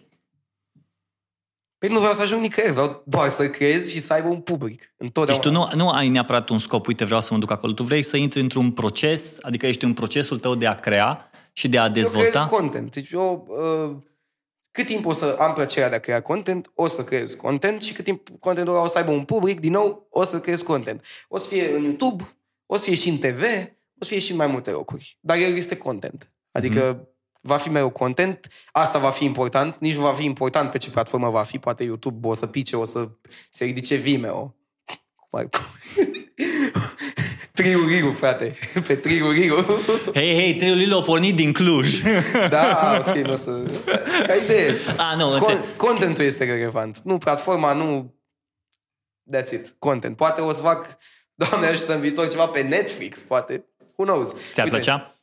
Păi 1.80 1.88
nu 1.88 1.98
vreau 1.98 2.12
să 2.12 2.22
ajung 2.22 2.40
nicăieri, 2.42 2.72
vreau 2.72 3.02
doar 3.06 3.28
să 3.28 3.48
creez 3.50 3.88
și 3.90 4.00
să 4.00 4.12
aibă 4.12 4.28
un 4.28 4.40
public. 4.40 4.78
Deci 4.78 4.88
Întotdeauna. 4.96 5.42
tu 5.42 5.50
nu, 5.50 5.68
nu 5.84 5.88
ai 5.90 6.08
neapărat 6.08 6.48
un 6.48 6.58
scop, 6.58 6.86
uite, 6.86 7.04
vreau 7.04 7.20
să 7.20 7.32
mă 7.34 7.38
duc 7.40 7.50
acolo. 7.50 7.72
Tu 7.72 7.82
vrei 7.82 8.02
să 8.02 8.16
intri 8.16 8.40
într-un 8.40 8.70
proces, 8.72 9.38
adică 9.42 9.66
ești 9.66 9.84
în 9.84 9.92
procesul 9.92 10.38
tău 10.38 10.54
de 10.54 10.66
a 10.66 10.74
crea 10.80 11.30
și 11.52 11.68
de 11.68 11.78
a 11.78 11.84
Eu 11.84 11.90
creez 11.90 12.10
dezvolta. 12.10 12.46
content. 12.46 12.92
Deci 12.92 13.10
eu, 13.10 13.46
uh, 13.90 13.96
cât 14.70 14.86
timp 14.86 15.06
o 15.06 15.12
să 15.12 15.36
am 15.38 15.52
plăcerea 15.52 15.88
de 15.88 15.94
a 15.94 15.98
crea 16.00 16.22
content, 16.22 16.70
o 16.74 16.86
să 16.86 17.04
creez 17.04 17.32
content 17.34 17.82
și 17.82 17.92
cât 17.92 18.04
timp 18.04 18.28
contentul 18.40 18.74
ăla 18.74 18.82
o 18.82 18.86
să 18.86 18.98
aibă 18.98 19.10
un 19.10 19.24
public, 19.24 19.60
din 19.60 19.72
nou, 19.72 20.06
o 20.10 20.22
să 20.24 20.40
creez 20.40 20.60
content. 20.62 21.04
O 21.28 21.38
să 21.38 21.46
fie 21.48 21.72
în 21.74 21.82
YouTube, 21.82 22.36
o 22.66 22.76
să 22.76 22.84
fie 22.84 22.94
și 22.94 23.08
în 23.08 23.18
TV, 23.18 23.42
o 24.00 24.04
să 24.04 24.08
fie 24.08 24.18
și 24.18 24.30
în 24.30 24.36
mai 24.36 24.46
multe 24.46 24.70
locuri. 24.70 25.18
Dar 25.20 25.36
el 25.36 25.54
este 25.54 25.76
content. 25.76 26.30
Adică 26.52 26.92
Mhm. 26.92 27.08
Va 27.40 27.56
fi 27.56 27.68
mereu 27.70 27.90
content, 27.90 28.46
asta 28.72 28.98
va 28.98 29.10
fi 29.10 29.24
important, 29.24 29.76
nici 29.78 29.94
nu 29.94 30.00
va 30.02 30.12
fi 30.12 30.24
important 30.24 30.70
pe 30.70 30.78
ce 30.78 30.90
platformă 30.90 31.30
va 31.30 31.42
fi, 31.42 31.58
poate 31.58 31.82
YouTube 31.84 32.28
o 32.28 32.34
să 32.34 32.46
pice, 32.46 32.76
o 32.76 32.84
să 32.84 33.08
se 33.50 33.64
ridice 33.64 33.94
Vimeo. 33.94 34.56
Cum 35.14 35.38
ar- 35.40 35.48
Triuriru, 37.52 38.12
frate, 38.12 38.56
pe 38.86 38.94
Triuriru. 38.94 39.64
Hei, 40.14 40.34
hei, 40.34 40.54
Triulilo 40.56 40.98
a 40.98 41.02
pornit 41.02 41.36
din 41.36 41.52
Cluj. 41.52 42.00
Da, 42.50 42.96
ok, 43.06 43.14
nu 43.14 43.32
o 43.32 43.36
să... 43.36 43.50
Ca 44.26 44.34
idee. 44.34 44.74
A, 44.96 45.14
nu, 45.14 45.30
Con- 45.30 45.34
înțeleg. 45.38 45.62
contentul 45.76 46.24
este 46.24 46.44
relevant. 46.44 47.00
Nu 47.04 47.18
platforma, 47.18 47.72
nu... 47.72 48.14
That's 49.36 49.50
it. 49.52 49.74
Content. 49.78 50.16
Poate 50.16 50.40
o 50.40 50.52
să 50.52 50.60
fac, 50.62 50.98
Doamne 51.34 51.66
ajută 51.66 51.94
în 51.94 52.00
viitor, 52.00 52.28
ceva 52.28 52.46
pe 52.46 52.60
Netflix, 52.60 53.20
poate. 53.20 53.64
Who 53.96 54.04
knows? 54.04 54.28
Ți-ar 54.52 54.66
Uite, 54.66 54.76
plăcea? 54.76 55.14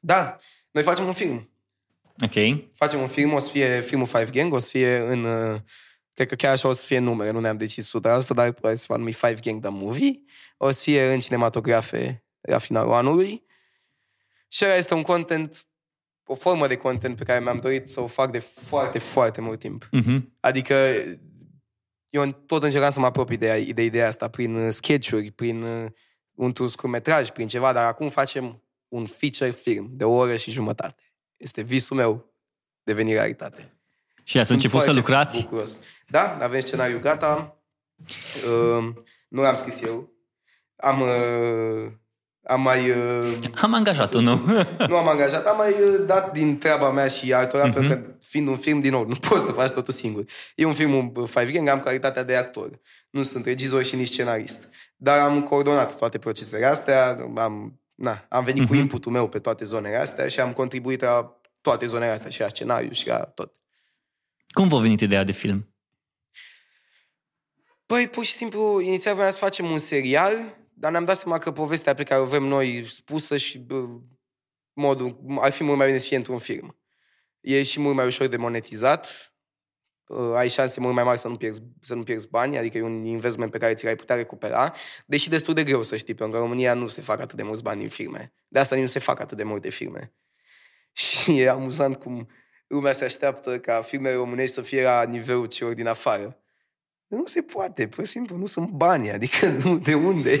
Da. 0.00 0.36
Noi 0.76 0.84
facem 0.84 1.06
un 1.06 1.12
film. 1.12 1.50
Ok. 2.24 2.58
Facem 2.72 3.00
un 3.00 3.06
film, 3.06 3.32
o 3.32 3.38
să 3.38 3.50
fie 3.50 3.80
filmul 3.80 4.06
Five 4.06 4.28
Gang, 4.32 4.52
o 4.52 4.58
să 4.58 4.68
fie 4.70 4.98
în... 4.98 5.24
uh, 5.24 5.60
Cred 6.14 6.28
că 6.28 6.34
chiar 6.34 6.52
așa 6.52 6.68
o 6.68 6.72
să 6.72 6.86
fie 6.86 6.98
numere, 6.98 7.30
nu 7.30 7.40
ne-am 7.40 7.56
decis 7.56 7.88
100%, 7.88 8.00
dar 8.00 8.22
probabil 8.28 8.76
se 8.76 8.84
va 8.88 8.96
numi 8.96 9.12
Five 9.12 9.38
Gang 9.42 9.60
The 9.60 9.70
Movie. 9.70 10.22
O 10.56 10.70
să 10.70 10.82
fie 10.82 11.12
în 11.12 11.20
cinematografe 11.20 12.24
la 12.40 12.58
finalul 12.58 12.92
anului. 12.92 13.44
Și 14.48 14.64
ăla 14.64 14.74
este 14.74 14.94
un 14.94 15.02
content, 15.02 15.66
o 16.24 16.34
formă 16.34 16.66
de 16.66 16.76
content 16.76 17.16
pe 17.16 17.24
care 17.24 17.40
mi-am 17.40 17.58
dorit 17.58 17.88
să 17.88 18.00
o 18.00 18.06
fac 18.06 18.30
de 18.30 18.38
foarte, 18.38 18.98
foarte 18.98 19.40
mult 19.40 19.58
timp. 19.58 19.88
Mhm. 19.90 20.36
Adică 20.40 20.94
eu 22.08 22.30
tot 22.46 22.62
încercam 22.62 22.90
să 22.90 23.00
mă 23.00 23.06
apropii 23.06 23.36
de, 23.36 23.70
de 23.74 23.84
ideea 23.84 24.06
asta 24.06 24.28
prin 24.28 24.54
uh, 24.54 24.72
sketch-uri, 24.72 25.30
prin 25.30 25.62
uh, 25.62 25.90
un 26.34 26.52
scurtmetraj, 26.68 27.30
prin 27.30 27.46
ceva, 27.46 27.72
dar 27.72 27.84
acum 27.84 28.08
facem 28.08 28.60
un 28.88 29.06
feature 29.06 29.50
film 29.50 29.88
de 29.92 30.04
o 30.04 30.12
oră 30.12 30.36
și 30.36 30.50
jumătate. 30.50 31.02
Este 31.36 31.62
visul 31.62 31.96
meu 31.96 32.32
deveni 32.82 33.12
realitate. 33.12 33.72
Și 34.22 34.38
ați 34.38 34.46
Sunt 34.46 34.58
început 34.58 34.78
să 34.80 34.84
foarte 34.84 35.00
lucrați? 35.00 35.42
Bucuros. 35.42 35.78
Da, 36.08 36.38
avem 36.40 36.60
scenariul 36.60 37.00
gata. 37.00 37.56
Uh, 38.46 38.84
nu 39.28 39.42
l-am 39.42 39.56
scris 39.56 39.82
eu. 39.82 40.10
Am, 40.76 41.00
uh, 41.00 41.90
am 42.42 42.60
mai... 42.60 42.90
Uh, 42.90 43.36
Am 43.54 43.74
angajat 43.74 44.12
nu? 44.14 44.40
nu 44.88 44.96
am 44.96 45.08
angajat, 45.08 45.46
am 45.46 45.56
mai 45.56 45.70
uh, 45.70 46.02
dat 46.06 46.32
din 46.32 46.58
treaba 46.58 46.90
mea 46.90 47.08
și 47.08 47.32
altora, 47.32 47.64
Mhm. 47.66 47.72
uh-huh. 47.72 47.74
pentru 47.88 47.98
că 47.98 48.14
fiind 48.20 48.48
un 48.48 48.56
film, 48.56 48.80
din 48.80 48.90
nou, 48.90 49.06
nu 49.06 49.14
poți 49.14 49.44
să 49.44 49.52
faci 49.52 49.70
totul 49.70 49.92
singur. 49.92 50.24
E 50.54 50.64
un 50.64 50.74
film, 50.74 50.94
un 51.16 51.26
Five 51.26 51.50
Gang, 51.52 51.68
am 51.68 51.80
calitatea 51.80 52.22
de 52.22 52.36
actor. 52.36 52.80
Nu 53.10 53.22
sunt 53.22 53.44
regizor 53.44 53.82
și 53.82 53.96
nici 53.96 54.08
scenarist. 54.08 54.68
Dar 54.96 55.18
am 55.18 55.42
coordonat 55.42 55.96
toate 55.96 56.18
procesele 56.18 56.66
astea, 56.66 57.18
am, 57.36 57.80
na, 57.96 58.26
am 58.28 58.44
venit 58.44 58.62
uh-huh. 58.62 58.66
cu 58.66 58.72
Mhm. 58.72 58.82
inputul 58.82 59.12
meu 59.12 59.28
pe 59.28 59.38
toate 59.38 59.64
zonele 59.64 59.96
astea 59.96 60.28
și 60.28 60.40
am 60.40 60.52
contribuit 60.52 61.00
la 61.00 61.40
toate 61.60 61.86
zonele 61.86 62.10
astea, 62.12 62.30
și 62.30 62.40
la 62.40 62.48
scenariu 62.48 62.90
și 62.90 63.06
la 63.06 63.18
tot. 63.24 63.54
Cum 64.48 64.68
v-a 64.68 64.78
venit 64.78 65.00
ideea 65.00 65.24
de 65.24 65.32
film? 65.32 65.74
Păi, 67.86 68.08
pur 68.08 68.24
și 68.24 68.32
simplu, 68.32 68.80
inițial 68.80 69.14
voiam 69.14 69.30
să 69.30 69.38
facem 69.38 69.70
un 69.70 69.78
serial, 69.78 70.56
dar 70.74 70.90
ne-am 70.90 71.04
dat 71.04 71.18
seama 71.18 71.38
că 71.38 71.52
povestea 71.52 71.94
pe 71.94 72.02
care 72.02 72.20
o 72.20 72.24
avem 72.24 72.44
noi 72.44 72.84
spusă 72.88 73.36
și 73.36 73.58
bă, 73.58 73.86
modul, 74.72 75.20
ar 75.40 75.52
fi 75.52 75.64
mult 75.64 75.78
mai 75.78 75.86
bine 75.86 75.98
să 75.98 76.06
fie 76.06 76.16
într-un 76.16 76.38
film. 76.38 76.78
E 77.40 77.62
și 77.62 77.80
mult 77.80 77.94
mai 77.94 78.06
ușor 78.06 78.26
de 78.26 78.36
monetizat, 78.36 79.06
uh, 79.06 79.35
ai 80.34 80.48
șanse 80.48 80.80
mult 80.80 80.94
mai 80.94 81.04
mari 81.04 81.18
să 81.18 81.28
nu 81.28 81.36
pierzi, 81.36 81.62
să 81.82 81.94
nu 81.94 82.02
pierzi 82.02 82.28
bani, 82.28 82.58
adică 82.58 82.78
e 82.78 82.82
un 82.82 83.04
investment 83.04 83.50
pe 83.50 83.58
care 83.58 83.74
ți 83.74 83.84
l-ai 83.84 83.96
putea 83.96 84.16
recupera, 84.16 84.72
deși 85.06 85.28
destul 85.28 85.54
de 85.54 85.64
greu 85.64 85.82
să 85.82 85.96
știi, 85.96 86.14
pentru 86.14 86.36
că 86.36 86.42
în 86.42 86.48
România 86.48 86.74
nu 86.74 86.86
se 86.86 87.00
fac 87.00 87.20
atât 87.20 87.36
de 87.36 87.42
mulți 87.42 87.62
bani 87.62 87.82
în 87.82 87.88
filme. 87.88 88.32
De 88.48 88.58
asta 88.58 88.74
nici 88.74 88.84
nu 88.84 88.90
se 88.90 88.98
fac 88.98 89.20
atât 89.20 89.36
de 89.36 89.42
multe 89.42 89.70
filme. 89.70 90.12
Și 90.92 91.40
e 91.40 91.48
amuzant 91.48 91.96
cum 91.96 92.28
lumea 92.66 92.92
se 92.92 93.04
așteaptă 93.04 93.58
ca 93.58 93.82
filmele 93.82 94.14
românești 94.14 94.54
să 94.54 94.62
fie 94.62 94.82
la 94.82 95.04
nivelul 95.04 95.46
celor 95.46 95.74
din 95.74 95.86
afară. 95.86 96.40
Nu 97.08 97.26
se 97.26 97.40
poate, 97.40 97.88
pur 97.88 98.04
și 98.04 98.10
simplu, 98.10 98.36
nu 98.36 98.46
sunt 98.46 98.70
bani, 98.70 99.10
adică 99.10 99.46
nu, 99.64 99.78
de 99.78 99.94
unde? 99.94 100.40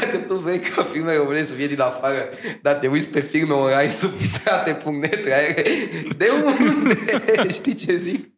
Dacă 0.00 0.16
tu 0.26 0.34
vrei 0.34 0.58
ca 0.58 0.82
filmele 0.82 1.16
românești 1.16 1.48
să 1.48 1.54
fie 1.54 1.66
din 1.66 1.80
afară, 1.80 2.28
dar 2.62 2.74
te 2.74 2.88
uiți 2.88 3.08
pe 3.08 3.20
filme 3.20 3.52
online 3.52 3.90
subtitrate.net, 4.00 5.24
de 6.16 6.28
unde? 6.44 7.52
Știi 7.52 7.74
ce 7.74 7.96
zic? 7.96 8.30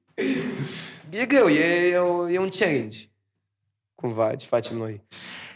E 1.11 1.27
greu, 1.27 1.46
e, 1.46 1.88
e, 1.88 1.96
o, 1.96 2.31
e 2.31 2.38
un 2.38 2.48
challenge, 2.48 2.98
cumva, 3.94 4.35
ce 4.35 4.46
facem 4.46 4.77
noi. 4.77 5.03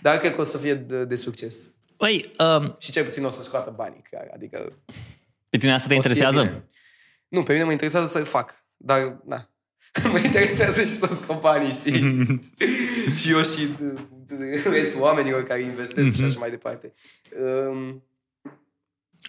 Dar 0.01 0.18
cred 0.18 0.35
că 0.35 0.40
o 0.40 0.45
să 0.45 0.59
fie 0.59 0.75
de, 0.75 1.05
de 1.05 1.14
succes. 1.14 1.71
Păi, 1.97 2.33
um, 2.38 2.77
Și 2.79 2.90
cel 2.90 3.05
puțin 3.05 3.25
o 3.25 3.29
să 3.29 3.42
scoată 3.42 3.73
banii, 3.77 4.03
clar, 4.11 4.31
adică... 4.35 4.79
pe 5.49 5.57
tine 5.57 5.73
asta 5.73 5.88
te 5.88 5.95
o 5.97 6.03
să 6.03 6.09
fie 6.09 6.16
interesează? 6.16 6.42
bine. 6.42 6.66
Nu, 7.29 7.42
pe 7.42 7.53
mine 7.53 7.64
mă 7.64 7.71
interesează 7.71 8.07
să-l 8.07 8.25
fac, 8.25 8.64
dar, 8.77 9.21
na, 9.25 9.52
mă 10.13 10.19
interesează 10.25 10.85
și 10.85 10.95
să 10.97 11.09
scot 11.13 11.40
banii, 11.40 11.73
știi? 11.73 12.40
și 13.19 13.31
eu 13.31 13.43
și 13.43 13.69
de- 13.79 13.95
de 14.37 14.63
restul 14.71 15.01
oamenilor 15.01 15.43
care 15.43 15.61
investesc 15.63 16.15
și 16.15 16.23
așa 16.23 16.38
mai 16.38 16.51
departe. 16.51 16.93
Um, 17.71 18.03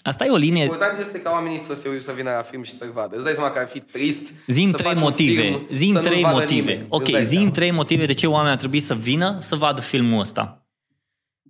Asta 0.04 0.26
e 0.26 0.30
o 0.30 0.36
linie... 0.36 0.64
important 0.64 1.00
este 1.00 1.22
ca 1.22 1.32
oamenii 1.32 1.58
să 1.58 1.74
se 1.74 2.00
să 2.00 2.12
vină 2.12 2.32
la 2.32 2.42
film 2.42 2.64
și 2.64 2.72
să-l 2.72 2.92
vadă. 2.94 3.16
Îți 3.16 3.24
dai 3.24 3.34
seama 3.34 3.50
că 3.52 3.60
ar 3.60 3.68
fi 3.68 3.80
trist 3.80 4.34
Zim 4.48 4.70
să 4.70 4.76
trei 4.78 4.88
faci 4.88 4.96
un 4.98 5.04
motive. 5.04 5.42
film 5.42 5.68
Zim 5.72 5.88
să 5.88 5.94
nu-l 6.00 6.04
trei 6.10 6.22
vadă 6.22 6.40
motive. 6.40 6.72
nimeni. 6.72 6.86
Ok, 6.90 7.02
Îți 7.02 7.12
dai 7.12 7.24
zim 7.24 7.38
seama. 7.38 7.52
trei 7.54 7.72
motive 7.72 8.06
de 8.06 8.14
ce 8.14 8.28
oamenii 8.28 8.52
ar 8.52 8.58
trebui 8.58 8.80
să 8.80 8.96
vină 8.96 9.38
să 9.40 9.56
vadă 9.56 9.82
filmul 9.82 10.20
ăsta. 10.20 10.68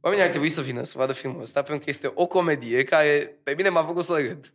Oamenii 0.02 0.26
ar 0.26 0.32
trebui 0.32 0.50
să 0.50 0.62
vină 0.62 0.84
să 0.84 0.94
vadă 0.98 1.12
filmul 1.14 1.42
ăsta 1.42 1.62
pentru 1.62 1.84
că 1.84 1.90
este 1.90 2.12
o 2.14 2.26
comedie 2.28 2.84
care 2.84 3.40
pe 3.44 3.54
mine 3.58 3.70
m-a 3.70 3.84
făcut 3.84 4.04
să 4.04 4.14
râd. 4.28 4.54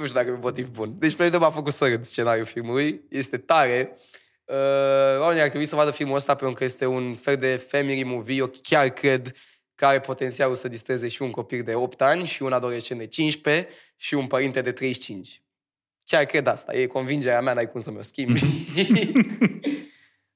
Nu 0.00 0.06
știu 0.06 0.18
dacă 0.18 0.30
e 0.30 0.34
un 0.34 0.40
motiv 0.42 0.68
bun. 0.68 0.98
Deci 0.98 1.14
pe 1.14 1.24
mine 1.24 1.36
m-a 1.36 1.50
făcut 1.50 1.72
să 1.72 1.86
râd 1.86 2.04
scenariul 2.04 2.44
filmului. 2.44 3.04
Este 3.08 3.38
tare. 3.38 3.96
Uh, 4.44 4.56
oamenii 5.20 5.42
ar 5.42 5.48
trebui 5.48 5.66
să 5.66 5.76
vadă 5.76 5.90
filmul 5.90 6.16
ăsta 6.16 6.34
pentru 6.34 6.56
că 6.56 6.64
este 6.64 6.86
un 6.86 7.14
fel 7.14 7.36
de 7.36 7.56
family 7.56 8.02
movie. 8.02 8.36
Eu 8.36 8.50
chiar 8.62 8.88
cred 8.88 9.32
că 9.74 9.86
are 9.86 10.00
potențialul 10.00 10.54
să 10.54 10.68
distreze 10.68 11.08
și 11.08 11.22
un 11.22 11.30
copil 11.30 11.62
de 11.62 11.74
8 11.74 12.02
ani 12.02 12.26
și 12.26 12.42
un 12.42 12.52
adolescent 12.52 12.98
de 12.98 13.06
15 13.06 13.68
și 13.96 14.14
un 14.14 14.26
părinte 14.26 14.60
de 14.60 14.72
35. 14.72 15.42
Chiar 16.04 16.24
cred 16.24 16.46
asta. 16.46 16.76
E 16.76 16.86
convingerea 16.86 17.40
mea, 17.40 17.54
n-ai 17.54 17.70
cum 17.70 17.80
să 17.80 17.90
mi-o 17.90 18.02
schimbi. 18.02 18.40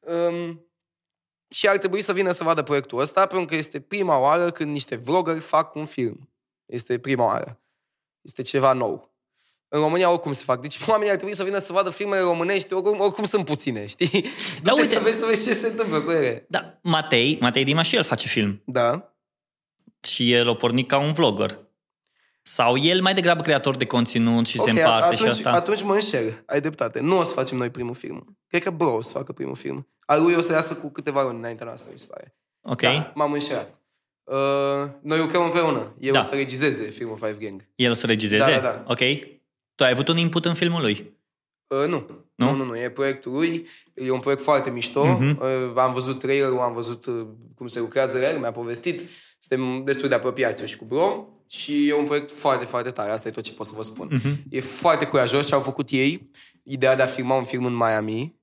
um, 0.01 0.67
și 1.49 1.69
ar 1.69 1.79
trebui 1.79 2.01
să 2.01 2.13
vină 2.13 2.31
să 2.31 2.45
vadă 2.45 2.63
proiectul 2.63 3.01
ăsta 3.01 3.27
pentru 3.27 3.47
că 3.47 3.55
este 3.55 3.81
prima 3.81 4.19
oară 4.19 4.51
când 4.51 4.71
niște 4.71 4.97
vloggeri 4.97 5.41
fac 5.41 5.75
un 5.75 5.85
film. 5.85 6.33
Este 6.67 6.99
prima 6.99 7.25
oară. 7.25 7.61
Este 8.21 8.43
ceva 8.43 8.73
nou. 8.73 9.14
În 9.75 9.81
România 9.81 10.11
oricum 10.11 10.33
se 10.33 10.43
fac. 10.45 10.61
Deci 10.61 10.79
oamenii 10.89 11.11
ar 11.11 11.17
trebui 11.17 11.35
să 11.35 11.45
vină 11.45 11.59
să 11.59 11.73
vadă 11.73 11.91
filmele 11.91 12.23
românești, 12.23 12.73
oricum, 12.73 13.01
oricum 13.01 13.25
sunt 13.25 13.45
puține, 13.45 13.87
știi? 13.87 14.27
Da, 14.63 14.73
uite, 14.73 14.87
să 14.87 14.99
vezi, 14.99 15.19
să 15.19 15.27
vezi 15.27 15.47
ce 15.47 15.55
se 15.55 15.67
întâmplă 15.67 16.01
cu 16.01 16.11
ele. 16.11 16.47
Da, 16.49 16.79
Matei, 16.83 17.39
Matei 17.41 17.65
Dima 17.65 17.83
și 17.83 17.97
el 17.97 18.03
face 18.03 18.29
film. 18.29 18.63
Da. 18.65 19.15
Și 20.01 20.33
el 20.33 20.49
o 20.49 20.55
pornit 20.55 20.89
ca 20.89 20.99
un 20.99 21.13
vlogger. 21.13 21.59
Sau 22.43 22.77
el 22.77 23.01
mai 23.01 23.15
degrabă 23.15 23.43
creator 23.43 23.77
de 23.77 23.87
conținut 23.87 24.47
și 24.47 24.61
okay, 24.61 24.75
se 24.75 24.81
împarte 24.81 25.05
atunci, 25.05 25.21
și 25.21 25.27
asta? 25.27 25.51
atunci 25.51 25.83
mă 25.83 25.95
înșel. 25.95 26.43
Ai 26.47 26.61
dreptate. 26.61 27.01
Nu 27.01 27.19
o 27.19 27.23
să 27.23 27.33
facem 27.33 27.57
noi 27.57 27.71
primul 27.71 27.95
film. 27.95 28.39
Cred 28.47 28.63
că 28.63 28.71
Bro 28.71 28.95
o 28.95 29.03
să 29.03 29.13
facă 29.13 29.33
primul 29.33 29.57
film. 29.57 29.89
Al 30.07 30.23
lui 30.23 30.35
o 30.35 30.41
să 30.41 30.53
iasă 30.53 30.75
cu 30.75 30.91
câteva 30.91 31.23
luni 31.23 31.39
înaintea 31.39 31.67
noastră, 31.67 31.91
mi 31.93 31.99
se 31.99 32.07
pare. 32.09 32.37
Ok. 32.63 32.81
Da, 32.81 33.13
m-am 33.15 33.33
înșelat. 33.33 33.79
Uh, 34.25 34.89
noi 35.03 35.19
lucrăm 35.19 35.45
împreună. 35.45 35.95
Eu 36.01 36.13
da. 36.13 36.19
o 36.19 36.23
să 36.23 36.35
regizeze 36.35 36.91
filmul 36.91 37.17
Five 37.17 37.37
Gang. 37.41 37.69
El 37.75 37.91
o 37.91 37.95
să 37.95 38.07
regizeze? 38.07 38.51
Da, 38.51 38.51
da, 38.51 38.61
da. 38.61 38.85
Ok. 38.87 39.01
Tu 39.75 39.85
ai 39.85 39.91
avut 39.91 40.09
un 40.09 40.17
input 40.17 40.45
în 40.45 40.55
filmul 40.55 40.81
lui? 40.81 41.19
Uh, 41.67 41.87
nu. 41.89 42.07
Nu? 42.35 42.51
Nu, 42.51 42.55
nu, 42.57 42.65
nu. 42.65 42.79
E 42.79 42.91
proiectul 42.91 43.33
lui. 43.33 43.67
E 43.95 44.11
un 44.11 44.21
proiect 44.21 44.43
foarte 44.43 44.71
mișto. 44.71 45.07
Uh-huh. 45.07 45.37
Uh, 45.39 45.77
am 45.77 45.93
văzut 45.93 46.19
trailerul, 46.19 46.59
am 46.59 46.73
văzut 46.73 47.07
uh, 47.07 47.27
cum 47.55 47.67
se 47.67 47.81
lucrează 47.81 48.19
el, 48.19 48.39
mi-a 48.39 48.53
povestit. 48.53 49.01
Suntem 49.39 49.85
destul 49.85 50.09
de 50.09 50.15
apropiați 50.15 50.67
și 50.67 50.77
cu 50.77 50.85
Bro. 50.85 51.29
Și 51.49 51.89
e 51.89 51.95
un 51.95 52.05
proiect 52.05 52.31
foarte, 52.31 52.65
foarte 52.65 52.91
tare. 52.91 53.11
Asta 53.11 53.29
e 53.29 53.31
tot 53.31 53.43
ce 53.43 53.53
pot 53.53 53.67
să 53.67 53.73
vă 53.77 53.83
spun. 53.83 54.09
Uh-huh. 54.09 54.43
E 54.51 54.61
foarte 54.61 55.07
curajos 55.07 55.47
ce 55.47 55.55
au 55.55 55.61
făcut 55.61 55.91
ei. 55.91 56.31
Ideea 56.63 56.97
de 56.97 57.03
a 57.03 57.07
filma 57.07 57.35
un 57.35 57.45
film 57.45 57.65
în 57.65 57.77
Miami, 57.77 58.41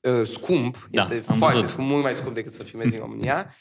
uh, 0.00 0.26
scump, 0.26 0.88
Da, 0.90 1.02
este 1.02 1.30
am 1.30 1.36
foarte 1.36 1.58
văzut. 1.58 1.72
scump, 1.74 1.88
mult 1.88 2.02
mai 2.02 2.14
scump 2.14 2.34
decât 2.34 2.52
să 2.52 2.62
filmezi 2.62 2.94
în 2.94 3.00
România. 3.00 3.54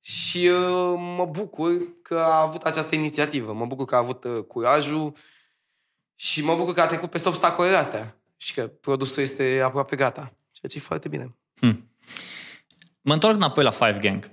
Și 0.00 0.46
uh, 0.46 0.94
mă 1.16 1.28
bucur 1.30 1.82
că 2.02 2.14
a 2.14 2.40
avut 2.40 2.62
această 2.62 2.94
inițiativă. 2.94 3.52
Mă 3.52 3.66
bucur 3.66 3.84
că 3.84 3.94
a 3.94 3.98
avut 3.98 4.24
uh, 4.24 4.44
curajul 4.48 5.12
și 6.22 6.44
mă 6.44 6.54
bucur 6.56 6.74
că 6.74 6.80
a 6.80 6.86
trecut 6.86 7.10
peste 7.10 7.28
obstacolele 7.28 7.76
astea. 7.76 8.16
Și 8.36 8.54
că 8.54 8.66
produsul 8.66 9.22
este 9.22 9.60
aproape 9.64 9.96
gata. 9.96 10.34
Ceea 10.50 10.70
ce 10.70 10.76
e 10.76 10.80
foarte 10.80 11.08
bine. 11.08 11.36
Hmm. 11.54 11.90
Mă 13.00 13.12
întorc 13.12 13.36
înapoi 13.36 13.64
la 13.64 13.70
Five 13.70 13.98
Gang. 14.00 14.30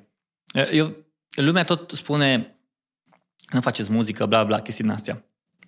Eu, 0.72 0.96
lumea 1.30 1.64
tot 1.64 1.92
spune 1.92 2.58
nu 3.52 3.62
faceți 3.62 3.92
muzică, 3.92 4.26
bla 4.26 4.44
bla, 4.44 4.62
chestii 4.62 4.84
din 4.84 4.94
astea. 4.94 5.26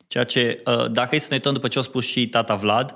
Ceea 0.07 0.23
ce, 0.23 0.61
uh, 0.65 0.91
dacă 0.91 1.15
e 1.15 1.19
să 1.19 1.27
ne 1.29 1.35
uităm 1.35 1.53
după 1.53 1.67
ce 1.67 1.79
a 1.79 1.81
spus 1.81 2.05
și 2.05 2.29
tata 2.29 2.55
Vlad, 2.55 2.95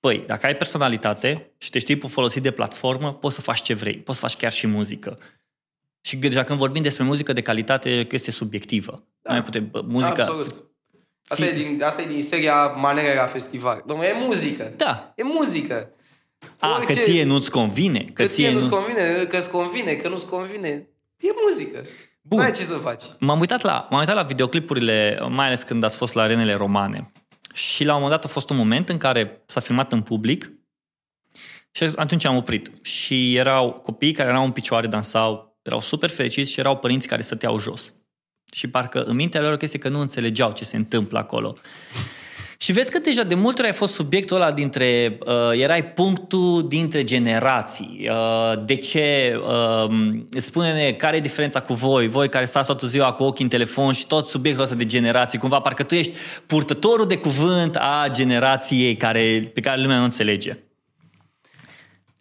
păi, 0.00 0.24
dacă 0.26 0.46
ai 0.46 0.56
personalitate 0.56 1.52
și 1.58 1.70
te 1.70 1.78
știi 1.78 2.08
folosit 2.08 2.42
de 2.42 2.50
platformă, 2.50 3.14
poți 3.14 3.34
să 3.34 3.40
faci 3.40 3.62
ce 3.62 3.74
vrei, 3.74 3.98
poți 3.98 4.18
să 4.18 4.26
faci 4.26 4.36
chiar 4.36 4.52
și 4.52 4.66
muzică. 4.66 5.18
Și 6.00 6.16
deja 6.16 6.44
când 6.44 6.58
vorbim 6.58 6.82
despre 6.82 7.04
muzică 7.04 7.32
de 7.32 7.42
calitate, 7.42 7.90
e 7.90 8.00
o 8.00 8.04
chestie 8.04 8.32
subiectivă. 8.32 9.04
Da. 9.22 9.32
Noi 9.32 9.42
putem, 9.42 9.70
bă, 9.70 9.82
muzica... 9.86 10.22
Absolut. 10.22 10.70
Asta, 11.32 11.44
e 11.44 11.52
din, 11.52 11.82
asta 11.84 12.02
e 12.02 12.06
din 12.06 12.22
seria 12.22 12.66
Manere 12.66 13.14
la 13.14 13.26
festival. 13.26 13.82
Domnule, 13.86 14.08
e 14.08 14.24
muzică. 14.24 14.72
Da. 14.76 15.12
E 15.16 15.22
muzică. 15.22 15.90
A, 16.58 16.76
Orice- 16.76 16.94
că 16.94 17.00
ție 17.00 17.24
nu-ți 17.24 17.50
convine. 17.50 17.98
Că, 17.98 18.22
Că 18.22 18.28
ție 18.28 18.52
nu-ți 18.52 18.66
nu... 18.68 18.74
convine, 18.76 19.24
că 19.24 19.36
îți 19.36 19.50
convine, 19.50 19.92
că 19.92 20.08
nu-ți 20.08 20.26
convine. 20.26 20.88
E 21.18 21.28
muzică. 21.48 21.84
Bun. 22.22 22.38
Nu 22.38 22.44
ai 22.44 22.52
ce 22.52 22.62
să 22.64 22.74
faci. 22.74 23.02
M-am 23.18 23.40
uitat, 23.40 23.62
la, 23.62 23.86
m-am 23.90 24.00
uitat 24.00 24.14
la 24.14 24.22
videoclipurile, 24.22 25.18
mai 25.28 25.46
ales 25.46 25.62
când 25.62 25.84
ați 25.84 25.96
fost 25.96 26.14
la 26.14 26.22
arenele 26.22 26.54
romane. 26.54 27.12
Și 27.54 27.84
la 27.84 27.94
un 27.94 28.00
moment 28.00 28.20
dat 28.20 28.30
a 28.30 28.32
fost 28.32 28.50
un 28.50 28.56
moment 28.56 28.88
în 28.88 28.98
care 28.98 29.42
s-a 29.46 29.60
filmat 29.60 29.92
în 29.92 30.02
public 30.02 30.52
și 31.70 31.90
atunci 31.96 32.24
am 32.24 32.36
oprit. 32.36 32.70
Și 32.82 33.36
erau 33.36 33.72
copii 33.72 34.12
care 34.12 34.28
erau 34.28 34.44
în 34.44 34.50
picioare, 34.50 34.86
dansau, 34.86 35.58
erau 35.62 35.80
super 35.80 36.10
fericiți 36.10 36.52
și 36.52 36.60
erau 36.60 36.76
părinți 36.76 37.06
care 37.06 37.22
stăteau 37.22 37.58
jos. 37.58 37.94
Și 38.54 38.66
parcă 38.66 39.02
în 39.02 39.16
mintea 39.16 39.40
lor 39.40 39.52
o 39.52 39.56
chestie 39.56 39.78
că 39.78 39.88
nu 39.88 40.00
înțelegeau 40.00 40.52
ce 40.52 40.64
se 40.64 40.76
întâmplă 40.76 41.18
acolo. 41.18 41.56
Și 42.62 42.72
vezi 42.72 42.90
că 42.90 42.98
deja 42.98 43.22
de 43.22 43.34
multe 43.34 43.60
ori 43.60 43.70
ai 43.70 43.76
fost 43.76 43.94
subiectul 43.94 44.36
ăla 44.36 44.52
dintre, 44.52 45.18
uh, 45.26 45.60
erai 45.60 45.84
punctul 45.84 46.68
dintre 46.68 47.04
generații. 47.04 48.08
Uh, 48.10 48.64
de 48.64 48.74
ce, 48.74 49.36
uh, 49.46 49.94
spune-ne 50.28 50.92
care 50.92 51.16
e 51.16 51.20
diferența 51.20 51.60
cu 51.60 51.74
voi, 51.74 52.08
voi 52.08 52.28
care 52.28 52.44
stați 52.44 52.66
toată 52.66 52.86
ziua 52.86 53.12
cu 53.12 53.22
ochii 53.22 53.44
în 53.44 53.50
telefon 53.50 53.92
și 53.92 54.06
tot 54.06 54.26
subiectul 54.26 54.62
ăsta 54.64 54.76
de 54.76 54.86
generații, 54.86 55.38
cumva 55.38 55.60
parcă 55.60 55.82
tu 55.82 55.94
ești 55.94 56.12
purtătorul 56.46 57.06
de 57.06 57.18
cuvânt 57.18 57.76
a 57.76 58.08
generației 58.10 58.96
care, 58.96 59.50
pe 59.54 59.60
care 59.60 59.80
lumea 59.80 59.98
nu 59.98 60.04
înțelege. 60.04 60.58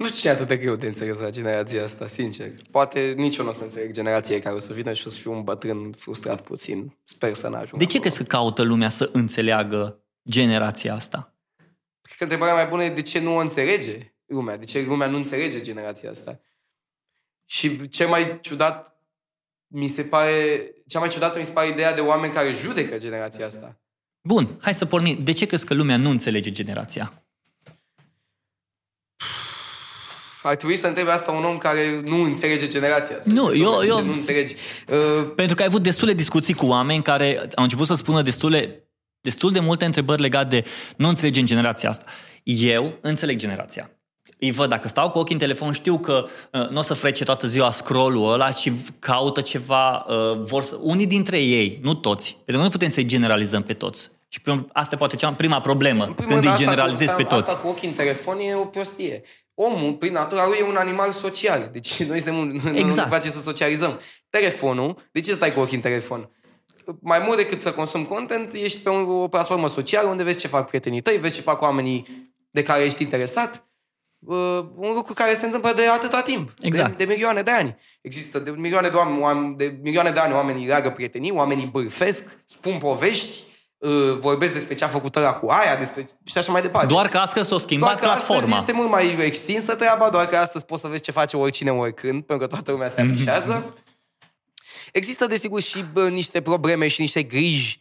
Nu 0.02 0.08
știu 0.08 0.20
ce 0.20 0.28
e 0.28 0.32
atât 0.32 0.48
de 0.48 0.58
greu 0.58 0.76
de 0.76 0.88
înțeles 0.88 1.20
la 1.20 1.30
generația 1.30 1.84
asta, 1.84 2.08
sincer. 2.08 2.48
Poate 2.72 3.14
nici 3.18 3.36
eu 3.36 3.44
nu 3.44 3.50
o 3.50 3.54
să 3.54 3.64
înțeleg 3.64 3.92
generația 3.92 4.40
care 4.40 4.56
o 4.56 4.60
să 4.60 4.74
vină 4.74 4.94
și 4.94 5.08
o 5.08 5.10
să 5.10 5.18
fiu 5.18 5.32
un 5.32 5.44
bătrân 5.44 5.92
frustrat 5.92 6.42
puțin. 6.42 6.98
Sper 7.04 7.34
să 7.34 7.48
n-ajung 7.50 7.78
De 7.80 7.86
ce 7.86 7.98
acolo. 7.98 8.02
crezi 8.02 8.18
că 8.18 8.24
caută 8.24 8.62
lumea 8.62 8.90
să 8.90 9.10
înțeleagă 9.14 10.04
generația 10.30 10.94
asta? 10.94 11.36
Cred 12.02 12.18
că 12.18 12.24
întrebarea 12.24 12.54
mai 12.54 12.66
bună 12.66 12.84
e 12.84 12.90
de 12.90 13.02
ce 13.02 13.20
nu 13.20 13.36
o 13.36 13.40
înțelege 13.40 14.14
lumea. 14.26 14.58
De 14.58 14.66
ce 14.66 14.82
lumea 14.82 15.08
nu 15.08 15.16
înțelege 15.16 15.62
generația 15.62 16.10
asta. 16.10 16.40
Și 17.46 17.90
ce 17.90 18.06
mai 18.06 18.40
ciudat 18.42 19.02
mi 19.68 19.88
se 19.88 20.04
pare... 20.04 20.62
Cea 20.88 21.00
mai 21.00 21.10
ciudată 21.10 21.40
mi 21.40 21.46
se 21.46 21.52
pare 21.52 21.68
ideea 21.68 21.94
de 21.94 22.02
oameni 22.02 22.34
care 22.34 22.54
judecă 22.54 22.98
generația 22.98 23.46
asta. 23.46 23.80
Bun, 24.22 24.58
hai 24.62 24.74
să 24.74 24.86
pornim. 24.86 25.24
De 25.24 25.32
ce 25.32 25.46
crezi 25.46 25.66
că 25.66 25.74
lumea 25.74 25.98
nu 25.98 26.10
înțelege 26.10 26.52
generația? 26.52 27.21
Ar 30.44 30.56
trebui 30.56 30.76
să 30.76 30.88
întrebe 30.88 31.12
asta 31.12 31.32
un 31.32 31.44
om 31.44 31.58
care 31.58 32.02
nu 32.06 32.22
înțelege 32.24 32.68
generația 32.68 33.18
asta. 33.18 33.32
Nu, 33.34 33.56
eu- 33.56 33.80
De 33.80 33.86
ce 33.86 33.92
eu- 33.92 34.02
Nu 34.06 34.12
înțelegi. 34.14 34.56
Uh, 34.90 35.32
Pentru 35.36 35.56
că 35.56 35.62
ai 35.62 35.68
avut 35.68 35.84
destule 35.84 36.14
discuții 36.14 36.54
cu 36.54 36.66
oameni 36.66 37.02
care 37.04 37.42
au 37.56 37.64
început 37.64 37.88
să 37.88 37.94
spună 37.94 38.22
destule, 38.22 38.90
destul 39.22 39.52
de 39.52 39.60
multe 39.60 39.86
întrebări 39.86 40.22
legate 40.22 40.48
de 40.60 40.70
nu 40.98 41.08
înțelegem 41.08 41.46
generația 41.46 41.90
asta. 41.90 42.06
Eu 42.44 42.98
înțeleg 43.02 43.38
generația. 43.38 43.92
Îi 44.40 44.52
văd, 44.52 44.70
dacă 44.70 44.88
stau 44.88 45.10
cu 45.10 45.18
ochii 45.18 45.34
în 45.34 45.40
telefon, 45.40 45.72
știu 45.72 45.98
că 45.98 46.26
uh, 46.52 46.68
nu 46.70 46.78
o 46.80 46.82
să 46.82 46.94
frece 46.94 47.24
toată 47.24 47.48
ziua 47.48 47.70
scroll-ul 47.72 48.34
ăla, 48.34 48.52
ci 48.52 48.72
caută 49.00 49.42
ceva, 49.42 50.06
uh, 50.08 50.38
vor 50.44 50.64
să, 50.64 50.78
unii 50.82 51.08
dintre 51.08 51.40
ei, 51.42 51.80
nu 51.82 51.94
toți, 51.94 52.32
pentru 52.36 52.56
că 52.56 52.62
nu 52.62 52.70
putem 52.70 52.90
să-i 52.90 53.06
generalizăm 53.06 53.64
pe 53.64 53.74
toți. 53.74 54.10
Și 54.28 54.42
prim, 54.42 54.70
asta 54.74 54.96
e 54.96 54.98
poate 54.98 55.16
cea 55.16 55.32
prima 55.34 55.62
problemă, 55.62 56.06
În 56.06 56.14
primul 56.14 56.32
când 56.32 56.44
îi 56.44 56.50
rând, 56.50 56.54
asta 56.54 56.64
generalizezi 56.64 57.12
cu, 57.12 57.18
pe 57.18 57.24
toți. 57.24 57.50
Asta 57.50 57.56
cu 57.62 57.68
ochii 57.68 57.88
în 57.88 57.94
telefon 57.94 58.40
e 58.40 58.56
o 58.56 58.66
prostie. 58.66 59.22
Omul, 59.64 59.94
prin 59.94 60.12
natura 60.12 60.48
lui, 60.48 60.58
e 60.60 60.64
un 60.64 60.76
animal 60.76 61.12
social. 61.12 61.70
Deci 61.72 62.00
noi 62.04 62.20
suntem 62.20 62.38
un, 62.38 62.48
nu 62.48 62.78
Exact. 62.78 62.96
ne 62.96 63.06
place 63.08 63.30
să 63.30 63.42
socializăm. 63.42 64.00
Telefonul, 64.30 64.98
de 65.12 65.20
ce 65.20 65.34
stai 65.34 65.52
cu 65.52 65.60
ochii 65.60 65.76
în 65.76 65.82
telefon? 65.82 66.30
Mai 67.02 67.20
mult 67.26 67.38
decât 67.38 67.62
să 67.62 67.72
consumi 67.72 68.06
content, 68.06 68.54
ești 68.54 68.80
pe 68.80 68.90
o, 68.90 69.22
o 69.22 69.28
platformă 69.28 69.68
socială 69.68 70.08
unde 70.08 70.24
vezi 70.24 70.40
ce 70.40 70.48
fac 70.48 70.68
prietenii 70.68 71.02
tăi, 71.02 71.18
vezi 71.18 71.36
ce 71.36 71.42
fac 71.42 71.62
oamenii 71.62 72.06
de 72.52 72.64
care 72.64 72.84
ești 72.84 73.02
interesat. 73.02 73.66
Uh, 74.20 74.66
un 74.76 74.94
lucru 74.94 75.14
care 75.14 75.34
se 75.34 75.46
întâmplă 75.46 75.74
de 75.74 75.88
atâta 75.88 76.22
timp. 76.22 76.54
Exact. 76.62 76.98
De, 76.98 77.06
de 77.06 77.12
milioane 77.12 77.42
de 77.42 77.52
ani. 77.52 77.76
Există 78.02 78.40
de 78.40 78.52
milioane 78.52 78.90
de, 78.90 78.96
oameni, 78.96 79.22
oameni, 79.22 79.56
de 79.56 79.80
milioane 79.82 80.10
de 80.12 80.20
ani 80.20 80.34
oamenii 80.34 80.68
leagă 80.68 80.92
prietenii, 80.92 81.32
oamenii 81.32 81.66
bârfesc, 81.66 82.38
spun 82.46 82.78
povești, 82.78 83.44
uh, 83.46 83.51
vorbesc 84.20 84.54
despre 84.54 84.76
ce 84.76 84.84
a 84.84 84.88
făcut 84.88 85.16
ăla 85.16 85.34
cu 85.34 85.48
aia, 85.48 85.76
despre 85.76 86.06
și 86.24 86.38
așa 86.38 86.52
mai 86.52 86.62
departe. 86.62 86.88
Doar 86.88 87.08
că 87.08 87.18
astăzi 87.18 87.50
s-a 87.50 87.58
schimbat 87.58 87.90
Doar 87.90 88.00
că 88.00 88.06
platforma. 88.06 88.42
astăzi 88.42 88.60
este 88.60 88.72
mult 88.72 88.90
mai 88.90 89.26
extinsă 89.26 89.76
treaba, 89.76 90.10
doar 90.10 90.28
că 90.28 90.38
astăzi 90.38 90.66
poți 90.66 90.82
să 90.82 90.88
vezi 90.88 91.02
ce 91.02 91.12
face 91.12 91.38
oricine 91.38 91.72
oricând, 91.72 92.24
pentru 92.24 92.48
că 92.48 92.54
toată 92.54 92.72
lumea 92.72 92.90
se 92.90 93.02
afișează. 93.02 93.76
Există, 94.92 95.26
desigur, 95.26 95.62
și 95.62 95.86
bă, 95.94 96.10
niște 96.10 96.42
probleme 96.42 96.88
și 96.88 97.02
niște 97.02 97.24
griji 97.24 97.80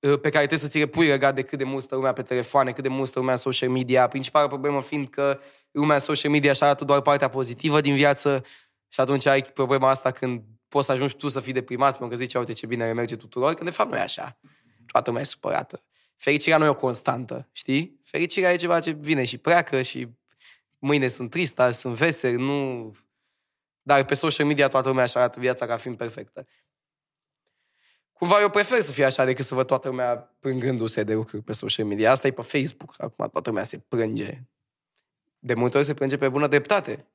uh, 0.00 0.20
pe 0.20 0.28
care 0.30 0.46
trebuie 0.46 0.58
să 0.58 0.68
ți 0.68 0.78
le 0.78 0.86
pui 0.86 1.06
legat 1.06 1.34
de 1.34 1.42
cât 1.42 1.58
de 1.58 1.64
mult 1.64 1.82
stă 1.82 1.94
lumea 1.94 2.12
pe 2.12 2.22
telefoane, 2.22 2.72
cât 2.72 2.82
de 2.82 2.88
mult 2.88 3.08
stă 3.08 3.18
lumea 3.18 3.34
în 3.34 3.40
social 3.40 3.68
media. 3.68 4.08
Principala 4.08 4.46
problemă 4.46 4.80
fiind 4.80 5.08
că 5.08 5.40
lumea 5.70 5.94
în 5.94 6.00
social 6.00 6.30
media 6.30 6.50
își 6.50 6.62
arată 6.62 6.84
doar 6.84 7.00
partea 7.00 7.28
pozitivă 7.28 7.80
din 7.80 7.94
viață 7.94 8.44
și 8.88 9.00
atunci 9.00 9.26
ai 9.26 9.42
problema 9.42 9.88
asta 9.88 10.10
când 10.10 10.42
poți 10.68 10.86
să 10.86 10.92
ajungi 10.92 11.16
tu 11.16 11.28
să 11.28 11.40
fii 11.40 11.52
deprimat 11.52 11.90
pentru 11.90 12.08
că 12.08 12.22
zici, 12.22 12.34
uite 12.34 12.52
ce 12.52 12.66
bine 12.66 12.84
le 12.84 12.92
merge 12.92 13.16
tuturor, 13.16 13.54
când 13.54 13.68
de 13.68 13.74
fapt 13.74 13.90
nu 13.90 13.96
e 13.96 14.00
așa. 14.00 14.38
Toată 14.92 15.10
lumea 15.10 15.24
e 15.24 15.26
supărată. 15.26 15.82
Fericirea 16.16 16.58
nu 16.58 16.64
e 16.64 16.68
o 16.68 16.74
constantă, 16.74 17.48
știi? 17.52 18.00
Fericirea 18.04 18.52
e 18.52 18.56
ceva 18.56 18.80
ce 18.80 18.90
vine 18.90 19.24
și 19.24 19.38
pleacă 19.38 19.82
și 19.82 20.08
mâine 20.78 21.08
sunt 21.08 21.30
trist, 21.30 21.58
azi 21.58 21.80
sunt 21.80 21.94
vesel, 21.94 22.36
nu... 22.36 22.90
Dar 23.82 24.04
pe 24.04 24.14
social 24.14 24.46
media 24.46 24.68
toată 24.68 24.88
lumea 24.88 25.04
își 25.04 25.16
arată 25.16 25.40
viața 25.40 25.66
ca 25.66 25.76
fiind 25.76 25.96
perfectă. 25.96 26.46
cumva 28.12 28.40
eu 28.40 28.50
prefer 28.50 28.80
să 28.80 28.92
fie 28.92 29.04
așa 29.04 29.24
decât 29.24 29.44
să 29.44 29.54
văd 29.54 29.66
toată 29.66 29.88
lumea 29.88 30.16
plângându-se 30.16 31.02
de 31.02 31.14
lucruri 31.14 31.42
pe 31.42 31.52
social 31.52 31.86
media. 31.86 32.10
Asta 32.10 32.26
e 32.26 32.32
pe 32.32 32.42
Facebook. 32.42 32.94
Acum 32.98 33.28
toată 33.28 33.48
lumea 33.48 33.64
se 33.64 33.78
plânge. 33.78 34.42
De 35.38 35.54
multe 35.54 35.76
ori 35.76 35.86
se 35.86 35.94
plânge 35.94 36.16
pe 36.16 36.28
bună 36.28 36.46
dreptate. 36.46 37.08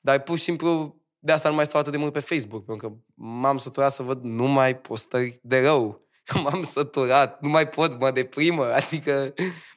Dar 0.00 0.22
pur 0.22 0.36
și 0.36 0.42
simplu 0.42 1.00
de 1.18 1.32
asta 1.32 1.48
nu 1.48 1.54
mai 1.54 1.66
stau 1.66 1.80
atât 1.80 1.92
de 1.92 1.98
mult 1.98 2.12
pe 2.12 2.18
Facebook, 2.18 2.64
pentru 2.64 2.88
că 2.88 2.96
m-am 3.14 3.58
săturat 3.58 3.92
să 3.92 4.02
văd 4.02 4.22
numai 4.22 4.80
postări 4.80 5.38
de 5.42 5.60
rău. 5.60 6.03
M-am 6.42 6.62
săturat, 6.62 7.40
nu 7.40 7.48
mai 7.48 7.68
pot, 7.68 7.98
mă 8.00 8.10
deprimă, 8.10 8.72
adică 8.72 9.34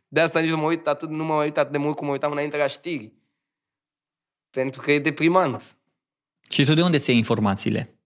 de 0.08 0.22
asta 0.22 0.40
nici 0.40 0.50
nu 0.50 0.58
mă 0.58 0.66
uit 0.66 0.88
atât, 0.88 1.10
nu 1.10 1.24
mă 1.24 1.44
uit 1.44 1.58
atât 1.58 1.72
de 1.72 1.78
mult 1.78 1.96
cum 1.96 2.06
mă 2.06 2.12
uitam 2.12 2.32
înainte 2.32 2.58
la 2.58 2.68
știri. 2.68 3.14
Pentru 4.50 4.82
că 4.82 4.92
e 4.92 5.00
deprimant. 5.00 5.78
Și 6.50 6.66
tu 6.66 6.74
de 6.74 6.82
unde 6.82 6.98
ți 6.98 7.12
informațiile? 7.12 8.00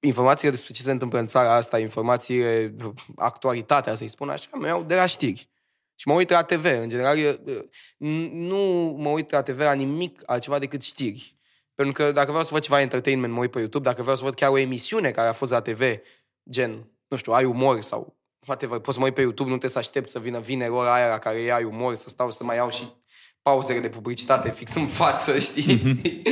Informațiile 0.00 0.50
despre 0.50 0.72
ce 0.72 0.82
se 0.82 0.90
întâmplă 0.90 1.18
în 1.18 1.26
țara 1.26 1.54
asta, 1.54 1.78
informațiile, 1.78 2.74
actualitatea, 3.16 3.94
să-i 3.94 4.08
spun 4.08 4.28
așa, 4.28 4.48
mă 4.52 4.66
iau 4.66 4.82
de 4.82 4.94
la 4.94 5.06
știri. 5.06 5.48
Și 5.94 6.08
mă 6.08 6.14
uit 6.14 6.30
la 6.30 6.42
TV. 6.42 6.64
În 6.64 6.88
general, 6.88 7.40
nu 8.32 8.94
mă 8.98 9.08
uit 9.08 9.30
la 9.30 9.42
TV 9.42 9.58
la 9.58 9.72
nimic 9.72 10.22
altceva 10.26 10.58
decât 10.58 10.82
știri. 10.82 11.36
Pentru 11.78 12.02
că 12.02 12.12
dacă 12.12 12.28
vreau 12.28 12.44
să 12.44 12.50
văd 12.52 12.62
ceva 12.62 12.80
entertainment, 12.80 13.32
mă 13.32 13.40
uit 13.40 13.50
pe 13.50 13.58
YouTube. 13.58 13.84
Dacă 13.84 14.00
vreau 14.02 14.16
să 14.16 14.24
văd 14.24 14.34
chiar 14.34 14.50
o 14.50 14.58
emisiune 14.58 15.10
care 15.10 15.28
a 15.28 15.32
fost 15.32 15.50
la 15.50 15.60
TV, 15.60 15.82
gen, 16.50 16.90
nu 17.08 17.16
știu, 17.16 17.32
ai 17.32 17.44
umor 17.44 17.80
sau 17.80 18.16
whatever, 18.46 18.78
poți 18.78 18.94
să 18.94 18.98
mă 18.98 19.06
uit 19.06 19.14
pe 19.14 19.20
YouTube, 19.20 19.50
nu 19.50 19.56
trebuie 19.56 19.70
să 19.70 19.78
aștept 19.78 20.08
să 20.08 20.18
vină 20.18 20.40
vineri 20.40 20.70
ora 20.70 20.94
aia 20.94 21.08
la 21.08 21.18
care 21.18 21.38
e 21.38 21.52
ai 21.52 21.64
umor, 21.64 21.94
să 21.94 22.08
stau 22.08 22.30
să 22.30 22.44
mai 22.44 22.56
iau 22.56 22.70
și 22.70 22.92
pauzele 23.42 23.80
de 23.80 23.88
publicitate 23.88 24.50
fix 24.50 24.74
în 24.74 24.86
față, 24.86 25.38
știi? 25.48 25.74
Mhm. 25.74 26.22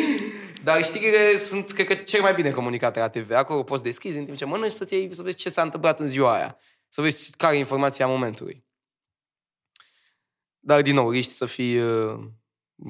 Dar 0.65 0.85
știrile 0.85 1.37
sunt, 1.37 1.73
cred 1.73 1.87
că, 1.87 1.95
cel 1.95 2.21
mai 2.21 2.35
bine 2.35 2.51
comunicate 2.51 2.99
la 2.99 3.09
TV. 3.09 3.31
Acolo 3.31 3.63
poți 3.63 3.83
deschizi 3.83 4.19
în 4.19 4.25
timp 4.25 4.37
ce 4.37 4.45
mănânci 4.45 4.73
să, 4.73 4.85
să 5.11 5.23
vezi 5.23 5.37
ce 5.37 5.51
s-a 5.51 5.63
întâmplat 5.63 6.01
în 6.01 6.07
ziua 6.07 6.35
aia. 6.35 6.59
Să 6.89 7.01
vezi 7.01 7.31
care 7.37 7.57
e 7.57 7.59
informația 7.59 8.07
momentului. 8.07 8.65
Dar, 10.59 10.83
din 10.83 10.95
nou, 10.95 11.11
riști 11.11 11.33
să 11.33 11.47
fii 11.47 11.79
uh, 11.79 12.19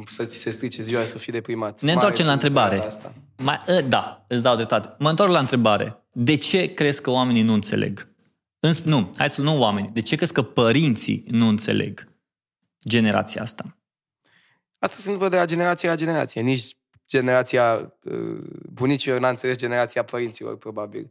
să 0.06 0.24
ți 0.24 0.36
se 0.36 0.50
strice 0.50 0.82
ziua 0.82 1.00
și 1.00 1.06
să 1.06 1.18
fii 1.18 1.32
deprimat. 1.32 1.80
Ne 1.82 1.92
întoarcem 1.92 2.26
la 2.26 2.32
întrebare. 2.32 2.78
Asta. 2.78 3.14
Mai, 3.42 3.58
ă, 3.68 3.80
da, 3.80 4.24
îți 4.28 4.42
dau 4.42 4.54
dreptate. 4.54 4.94
Mă 4.98 5.08
întorc 5.08 5.30
la 5.30 5.38
întrebare. 5.38 6.02
De 6.12 6.36
ce 6.36 6.72
crezi 6.72 7.02
că 7.02 7.10
oamenii 7.10 7.42
nu 7.42 7.52
înțeleg? 7.52 8.08
Nu, 8.84 9.10
hai 9.16 9.30
să 9.30 9.40
nu 9.40 9.60
oamenii. 9.60 9.90
De 9.90 10.00
ce 10.00 10.16
crezi 10.16 10.32
că 10.32 10.42
părinții 10.42 11.24
nu 11.28 11.48
înțeleg 11.48 12.08
generația 12.88 13.42
asta? 13.42 13.76
Asta 14.78 14.96
se 14.96 15.02
întâmplă 15.10 15.28
de 15.28 15.36
la 15.36 15.44
generație 15.44 15.88
la 15.88 15.94
generație. 15.94 16.40
Nici 16.40 16.76
generația 17.08 17.94
uh, 18.02 18.38
bunicilor 18.72 19.20
n-a 19.20 19.28
înțeles 19.28 19.56
generația 19.56 20.02
părinților, 20.02 20.56
probabil. 20.56 21.10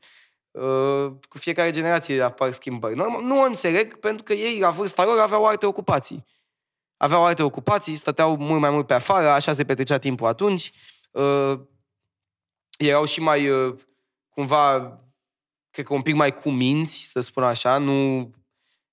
Uh, 0.52 1.12
cu 1.30 1.38
fiecare 1.38 1.70
generație 1.70 2.22
apar 2.22 2.52
schimbări. 2.52 2.96
Nu, 2.96 3.22
nu 3.22 3.42
o 3.42 3.44
înțeleg 3.44 4.00
pentru 4.00 4.24
că 4.24 4.34
ei, 4.34 4.60
la 4.60 4.70
vârsta 4.70 5.06
lor, 5.06 5.20
aveau 5.20 5.46
alte 5.46 5.66
ocupații 5.66 6.26
aveau 6.98 7.26
alte 7.26 7.44
ocupații, 7.44 7.96
stăteau 7.96 8.38
mult 8.38 8.60
mai 8.60 8.70
mult 8.70 8.88
pe 8.88 8.94
afară, 8.94 9.30
așa 9.30 9.54
se 9.54 9.64
petrecea 9.64 9.98
timpul 9.98 10.28
atunci. 10.28 10.72
Uh, 11.12 11.60
erau 12.78 13.06
și 13.06 13.20
mai, 13.20 13.50
uh, 13.50 13.76
cumva, 14.30 15.00
cred 15.70 15.86
că 15.86 15.94
un 15.94 16.02
pic 16.02 16.16
mai 16.16 16.34
cuminți, 16.34 17.10
să 17.12 17.20
spun 17.20 17.44
așa, 17.44 17.78
nu 17.78 18.30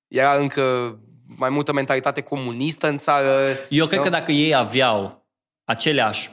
era 0.08 0.36
încă 0.36 0.98
mai 1.36 1.50
multă 1.50 1.72
mentalitate 1.72 2.20
comunistă 2.20 2.88
în 2.88 2.98
țară. 2.98 3.56
Eu 3.68 3.86
cred 3.86 4.00
că 4.00 4.08
dacă 4.08 4.32
ei 4.32 4.54
aveau 4.54 5.26
aceleași 5.64 6.30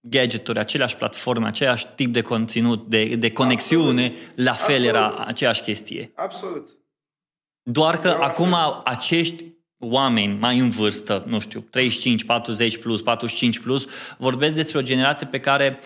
gadgeturi, 0.00 0.58
aceleași 0.58 0.96
platforme, 0.96 1.46
același 1.46 1.86
tip 1.94 2.12
de 2.12 2.22
conținut, 2.22 2.88
de, 2.88 3.04
de 3.04 3.32
conexiune, 3.32 4.04
Absolut. 4.04 4.32
la 4.34 4.52
fel 4.52 4.74
Absolut. 4.74 4.94
era 4.94 5.24
aceeași 5.26 5.62
chestie. 5.62 6.12
Absolut. 6.14 6.68
Doar 7.62 7.98
că 7.98 8.08
acum 8.08 8.56
acești 8.84 9.44
oameni 9.84 10.38
mai 10.38 10.58
în 10.58 10.70
vârstă, 10.70 11.24
nu 11.26 11.38
știu, 11.38 11.60
35, 11.60 12.24
40 12.24 12.76
plus, 12.76 13.02
45 13.02 13.58
plus, 13.58 13.86
vorbesc 14.18 14.54
despre 14.54 14.78
o 14.78 14.82
generație 14.82 15.26
pe 15.26 15.38
care 15.38 15.78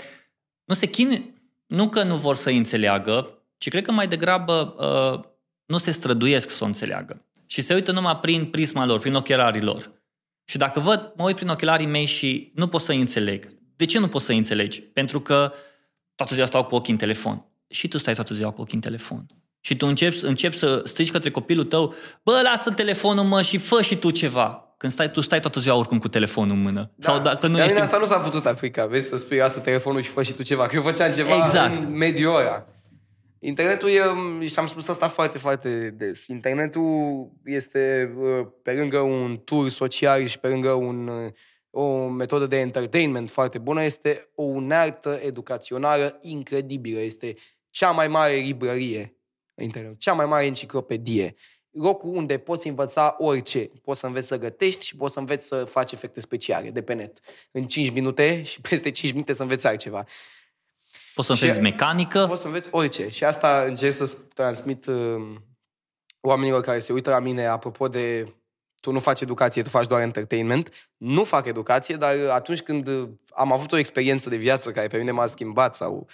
nu 0.64 0.74
se 0.74 0.86
chine, 0.86 1.34
nu 1.66 1.88
că 1.88 2.02
nu 2.02 2.16
vor 2.16 2.34
să 2.34 2.50
înțeleagă, 2.50 3.38
ci 3.58 3.68
cred 3.68 3.84
că 3.84 3.92
mai 3.92 4.08
degrabă 4.08 4.74
uh, 4.78 5.30
nu 5.66 5.78
se 5.78 5.90
străduiesc 5.90 6.50
să 6.50 6.64
o 6.64 6.66
înțeleagă. 6.66 7.24
Și 7.46 7.60
se 7.60 7.74
uită 7.74 7.92
numai 7.92 8.16
prin 8.16 8.44
prisma 8.44 8.86
lor, 8.86 9.00
prin 9.00 9.14
ochelarii 9.14 9.60
lor. 9.62 9.92
Și 10.44 10.56
dacă 10.56 10.80
văd, 10.80 11.12
mă 11.16 11.24
uit 11.24 11.36
prin 11.36 11.48
ochelarii 11.48 11.86
mei 11.86 12.06
și 12.06 12.52
nu 12.54 12.66
pot 12.66 12.80
să 12.80 12.92
înțeleg. 12.92 13.52
De 13.76 13.84
ce 13.84 13.98
nu 13.98 14.08
pot 14.08 14.22
să 14.22 14.32
înțelegi? 14.32 14.80
Pentru 14.82 15.20
că 15.20 15.52
toată 16.14 16.34
ziua 16.34 16.46
stau 16.46 16.64
cu 16.64 16.74
ochii 16.74 16.92
în 16.92 16.98
telefon. 16.98 17.44
Și 17.68 17.88
tu 17.88 17.98
stai 17.98 18.14
toată 18.14 18.34
ziua 18.34 18.50
cu 18.50 18.60
ochii 18.60 18.74
în 18.74 18.80
telefon. 18.80 19.26
Și 19.66 19.76
tu 19.76 19.86
începi, 19.86 20.18
începi 20.22 20.56
să 20.56 20.82
strici 20.84 21.10
către 21.10 21.30
copilul 21.30 21.64
tău, 21.64 21.94
bă, 22.22 22.40
lasă 22.42 22.70
telefonul, 22.70 23.24
mă, 23.24 23.42
și 23.42 23.58
fă 23.58 23.82
și 23.82 23.96
tu 23.96 24.10
ceva. 24.10 24.74
Când 24.76 24.92
stai, 24.92 25.10
tu 25.10 25.20
stai 25.20 25.40
toată 25.40 25.60
ziua 25.60 25.76
oricum 25.76 25.98
cu 25.98 26.08
telefonul 26.08 26.56
în 26.56 26.62
mână. 26.62 26.90
Da. 26.94 27.10
Sau 27.10 27.22
dacă 27.22 27.46
nu 27.46 27.56
Dar 27.56 27.66
ești... 27.66 27.80
asta 27.80 27.98
nu 27.98 28.04
s-a 28.04 28.18
putut 28.18 28.46
aplica, 28.46 28.86
vezi, 28.86 29.08
să 29.08 29.16
spui 29.16 29.40
asta 29.40 29.60
telefonul 29.60 30.00
și 30.00 30.10
fă 30.10 30.22
și 30.22 30.32
tu 30.32 30.42
ceva. 30.42 30.66
Că 30.66 30.76
eu 30.76 30.82
făceam 30.82 31.12
ceva 31.12 31.44
exact. 31.44 31.82
în 31.82 31.96
mediul 31.96 32.36
ăla. 32.36 32.66
Internetul 33.38 33.88
e, 33.88 34.46
și 34.46 34.58
am 34.58 34.66
spus 34.66 34.88
asta 34.88 35.08
foarte, 35.08 35.38
foarte 35.38 35.94
des, 35.96 36.26
internetul 36.26 37.30
este 37.44 38.14
uh, 38.18 38.46
pe 38.62 38.72
lângă 38.72 38.98
un 38.98 39.36
tur 39.44 39.68
social 39.68 40.26
și 40.26 40.38
pe 40.38 40.48
lângă 40.48 40.70
un, 40.70 41.08
uh, 41.08 41.32
o 41.70 42.08
metodă 42.08 42.46
de 42.46 42.56
entertainment 42.56 43.30
foarte 43.30 43.58
bună, 43.58 43.84
este 43.84 44.30
o 44.34 44.42
unealtă 44.42 45.20
educațională 45.22 46.18
incredibilă. 46.22 47.00
Este 47.00 47.34
cea 47.70 47.90
mai 47.90 48.08
mare 48.08 48.34
librărie 48.34 49.15
internet. 49.62 49.98
Cea 49.98 50.12
mai 50.12 50.26
mare 50.26 50.44
enciclopedie. 50.44 51.34
Locul 51.70 52.16
unde 52.16 52.38
poți 52.38 52.68
învăța 52.68 53.16
orice. 53.18 53.68
Poți 53.82 54.00
să 54.00 54.06
înveți 54.06 54.26
să 54.26 54.38
gătești 54.38 54.86
și 54.86 54.96
poți 54.96 55.12
să 55.12 55.18
înveți 55.18 55.46
să 55.46 55.64
faci 55.64 55.92
efecte 55.92 56.20
speciale 56.20 56.70
de 56.70 56.82
pe 56.82 56.94
net. 56.94 57.18
În 57.50 57.64
5 57.64 57.90
minute 57.90 58.42
și 58.42 58.60
peste 58.60 58.90
5 58.90 59.12
minute 59.12 59.32
să 59.32 59.42
înveți 59.42 59.66
altceva. 59.66 60.06
Poți 61.14 61.26
să 61.26 61.32
înveți 61.32 61.60
mecanică? 61.60 62.26
Poți 62.26 62.40
să 62.40 62.46
înveți 62.46 62.68
orice. 62.70 63.08
Și 63.08 63.24
asta 63.24 63.62
încerc 63.66 63.94
să 63.94 64.16
transmit 64.34 64.86
uh, 64.86 65.36
oamenilor 66.20 66.60
care 66.60 66.78
se 66.78 66.92
uită 66.92 67.10
la 67.10 67.18
mine 67.18 67.46
apropo 67.46 67.88
de 67.88 68.34
tu 68.80 68.92
nu 68.92 69.00
faci 69.00 69.20
educație, 69.20 69.62
tu 69.62 69.68
faci 69.68 69.86
doar 69.86 70.00
entertainment. 70.00 70.90
Nu 70.96 71.24
fac 71.24 71.46
educație, 71.46 71.96
dar 71.96 72.16
atunci 72.28 72.60
când 72.62 72.88
am 73.34 73.52
avut 73.52 73.72
o 73.72 73.76
experiență 73.76 74.28
de 74.28 74.36
viață 74.36 74.72
care 74.72 74.86
pe 74.86 74.98
mine 74.98 75.10
m-a 75.10 75.26
schimbat 75.26 75.74
sau 75.74 76.06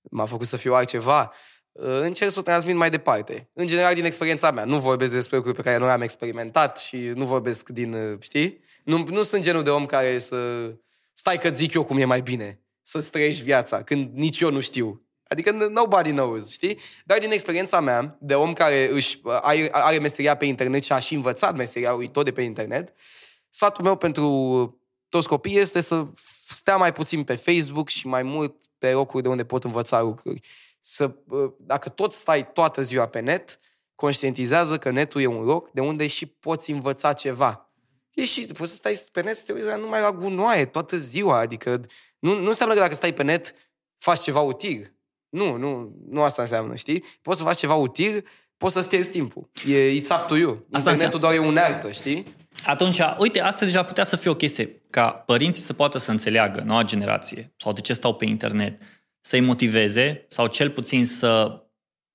m-a 0.00 0.24
făcut 0.24 0.46
să 0.46 0.56
fiu 0.56 0.74
altceva, 0.74 1.22
Uh, 1.22 1.57
încerc 1.72 2.30
să 2.30 2.38
o 2.38 2.42
transmit 2.42 2.74
mai 2.74 2.90
departe. 2.90 3.50
În 3.52 3.66
general, 3.66 3.94
din 3.94 4.04
experiența 4.04 4.50
mea. 4.50 4.64
Nu 4.64 4.78
vorbesc 4.78 5.12
despre 5.12 5.36
lucruri 5.36 5.56
pe 5.56 5.62
care 5.62 5.78
nu 5.78 5.84
am 5.84 6.02
experimentat 6.02 6.78
și 6.78 6.96
nu 6.96 7.24
vorbesc 7.24 7.68
din, 7.68 7.92
uh, 7.92 8.18
știi? 8.20 8.60
Nu, 8.84 9.04
nu 9.08 9.22
sunt 9.22 9.42
genul 9.42 9.62
de 9.62 9.70
om 9.70 9.86
care 9.86 10.18
să 10.18 10.70
stai 11.14 11.38
că 11.38 11.50
zic 11.50 11.72
eu 11.72 11.84
cum 11.84 11.98
e 11.98 12.04
mai 12.04 12.20
bine. 12.20 12.60
Să-ți 12.82 13.10
trăiești 13.10 13.42
viața, 13.42 13.82
când 13.82 14.10
nici 14.12 14.40
eu 14.40 14.50
nu 14.50 14.60
știu. 14.60 15.02
Adică 15.28 15.50
nobody 15.50 16.10
knows, 16.10 16.50
știi? 16.50 16.78
Dar 17.04 17.18
din 17.18 17.30
experiența 17.30 17.80
mea, 17.80 18.16
de 18.20 18.34
om 18.34 18.52
care 18.52 18.90
își 18.92 19.20
uh, 19.22 19.38
are, 19.40 19.68
are 19.72 19.98
meseria 19.98 20.36
pe 20.36 20.44
internet 20.44 20.84
și 20.84 20.92
a 20.92 20.98
și 20.98 21.14
învățat 21.14 21.56
meseria 21.56 21.92
lui 21.92 22.08
tot 22.08 22.24
de 22.24 22.32
pe 22.32 22.42
internet, 22.42 22.92
sfatul 23.50 23.84
meu 23.84 23.96
pentru 23.96 24.80
toți 25.08 25.28
copiii 25.28 25.58
este 25.58 25.80
să 25.80 26.06
stea 26.48 26.76
mai 26.76 26.92
puțin 26.92 27.24
pe 27.24 27.34
Facebook 27.34 27.88
și 27.88 28.06
mai 28.06 28.22
mult 28.22 28.54
pe 28.78 28.92
locuri 28.92 29.22
de 29.22 29.28
unde 29.28 29.44
pot 29.44 29.64
învăța 29.64 30.00
lucruri 30.00 30.40
să, 30.80 31.14
dacă 31.58 31.88
tot 31.88 32.12
stai 32.12 32.52
toată 32.52 32.82
ziua 32.82 33.06
pe 33.06 33.20
net, 33.20 33.58
conștientizează 33.94 34.78
că 34.78 34.90
netul 34.90 35.20
e 35.20 35.26
un 35.26 35.44
loc 35.44 35.70
de 35.70 35.80
unde 35.80 36.06
și 36.06 36.26
poți 36.26 36.70
învăța 36.70 37.12
ceva. 37.12 37.72
E 38.14 38.24
și 38.24 38.46
poți 38.56 38.70
să 38.70 38.76
stai 38.76 39.00
pe 39.12 39.22
net 39.22 39.36
să 39.36 39.42
te 39.46 39.52
uiți 39.52 39.78
numai 39.78 40.00
la 40.00 40.12
gunoaie 40.12 40.64
toată 40.64 40.96
ziua, 40.96 41.38
adică 41.38 41.80
nu, 42.18 42.38
nu 42.40 42.48
înseamnă 42.48 42.74
că 42.74 42.80
dacă 42.80 42.94
stai 42.94 43.12
pe 43.12 43.22
net 43.22 43.54
faci 43.96 44.20
ceva 44.20 44.40
util. 44.40 44.92
Nu, 45.28 45.56
nu, 45.56 45.96
nu 46.08 46.22
asta 46.22 46.42
înseamnă, 46.42 46.74
știi? 46.74 47.04
Poți 47.22 47.38
să 47.38 47.44
faci 47.44 47.58
ceva 47.58 47.74
util, 47.74 48.26
poți 48.56 48.74
să-ți 48.74 48.88
pierzi 48.88 49.10
timpul. 49.10 49.50
E 49.66 50.00
it's 50.00 50.20
up 50.20 50.26
to 50.26 50.36
you. 50.36 50.66
Asta 50.72 50.90
Internetul 50.90 51.20
doar 51.20 51.34
e 51.34 51.38
unealtă, 51.38 51.90
știi? 51.90 52.36
Atunci, 52.64 53.00
uite, 53.18 53.40
asta 53.40 53.64
deja 53.64 53.82
putea 53.82 54.04
să 54.04 54.16
fie 54.16 54.30
o 54.30 54.34
chestie, 54.34 54.82
ca 54.90 55.10
părinții 55.10 55.62
să 55.62 55.72
poată 55.72 55.98
să 55.98 56.10
înțeleagă 56.10 56.60
noua 56.60 56.82
generație 56.82 57.52
sau 57.56 57.72
de 57.72 57.80
ce 57.80 57.92
stau 57.92 58.14
pe 58.14 58.24
internet, 58.24 58.82
să-i 59.28 59.40
motiveze 59.40 60.24
sau 60.28 60.46
cel 60.46 60.70
puțin 60.70 61.06
să 61.06 61.62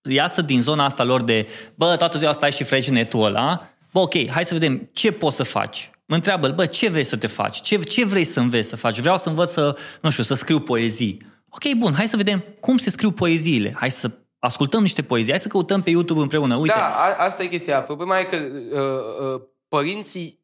iasă 0.10 0.42
din 0.42 0.62
zona 0.62 0.86
asta 0.86 1.04
lor 1.04 1.24
de 1.24 1.48
bă, 1.76 1.96
toată 1.96 2.18
ziua 2.18 2.32
stai 2.32 2.52
și 2.52 2.64
freci 2.64 2.90
netul 2.90 3.24
ăla, 3.24 3.70
bă, 3.92 4.00
ok, 4.00 4.30
hai 4.30 4.46
să 4.46 4.54
vedem 4.54 4.90
ce 4.94 5.12
poți 5.12 5.36
să 5.36 5.44
faci. 5.44 5.92
Mă 6.06 6.16
întreabă, 6.16 6.48
bă, 6.48 6.66
ce 6.66 6.90
vrei 6.90 7.04
să 7.04 7.18
te 7.18 7.28
faci? 7.28 7.62
Ce, 7.62 7.78
ce 7.78 8.06
vrei 8.06 8.24
să 8.24 8.40
înveți 8.40 8.70
să 8.70 8.76
faci? 8.76 9.00
Vreau 9.00 9.18
să 9.18 9.30
învăț 9.30 9.52
să, 9.52 9.78
nu 10.02 10.10
știu, 10.10 10.24
să 10.24 10.34
scriu 10.34 10.60
poezii. 10.60 11.22
Ok, 11.50 11.74
bun, 11.78 11.94
hai 11.94 12.08
să 12.08 12.18
vedem 12.18 12.44
cum 12.60 12.78
se 12.78 12.90
scriu 12.90 13.12
poeziile. 13.12 13.74
Hai 13.76 13.92
să 13.92 14.12
ascultăm 14.40 14.82
niște 14.82 15.04
poezii, 15.04 15.32
hai 15.32 15.40
să 15.40 15.48
căutăm 15.48 15.82
pe 15.82 15.90
YouTube 15.90 16.20
împreună. 16.20 16.56
Uite. 16.56 16.74
Da, 16.76 16.86
a, 16.86 17.24
asta 17.24 17.44
e 17.44 17.48
chestia. 17.48 17.82
Problema 17.82 18.20
e 18.20 18.24
că 18.24 18.36
uh, 18.36 19.34
uh, 19.34 19.42
părinții 19.68 20.43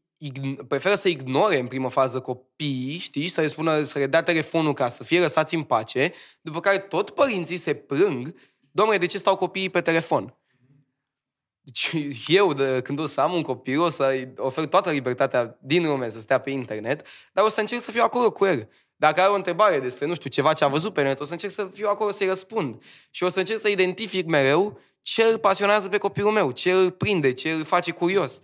preferă 0.68 0.96
să 0.96 1.08
ignore 1.08 1.60
în 1.60 1.68
primă 1.68 1.90
fază 1.90 2.20
copiii, 2.20 2.98
știi, 2.98 3.28
să 3.28 3.42
le 3.42 3.48
spună, 3.48 3.82
să 3.82 4.00
le 4.00 4.08
dea 4.08 4.24
telefonul 4.24 4.74
ca 4.74 4.88
să 4.88 5.04
fie 5.04 5.20
lăsați 5.20 5.56
în 5.56 5.64
pace, 5.64 6.14
după 6.42 6.60
care 6.60 6.78
tot 6.78 7.10
părinții 7.10 7.58
se 7.58 7.74
plâng 7.74 8.34
Domnule, 8.72 8.98
de 8.98 9.06
ce 9.06 9.18
stau 9.18 9.36
copiii 9.36 9.70
pe 9.70 9.82
telefon? 9.82 10.38
Deci 11.62 11.92
eu, 12.28 12.54
de, 12.54 12.82
când 12.84 13.00
o 13.00 13.06
să 13.06 13.22
am 13.22 13.34
un 13.34 13.42
copil, 13.42 13.80
o 13.80 13.90
să 13.90 14.28
ofer 14.38 14.66
toată 14.66 14.92
libertatea 14.92 15.58
din 15.62 15.86
lume 15.86 16.10
să 16.10 16.20
stea 16.20 16.40
pe 16.40 16.50
internet, 16.50 17.06
dar 17.34 17.46
o 17.46 17.48
să 17.48 17.60
încerc 17.60 17.82
să 17.82 17.92
fiu 17.92 18.02
acolo 18.04 18.32
cu 18.32 18.46
el. 18.46 18.70
Dacă 18.96 19.22
are 19.22 19.32
o 19.32 19.36
întrebare 19.36 19.80
despre, 19.80 20.06
nu 20.06 20.14
știu, 20.14 20.30
ceva 20.30 20.54
ce 20.54 20.64
a 20.64 20.68
văzut 20.68 20.94
pe 20.94 21.04
net, 21.04 21.20
o 21.20 21.24
să 21.24 21.32
încerc 21.32 21.54
să 21.54 21.70
fiu 21.74 21.88
acolo 21.88 22.12
să-i 22.12 22.28
răspund. 22.28 22.84
Și 23.10 23.24
o 23.24 23.30
să 23.30 23.40
încerc 23.40 23.60
să 23.60 23.68
identific 23.68 24.26
mereu 24.26 24.80
ce 25.02 25.24
îl 25.24 25.38
pasionează 25.38 25.90
pe 25.90 25.98
copilul 25.98 26.32
meu, 26.32 26.52
ce 26.52 26.72
îl 26.72 26.92
prinde, 26.92 27.34
ce 27.34 27.52
îl 27.52 27.64
face 27.64 27.92
curios. 27.92 28.42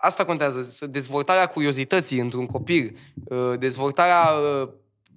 Asta 0.00 0.24
contează, 0.24 0.86
dezvoltarea 0.86 1.46
curiozității 1.46 2.18
într-un 2.18 2.46
copil, 2.46 2.96
uh, 3.24 3.58
dezvoltarea 3.58 4.30
uh, 4.30 4.68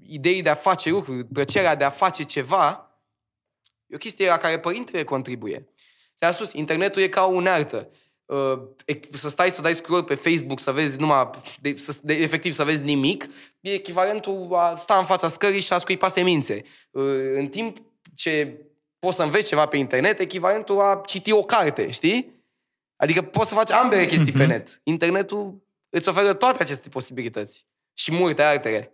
ideii 0.08 0.42
de 0.42 0.50
a 0.50 0.54
face 0.54 0.90
lucruri, 0.90 1.26
plăcerea 1.26 1.76
de 1.76 1.84
a 1.84 1.90
face 1.90 2.24
ceva, 2.24 2.92
e 3.88 3.96
o 3.96 3.98
chestie 3.98 4.28
la 4.28 4.38
care 4.38 4.60
părintele 4.60 5.04
contribuie. 5.04 5.68
Ți-am 6.18 6.32
spus, 6.32 6.54
internetul 6.54 7.02
e 7.02 7.08
ca 7.08 7.26
o 7.26 7.32
unealtă. 7.32 7.90
Uh, 8.26 8.62
să 9.12 9.30
stai 9.30 9.52
să 9.52 9.62
dai 9.62 9.74
scroll 9.74 10.04
pe 10.04 10.16
Facebook, 10.16 10.60
să 10.60 10.72
vezi 10.72 11.00
numai, 11.00 11.30
de, 11.62 11.76
să, 11.76 12.00
de, 12.02 12.14
efectiv 12.14 12.54
să 12.54 12.64
vezi 12.64 12.84
nimic, 12.84 13.26
e 13.60 13.74
echivalentul 13.74 14.56
a 14.56 14.76
sta 14.76 14.98
în 14.98 15.06
fața 15.06 15.28
scării 15.28 15.60
și 15.60 15.74
a 15.74 15.78
scuipa 15.78 16.08
semințe. 16.08 16.64
Uh, 16.92 17.04
în 17.36 17.48
timp 17.48 17.78
ce 18.16 18.62
poți 19.00 19.16
să 19.16 19.24
înveți 19.24 19.48
ceva 19.48 19.66
pe 19.66 19.78
internet, 19.78 20.20
echivalentul 20.20 20.82
a 20.82 21.02
citi 21.06 21.32
o 21.32 21.44
carte, 21.44 21.92
știi? 21.92 22.43
Adică 23.04 23.22
poți 23.22 23.50
să 23.50 23.56
faci 23.56 23.72
ambele 23.72 24.06
chestii 24.06 24.32
uh-huh. 24.32 24.38
pe 24.38 24.44
mhm. 24.44 24.52
net. 24.52 24.82
Internetul 24.84 25.64
îți 25.90 26.10
oferă 26.10 26.34
toate 26.34 26.64
aceste 26.64 26.90
posibilități 26.90 27.66
și 27.94 28.12
multe 28.12 28.42
altele. 28.42 28.92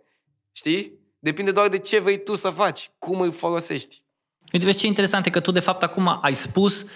Știi? 0.52 0.98
Depinde 1.18 1.50
doar 1.50 1.68
de 1.68 1.78
ce 1.78 1.98
vrei 1.98 2.22
tu 2.22 2.34
să 2.34 2.48
faci, 2.48 2.90
cum 2.98 3.20
îl 3.20 3.32
folosești. 3.32 4.04
Uite, 4.52 4.64
vezi 4.64 4.78
ce 4.78 4.86
interesant 4.86 5.26
e 5.26 5.30
că 5.30 5.40
tu, 5.40 5.50
de 5.50 5.60
fapt, 5.60 5.82
acum 5.82 6.18
ai 6.22 6.34
spus 6.34 6.86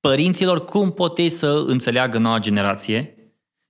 părinților 0.00 0.64
cum 0.64 0.92
pot 0.92 1.18
ei 1.18 1.30
să 1.30 1.64
înțeleagă 1.66 2.18
noua 2.18 2.38
generație 2.38 3.14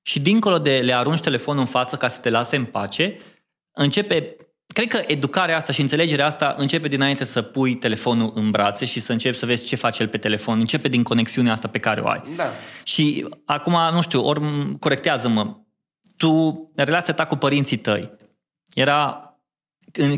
și 0.02 0.20
dincolo 0.20 0.58
de 0.58 0.80
le 0.80 0.94
arunci 0.94 1.20
telefonul 1.20 1.60
în 1.60 1.66
față 1.66 1.96
ca 1.96 2.08
să 2.08 2.20
te 2.20 2.30
lase 2.30 2.56
în 2.56 2.64
pace, 2.64 3.18
începe 3.72 4.36
Cred 4.66 4.88
că 4.88 5.02
educarea 5.06 5.56
asta 5.56 5.72
și 5.72 5.80
înțelegerea 5.80 6.26
asta 6.26 6.54
începe 6.58 6.88
dinainte 6.88 7.24
să 7.24 7.42
pui 7.42 7.74
telefonul 7.74 8.32
în 8.34 8.50
brațe 8.50 8.84
și 8.84 9.00
să 9.00 9.12
începi 9.12 9.36
să 9.36 9.46
vezi 9.46 9.64
ce 9.64 9.76
face 9.76 10.02
el 10.02 10.08
pe 10.08 10.18
telefon. 10.18 10.58
Începe 10.58 10.88
din 10.88 11.02
conexiunea 11.02 11.52
asta 11.52 11.68
pe 11.68 11.78
care 11.78 12.00
o 12.00 12.08
ai. 12.08 12.22
Da. 12.36 12.44
Și 12.82 13.28
acum, 13.44 13.76
nu 13.92 14.00
știu, 14.00 14.24
ori 14.24 14.40
corectează-mă. 14.78 15.56
Tu, 16.16 16.70
relația 16.74 17.14
ta 17.14 17.26
cu 17.26 17.36
părinții 17.36 17.76
tăi 17.76 18.10
era 18.74 19.20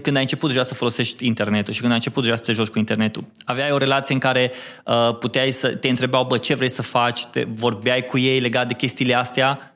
când 0.02 0.16
ai 0.16 0.22
început 0.22 0.48
deja 0.48 0.62
să 0.62 0.74
folosești 0.74 1.26
internetul 1.26 1.72
și 1.72 1.78
când 1.80 1.90
ai 1.90 1.96
început 1.96 2.22
deja 2.22 2.36
să 2.36 2.42
te 2.42 2.52
joci 2.52 2.68
cu 2.68 2.78
internetul, 2.78 3.24
aveai 3.44 3.70
o 3.70 3.76
relație 3.76 4.14
în 4.14 4.20
care 4.20 4.52
uh, 4.84 5.18
puteai 5.18 5.50
să 5.50 5.76
te 5.76 5.88
întrebau, 5.88 6.24
bă, 6.24 6.38
ce 6.38 6.54
vrei 6.54 6.68
să 6.68 6.82
faci, 6.82 7.26
te 7.26 7.44
vorbeai 7.54 8.04
cu 8.04 8.18
ei 8.18 8.40
legat 8.40 8.68
de 8.68 8.74
chestiile 8.74 9.14
astea? 9.14 9.74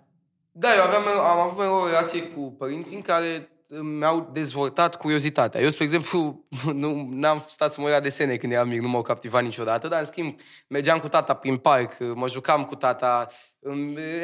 Da, 0.53 0.69
eu 0.75 0.83
aveam, 0.83 1.03
am 1.07 1.39
avut 1.39 1.59
o 1.59 1.87
relație 1.87 2.23
cu 2.23 2.55
părinții 2.59 2.97
în 2.97 3.03
care 3.03 3.52
mi-au 3.81 4.31
dezvoltat 4.33 4.97
curiozitatea. 4.97 5.61
Eu, 5.61 5.69
spre 5.69 5.85
exemplu, 5.85 6.45
nu 6.73 7.11
am 7.23 7.45
stat 7.49 7.73
să 7.73 7.81
mă 7.81 7.89
la 7.89 8.01
desene 8.01 8.37
când 8.37 8.53
eram 8.53 8.69
mic, 8.69 8.81
nu 8.81 8.89
m-au 8.89 9.03
captivat 9.03 9.43
niciodată, 9.43 9.89
dar, 9.89 9.99
în 9.99 10.05
schimb, 10.05 10.39
mergeam 10.69 10.99
cu 10.99 11.09
tata 11.09 11.35
prin 11.35 11.57
parc, 11.57 11.93
mă 12.15 12.29
jucam 12.29 12.65
cu 12.65 12.75
tata. 12.75 13.27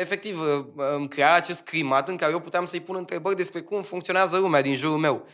Efectiv, 0.01 0.41
îmi 0.97 1.09
crea 1.09 1.35
acest 1.35 1.65
climat 1.65 2.09
în 2.09 2.17
care 2.17 2.33
eu 2.33 2.41
puteam 2.41 2.65
să-i 2.65 2.81
pun 2.81 2.97
întrebări 2.97 3.37
despre 3.37 3.61
cum 3.61 3.83
funcționează 3.83 4.37
lumea 4.37 4.63
din 4.63 4.77
jurul 4.77 4.99
meu 4.99 5.27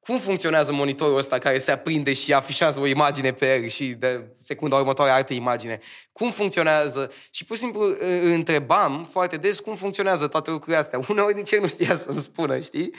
cum 0.00 0.18
funcționează 0.18 0.72
monitorul 0.72 1.16
ăsta 1.16 1.38
care 1.38 1.58
se 1.58 1.70
aprinde 1.70 2.12
și 2.12 2.32
afișează 2.32 2.80
o 2.80 2.86
imagine 2.86 3.32
pe 3.32 3.54
el 3.54 3.66
și 3.66 3.86
de 3.86 4.36
secunda 4.38 4.76
următoare 4.76 5.10
altă 5.10 5.34
imagine? 5.34 5.80
Cum 6.12 6.30
funcționează? 6.30 7.12
Și 7.30 7.44
pur 7.44 7.56
și 7.56 7.62
simplu 7.62 7.96
întrebam 8.22 9.06
foarte 9.10 9.36
des 9.36 9.60
cum 9.60 9.74
funcționează 9.74 10.26
toate 10.26 10.50
lucrurile 10.50 10.78
astea. 10.78 11.00
Uneori 11.08 11.34
nici 11.34 11.50
el 11.50 11.60
nu 11.60 11.66
știa 11.66 11.96
să-mi 11.96 12.20
spună, 12.20 12.60
știi? 12.60 12.94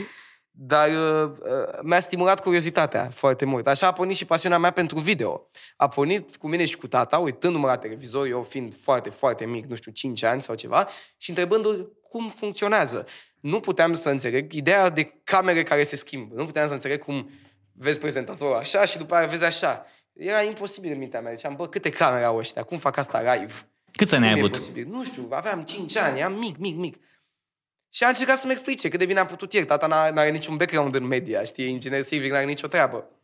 Dar 0.52 0.90
uh, 0.90 1.32
uh, 1.40 1.80
mi-a 1.82 2.00
stimulat 2.00 2.42
curiozitatea 2.42 3.10
foarte 3.14 3.46
mult. 3.46 3.68
Așa 3.68 3.88
a 3.88 3.94
pornit 3.94 4.16
și 4.16 4.26
pasiunea 4.26 4.58
mea 4.58 4.72
pentru 4.72 5.00
video. 5.00 5.48
A 5.76 5.88
pornit 5.88 6.36
cu 6.36 6.48
mine 6.48 6.66
și 6.66 6.78
cu 6.78 6.88
tata, 6.88 7.18
uitându-mă 7.18 7.68
la 7.68 7.78
televizor, 7.78 8.28
eu 8.28 8.44
fiind 8.44 8.76
foarte, 8.76 9.10
foarte 9.10 9.46
mic, 9.46 9.66
nu 9.66 9.76
știu, 9.76 9.92
5 9.92 10.24
ani 10.24 10.42
sau 10.42 10.56
ceva, 10.56 10.88
și 11.18 11.30
întrebându-l 11.30 11.98
cum 12.10 12.30
funcționează 12.30 13.06
nu 13.40 13.60
puteam 13.60 13.94
să 13.94 14.10
înțeleg 14.10 14.54
ideea 14.54 14.90
de 14.90 15.22
camere 15.24 15.64
care 15.64 15.84
se 15.84 15.96
schimbă. 15.96 16.36
Nu 16.36 16.46
puteam 16.46 16.68
să 16.68 16.74
înțeleg 16.74 17.04
cum 17.04 17.30
vezi 17.74 18.00
prezentatorul 18.00 18.56
așa 18.56 18.86
și 18.86 18.98
după 18.98 19.16
aia 19.16 19.28
vezi 19.28 19.44
așa. 19.44 19.86
Era 20.14 20.42
imposibil 20.42 20.92
în 20.92 20.98
mintea 20.98 21.22
mea. 21.22 21.34
Ziceam, 21.34 21.56
bă, 21.56 21.68
câte 21.68 21.90
camere 21.90 22.24
au 22.24 22.38
ăștia? 22.38 22.64
Cum 22.64 22.78
fac 22.78 22.98
asta 22.98 23.34
live? 23.34 23.54
Cât 23.92 24.12
ani 24.12 24.26
ai 24.26 24.32
avut? 24.32 24.52
Posibil? 24.52 24.88
Nu 24.90 25.04
știu, 25.04 25.28
aveam 25.30 25.62
5 25.62 25.98
ani, 25.98 26.20
eram 26.20 26.34
mic, 26.34 26.58
mic, 26.58 26.76
mic. 26.76 26.98
Și 27.90 28.04
a 28.04 28.08
încercat 28.08 28.38
să-mi 28.38 28.52
explice 28.52 28.90
cât 28.90 29.00
de 29.00 29.06
bine 29.06 29.20
am 29.20 29.26
putut 29.26 29.54
ieri. 29.54 29.66
Tata 29.66 29.88
n-are 29.88 30.30
niciun 30.30 30.58
background 30.58 30.96
în 30.96 31.04
media, 31.04 31.44
știi, 31.44 31.70
inginer 31.70 32.04
civil, 32.04 32.32
n-are 32.32 32.46
nicio 32.46 32.68
treabă 32.68 33.20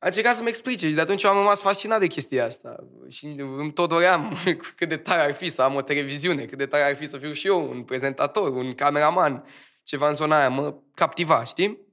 a 0.00 0.06
încercat 0.06 0.36
să-mi 0.36 0.48
explice 0.48 0.88
și 0.88 0.94
de 0.94 1.00
atunci 1.00 1.22
eu 1.22 1.30
am 1.30 1.36
rămas 1.36 1.60
fascinat 1.60 1.98
de 2.00 2.06
chestia 2.06 2.44
asta. 2.44 2.76
Și 3.08 3.26
îmi 3.26 3.72
tot 3.72 3.88
doream 3.88 4.36
cât 4.76 4.88
de 4.88 4.96
tare 4.96 5.20
ar 5.22 5.32
fi 5.32 5.48
să 5.48 5.62
am 5.62 5.74
o 5.74 5.82
televiziune, 5.82 6.44
cât 6.44 6.58
de 6.58 6.66
tare 6.66 6.82
ar 6.82 6.96
fi 6.96 7.04
să 7.04 7.18
fiu 7.18 7.32
și 7.32 7.46
eu 7.46 7.70
un 7.70 7.84
prezentator, 7.84 8.50
un 8.50 8.74
cameraman, 8.74 9.44
ceva 9.84 10.08
în 10.08 10.14
zona 10.14 10.38
aia, 10.38 10.48
mă 10.48 10.82
captiva, 10.94 11.44
știi? 11.44 11.88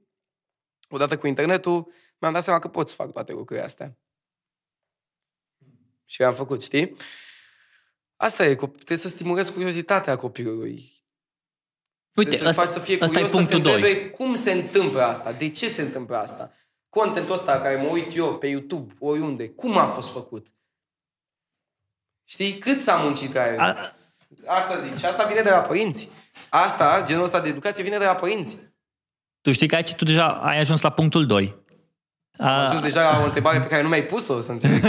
Odată 0.88 1.18
cu 1.18 1.26
internetul, 1.26 1.92
mi-am 2.18 2.32
dat 2.32 2.42
seama 2.42 2.58
că 2.58 2.68
pot 2.68 2.88
să 2.88 2.94
fac 2.94 3.12
toate 3.12 3.32
lucrurile 3.32 3.64
astea. 3.64 3.98
Și 6.04 6.22
am 6.22 6.34
făcut, 6.34 6.62
știi? 6.62 6.96
Asta 8.16 8.44
e, 8.44 8.54
trebuie 8.54 8.98
să 8.98 9.08
stimulezi 9.08 9.52
curiozitatea 9.52 10.16
copilului. 10.16 10.82
Uite, 12.14 12.36
să 12.36 12.48
asta, 12.48 12.66
să 12.66 12.78
fie 12.78 12.98
curios, 12.98 13.16
asta 13.16 13.36
e 13.36 13.38
punctul 13.38 13.64
să 13.64 13.70
se 13.70 13.80
2. 13.80 14.10
cum 14.10 14.34
se 14.34 14.52
întâmplă 14.52 15.02
asta, 15.02 15.32
de 15.32 15.48
ce 15.48 15.68
se 15.68 15.82
întâmplă 15.82 16.16
asta 16.16 16.50
contentul 16.88 17.32
ăsta 17.32 17.60
care 17.60 17.76
mă 17.76 17.88
uit 17.88 18.16
eu 18.16 18.38
pe 18.38 18.46
YouTube, 18.46 18.94
oriunde, 18.98 19.48
cum 19.48 19.78
a 19.78 19.84
fost 19.84 20.12
făcut? 20.12 20.46
Știi? 22.24 22.58
Cât 22.58 22.80
s-a 22.80 22.96
muncit 22.96 23.34
la 23.34 23.52
el? 23.52 23.58
A... 23.58 23.90
Asta 24.46 24.78
zic. 24.78 24.98
Și 24.98 25.04
asta 25.04 25.24
vine 25.24 25.40
de 25.40 25.50
la 25.50 25.58
părinți. 25.58 26.08
Asta, 26.48 27.02
genul 27.04 27.24
ăsta 27.24 27.40
de 27.40 27.48
educație, 27.48 27.82
vine 27.82 27.98
de 27.98 28.04
la 28.04 28.14
părinți. 28.14 28.56
Tu 29.40 29.52
știi 29.52 29.68
că 29.68 29.74
aici 29.74 29.94
tu 29.94 30.04
deja 30.04 30.26
ai 30.28 30.60
ajuns 30.60 30.80
la 30.80 30.90
punctul 30.90 31.26
2. 31.26 31.66
Am 32.38 32.46
ajuns 32.46 32.80
deja 32.80 33.10
la 33.10 33.20
o 33.20 33.24
întrebare 33.24 33.60
pe 33.60 33.66
care 33.66 33.82
nu 33.82 33.88
mi-ai 33.88 34.04
pus-o, 34.04 34.40
să 34.40 34.50
înțeleg. 34.50 34.82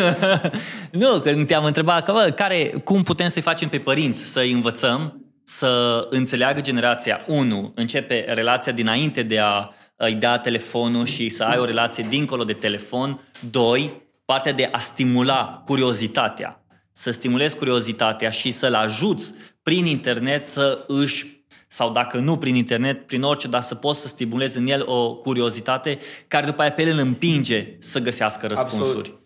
nu, 1.01 1.19
că 1.19 1.43
te-am 1.45 1.65
întrebat 1.65 2.05
că, 2.05 2.11
bă, 2.11 2.31
care, 2.35 2.69
cum 2.83 3.03
putem 3.03 3.27
să-i 3.27 3.41
facem 3.41 3.69
pe 3.69 3.79
părinți 3.79 4.23
să-i 4.23 4.51
învățăm 4.51 5.28
să 5.49 6.07
înțeleagă 6.09 6.61
generația 6.61 7.19
1, 7.27 7.71
începe 7.75 8.25
relația 8.27 8.71
dinainte 8.71 9.23
de 9.23 9.39
a 9.39 9.69
îi 9.95 10.15
da 10.15 10.37
telefonul 10.37 11.05
și 11.05 11.29
să 11.29 11.43
ai 11.43 11.57
o 11.57 11.65
relație 11.65 12.05
dincolo 12.09 12.43
de 12.43 12.53
telefon. 12.53 13.21
Doi, 13.51 14.01
partea 14.25 14.51
de 14.51 14.69
a 14.71 14.79
stimula 14.79 15.63
curiozitatea. 15.65 16.63
Să 16.91 17.11
stimulezi 17.11 17.57
curiozitatea 17.57 18.29
și 18.29 18.51
să-l 18.51 18.73
ajuți 18.73 19.33
prin 19.63 19.85
internet 19.85 20.45
să 20.45 20.83
își 20.87 21.43
sau 21.67 21.91
dacă 21.91 22.17
nu 22.17 22.37
prin 22.37 22.55
internet, 22.55 23.05
prin 23.05 23.23
orice, 23.23 23.47
dar 23.47 23.61
să 23.61 23.75
poți 23.75 23.99
să 23.99 24.07
stimulezi 24.07 24.57
în 24.57 24.67
el 24.67 24.83
o 24.85 25.13
curiozitate 25.13 25.99
care 26.27 26.45
după 26.45 26.61
aia 26.61 26.71
pe 26.71 26.81
el 26.81 26.91
îl 26.93 26.99
împinge 26.99 27.75
să 27.79 27.99
găsească 27.99 28.47
răspunsuri. 28.47 28.87
Absolut. 28.97 29.19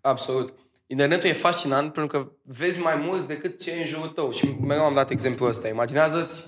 Absolut. 0.00 0.63
Internetul 0.94 1.28
e 1.28 1.32
fascinant 1.32 1.92
pentru 1.92 2.18
că 2.18 2.30
vezi 2.42 2.80
mai 2.80 2.94
mult 2.94 3.26
decât 3.26 3.62
ce 3.62 3.70
e 3.70 3.78
în 3.78 3.86
jurul 3.86 4.08
tău. 4.08 4.32
Și 4.32 4.56
mereu 4.60 4.84
am 4.84 4.94
dat 4.94 5.10
exemplul 5.10 5.48
ăsta. 5.48 5.68
Imaginează-ți 5.68 6.44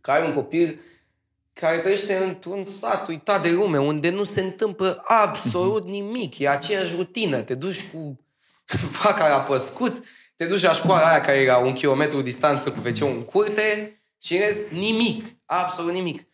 că 0.00 0.10
ai 0.10 0.26
un 0.26 0.34
copil 0.34 0.80
care 1.52 1.78
trăiește 1.78 2.16
într-un 2.16 2.64
sat 2.64 3.08
uitat 3.08 3.42
de 3.42 3.50
lume, 3.50 3.78
unde 3.78 4.10
nu 4.10 4.24
se 4.24 4.40
întâmplă 4.40 5.02
absolut 5.04 5.82
mhm. 5.82 5.90
nimic. 5.90 6.38
E 6.38 6.48
aceeași 6.48 6.96
rutină. 6.96 7.40
Te 7.40 7.54
duci 7.54 7.90
cu 7.92 8.20
vaca 9.02 9.28
la 9.28 9.40
păscut, 9.40 10.04
te 10.36 10.46
duci 10.46 10.62
la 10.62 10.72
școala 10.72 11.08
aia 11.08 11.20
care 11.20 11.38
e 11.38 11.46
la 11.46 11.58
un 11.58 11.72
kilometru 11.72 12.20
distanță 12.20 12.70
cu 12.70 12.78
wc 12.84 13.00
în 13.00 13.22
curte 13.22 14.00
și 14.22 14.34
în 14.34 14.40
rest 14.40 14.68
nimic. 14.68 15.24
Absolut 15.44 15.92
nimic. 15.92 16.26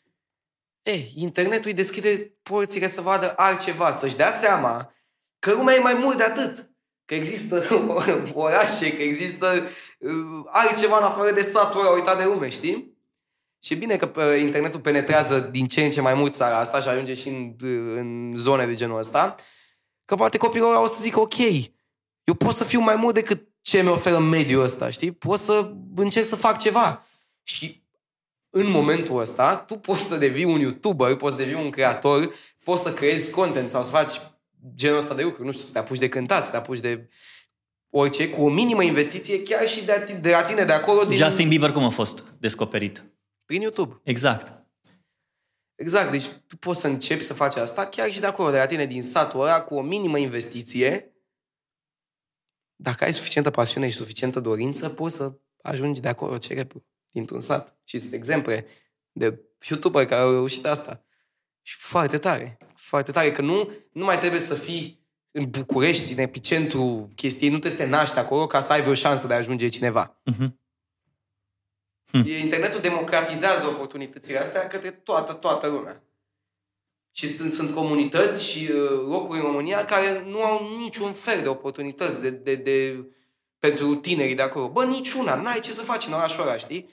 Ei, 0.82 1.12
internetul 1.16 1.66
îi 1.66 1.76
deschide 1.76 2.34
porțile 2.42 2.86
să 2.86 3.00
vadă 3.00 3.32
altceva, 3.36 3.90
să-și 3.90 4.16
dea 4.16 4.30
seama 4.30 4.94
că 5.38 5.52
lumea 5.52 5.74
e 5.74 5.78
mai 5.78 5.94
mult 5.94 6.16
de 6.16 6.22
atât. 6.22 6.70
Că 7.04 7.14
există 7.14 7.64
orașe, 8.34 8.96
că 8.96 9.02
există 9.02 9.68
uh, 9.98 10.44
altceva 10.46 10.96
în 10.96 11.04
afară 11.04 11.30
de 11.30 11.40
satul 11.40 11.80
ăla 11.80 11.90
uitat 11.90 12.18
de 12.18 12.24
lume, 12.24 12.48
știi? 12.48 12.92
Și 13.62 13.74
bine 13.74 13.96
că 13.96 14.20
internetul 14.22 14.80
penetrează 14.80 15.38
din 15.38 15.66
ce 15.66 15.84
în 15.84 15.90
ce 15.90 16.00
mai 16.00 16.14
mult 16.14 16.34
țara 16.34 16.58
asta 16.58 16.80
și 16.80 16.88
ajunge 16.88 17.14
și 17.14 17.28
în, 17.28 17.54
în 17.96 18.32
zone 18.36 18.66
de 18.66 18.74
genul 18.74 18.98
ăsta, 18.98 19.34
că 20.04 20.14
poate 20.14 20.38
copilul 20.38 20.68
ăla 20.68 20.80
o 20.80 20.86
să 20.86 20.98
zică, 21.00 21.20
ok, 21.20 21.38
eu 22.24 22.34
pot 22.38 22.54
să 22.54 22.64
fiu 22.64 22.80
mai 22.80 22.96
mult 22.96 23.14
decât 23.14 23.48
ce 23.60 23.82
mi 23.82 23.88
oferă 23.88 24.18
mediul 24.18 24.62
ăsta, 24.62 24.90
știi? 24.90 25.12
Pot 25.12 25.38
să 25.38 25.72
încerc 25.96 26.26
să 26.26 26.36
fac 26.36 26.58
ceva. 26.58 27.06
Și 27.42 27.82
în 28.50 28.70
momentul 28.70 29.20
ăsta, 29.20 29.56
tu 29.56 29.74
poți 29.74 30.02
să 30.02 30.16
devii 30.16 30.44
un 30.44 30.60
YouTuber, 30.60 31.16
poți 31.16 31.36
să 31.36 31.42
devii 31.42 31.62
un 31.62 31.70
creator, 31.70 32.34
poți 32.64 32.82
să 32.82 32.92
creezi 32.92 33.30
content 33.30 33.70
sau 33.70 33.82
să 33.82 33.90
faci 33.90 34.20
genul 34.74 34.98
ăsta 34.98 35.14
de 35.14 35.22
lucruri, 35.22 35.44
nu 35.44 35.52
știu, 35.52 35.64
să 35.64 35.72
te 35.72 35.78
apuci 35.78 35.98
de 35.98 36.08
cântat, 36.08 36.44
să 36.44 36.50
te 36.50 36.56
apuci 36.56 36.80
de 36.80 37.08
orice, 37.90 38.30
cu 38.30 38.42
o 38.42 38.48
minimă 38.48 38.82
investiție, 38.82 39.42
chiar 39.42 39.68
și 39.68 39.84
de, 39.84 39.92
a, 39.92 40.02
ti- 40.02 40.20
de 40.20 40.30
la 40.30 40.44
tine 40.44 40.64
de 40.64 40.72
acolo, 40.72 41.04
din, 41.04 41.16
Justin 41.16 41.48
Bieber 41.48 41.72
cum 41.72 41.84
a 41.84 41.88
fost 41.88 42.24
descoperit? 42.38 43.04
prin 43.44 43.60
YouTube. 43.60 44.00
Exact. 44.04 44.66
Exact, 45.74 46.10
deci 46.10 46.26
tu 46.46 46.56
poți 46.56 46.80
să 46.80 46.86
începi 46.86 47.22
să 47.22 47.34
faci 47.34 47.56
asta 47.56 47.86
chiar 47.86 48.12
și 48.12 48.20
de 48.20 48.26
acolo, 48.26 48.50
de 48.50 48.56
la 48.56 48.66
tine, 48.66 48.86
din 48.86 49.02
satul 49.02 49.40
ăla, 49.40 49.62
cu 49.62 49.74
o 49.74 49.82
minimă 49.82 50.18
investiție. 50.18 51.16
Dacă 52.76 53.04
ai 53.04 53.12
suficientă 53.12 53.50
pasiune 53.50 53.88
și 53.88 53.96
suficientă 53.96 54.40
dorință, 54.40 54.88
poți 54.88 55.14
să 55.16 55.32
ajungi 55.62 56.00
de 56.00 56.08
acolo 56.08 56.38
cerebru, 56.38 56.86
dintr-un 57.10 57.40
sat. 57.40 57.78
Și 57.84 57.98
sunt 57.98 58.12
exemple 58.12 58.66
de 59.12 59.40
youtuber 59.68 60.06
care 60.06 60.20
au 60.20 60.30
reușit 60.30 60.66
asta. 60.66 61.04
Și 61.62 61.76
foarte 61.76 62.18
tare, 62.18 62.58
foarte 62.92 63.12
tare, 63.12 63.32
că 63.32 63.42
nu, 63.42 63.70
nu 63.92 64.04
mai 64.04 64.18
trebuie 64.18 64.40
să 64.40 64.54
fii 64.54 65.06
în 65.30 65.50
București, 65.50 66.12
în 66.12 66.18
epicentru 66.18 67.10
chestiei, 67.14 67.50
nu 67.50 67.58
trebuie 67.58 67.78
să 67.80 67.84
te 67.86 67.90
naști 67.90 68.18
acolo 68.18 68.46
ca 68.46 68.60
să 68.60 68.72
ai 68.72 68.80
vreo 68.80 68.94
șansă 68.94 69.26
de 69.26 69.34
a 69.34 69.36
ajunge 69.36 69.68
cineva. 69.68 70.20
Mhm. 70.24 70.60
E- 72.12 72.38
Internetul 72.38 72.80
democratizează 72.80 73.66
oportunitățile 73.66 74.38
astea 74.38 74.66
către 74.66 74.90
toată, 74.90 75.32
toată 75.32 75.66
lumea. 75.66 76.02
Și 77.12 77.36
sunt, 77.36 77.52
sunt 77.52 77.74
comunități 77.74 78.44
și 78.44 78.70
uh, 78.70 78.90
locuri 78.90 79.38
în 79.38 79.44
România 79.44 79.84
care 79.84 80.24
nu 80.26 80.42
au 80.42 80.76
niciun 80.76 81.12
fel 81.12 81.42
de 81.42 81.48
oportunități 81.48 82.20
de, 82.20 82.30
de, 82.30 82.54
de, 82.54 83.06
pentru 83.58 83.94
tinerii 83.94 84.34
de 84.34 84.42
acolo. 84.42 84.68
Bă, 84.68 84.84
niciuna, 84.84 85.34
n-ai 85.34 85.60
ce 85.60 85.70
să 85.70 85.82
faci 85.82 86.06
în 86.06 86.12
orașul 86.12 86.42
ăla, 86.42 86.56
știi? 86.56 86.88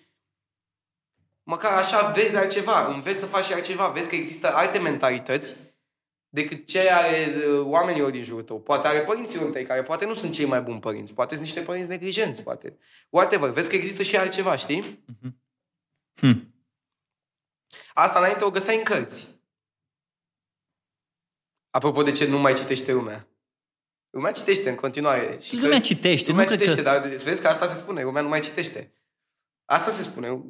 Măcar 1.44 1.78
așa 1.78 2.12
vezi 2.12 2.38
altceva, 2.38 2.94
înveți 2.94 3.20
să 3.20 3.26
faci 3.26 3.46
și 3.46 3.54
altceva, 3.54 3.88
vezi 3.88 4.10
că 4.10 4.16
există 4.16 4.54
alte 4.56 4.78
mentalități 4.78 5.69
decât 6.30 6.66
ce 6.66 6.90
ale 6.90 7.36
uh, 7.36 7.66
oamenilor 7.66 8.12
din 8.12 8.24
jurul 8.24 8.44
tău. 8.44 8.62
Poate 8.62 8.88
ale 8.88 9.02
părinților 9.02 9.52
tăi, 9.52 9.66
care 9.66 9.84
poate 9.84 10.06
nu 10.06 10.14
sunt 10.14 10.34
cei 10.34 10.46
mai 10.46 10.62
buni 10.62 10.80
părinți, 10.80 11.14
poate 11.14 11.36
sunt 11.36 11.46
niște 11.46 11.62
părinți 11.62 11.88
neglijenți, 11.88 12.44
poate. 12.44 12.78
Whatever, 13.10 13.50
vezi 13.50 13.70
că 13.70 13.76
există 13.76 14.04
și 14.04 14.18
altceva, 14.18 14.56
știi? 14.56 15.04
Hm. 16.22 16.54
Asta 17.94 18.20
înainte 18.20 18.44
o 18.44 18.50
găseai 18.50 18.78
în 18.78 18.84
cărți. 18.84 19.38
Apropo 21.70 22.04
de 22.04 22.12
ce 22.12 22.28
nu 22.28 22.40
mai 22.40 22.54
citește 22.54 22.92
lumea. 22.92 23.28
Lumea 24.10 24.32
citește 24.32 24.70
în 24.70 24.76
continuare. 24.76 25.40
Și 25.40 25.56
Lumea 25.56 25.70
cărți- 25.70 25.88
citește, 25.88 26.30
lumea 26.30 26.44
nu 26.44 26.50
cred 26.50 26.60
citește, 26.62 26.84
că... 26.84 26.90
dar 26.90 27.08
vezi 27.08 27.42
că 27.42 27.48
asta 27.48 27.68
se 27.68 27.80
spune, 27.80 28.04
lumea 28.04 28.22
nu 28.22 28.28
mai 28.28 28.40
citește. 28.40 28.94
Asta 29.66 29.92
se 29.92 30.02
spune. 30.02 30.44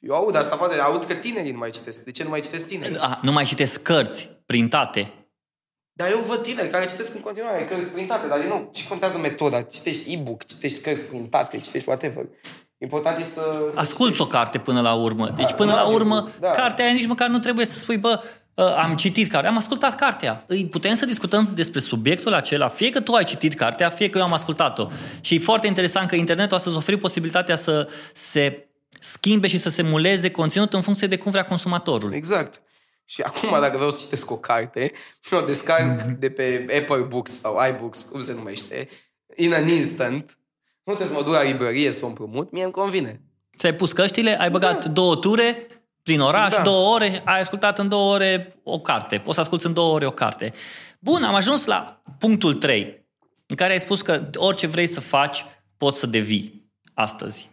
Eu 0.00 0.14
aud 0.14 0.34
asta, 0.34 0.56
poate 0.56 0.80
aud 0.80 1.04
că 1.04 1.14
tinerii 1.14 1.52
nu 1.52 1.58
mai 1.58 1.70
citesc. 1.70 2.04
De 2.04 2.10
ce 2.10 2.22
nu 2.22 2.28
mai 2.28 2.40
citesc 2.40 2.66
tinerii? 2.66 2.96
A, 2.98 3.18
nu 3.22 3.32
mai 3.32 3.44
citesc 3.44 3.82
cărți 3.82 4.28
printate. 4.46 5.12
Dar 5.92 6.10
eu 6.10 6.20
văd 6.26 6.42
tineri 6.42 6.68
care 6.68 6.86
citesc 6.86 7.14
în 7.14 7.20
continuare 7.20 7.64
cărți 7.64 7.90
printate, 7.90 8.26
dar 8.26 8.38
din 8.38 8.48
nou, 8.48 8.68
ce 8.72 8.88
contează 8.88 9.18
metoda? 9.18 9.62
Citești 9.62 10.12
e-book, 10.12 10.44
citești 10.44 10.80
cărți 10.80 11.04
printate, 11.04 11.58
citești 11.58 11.88
whatever. 11.88 12.24
Important 12.78 13.20
e 13.20 13.24
să... 13.24 13.68
să 13.72 13.78
Asculți 13.78 14.20
o 14.20 14.26
carte 14.26 14.58
până 14.58 14.80
la 14.80 14.94
urmă. 14.94 15.32
Deci 15.36 15.52
până 15.52 15.70
da, 15.70 15.76
la 15.76 15.88
urmă, 15.88 16.28
da. 16.40 16.50
cartea 16.50 16.84
aia 16.84 16.94
nici 16.94 17.06
măcar 17.06 17.28
nu 17.28 17.38
trebuie 17.38 17.66
să 17.66 17.78
spui, 17.78 17.96
bă, 17.96 18.22
ă, 18.56 18.76
am 18.78 18.96
citit 18.96 19.30
cartea, 19.30 19.50
am 19.50 19.56
ascultat 19.56 19.94
cartea. 19.94 20.44
Îi 20.46 20.66
putem 20.66 20.94
să 20.94 21.04
discutăm 21.04 21.50
despre 21.54 21.80
subiectul 21.80 22.34
acela, 22.34 22.68
fie 22.68 22.90
că 22.90 23.00
tu 23.00 23.12
ai 23.12 23.24
citit 23.24 23.54
cartea, 23.54 23.88
fie 23.88 24.08
că 24.08 24.18
eu 24.18 24.24
am 24.24 24.32
ascultat-o. 24.32 24.86
Și 25.20 25.34
e 25.34 25.38
foarte 25.38 25.66
interesant 25.66 26.08
că 26.08 26.14
internetul 26.14 26.56
astăzi 26.56 26.76
oferi 26.76 26.96
posibilitatea 26.96 27.56
să 27.56 27.88
se 28.12 28.69
schimbe 29.00 29.46
și 29.46 29.58
să 29.58 29.68
se 29.68 29.82
muleze 29.82 30.30
conținut 30.30 30.72
în 30.72 30.80
funcție 30.80 31.06
de 31.06 31.18
cum 31.18 31.30
vrea 31.30 31.44
consumatorul. 31.44 32.12
Exact. 32.12 32.62
Și 33.04 33.22
acum, 33.22 33.50
dacă 33.60 33.76
vreau 33.76 33.90
să 33.90 34.02
citesc 34.02 34.30
o 34.30 34.36
carte, 34.36 34.92
o 35.30 35.40
descarc 35.40 36.02
de 36.02 36.30
pe 36.30 36.66
Apple 36.80 37.04
Books 37.08 37.38
sau 37.38 37.56
iBooks, 37.68 38.02
cum 38.02 38.20
se 38.20 38.32
numește, 38.32 38.88
in 39.36 39.54
an 39.54 39.68
instant. 39.68 40.38
Nu 40.84 40.94
trebuie 40.94 41.06
să 41.06 41.14
mă 41.14 41.22
duc 41.22 41.32
la 41.32 41.42
librărie 41.42 41.90
să 41.90 42.04
o 42.04 42.08
împrumut, 42.08 42.50
mie 42.52 42.62
îmi 42.62 42.72
convine. 42.72 43.20
Ți-ai 43.56 43.74
pus 43.74 43.92
căștile, 43.92 44.40
ai 44.40 44.50
băgat 44.50 44.84
două 44.84 45.16
ture 45.16 45.66
prin 46.02 46.20
oraș, 46.20 46.54
Da. 46.54 46.62
două 46.62 46.94
ore, 46.94 47.22
ai 47.24 47.40
ascultat 47.40 47.78
în 47.78 47.88
două 47.88 48.14
ore 48.14 48.56
o 48.62 48.80
carte. 48.80 49.18
Poți 49.18 49.34
să 49.34 49.40
asculti 49.40 49.66
în 49.66 49.72
două 49.72 49.94
ore 49.94 50.06
o 50.06 50.10
carte. 50.10 50.52
Bun, 50.98 51.22
am 51.22 51.34
ajuns 51.34 51.64
la 51.64 52.00
punctul 52.18 52.54
3, 52.54 53.06
în 53.46 53.56
care 53.56 53.72
ai 53.72 53.80
spus 53.80 54.02
că 54.02 54.30
orice 54.34 54.66
vrei 54.66 54.86
să 54.86 55.00
faci, 55.00 55.44
poți 55.76 55.98
să 55.98 56.06
devii 56.06 56.70
astăzi. 56.94 57.50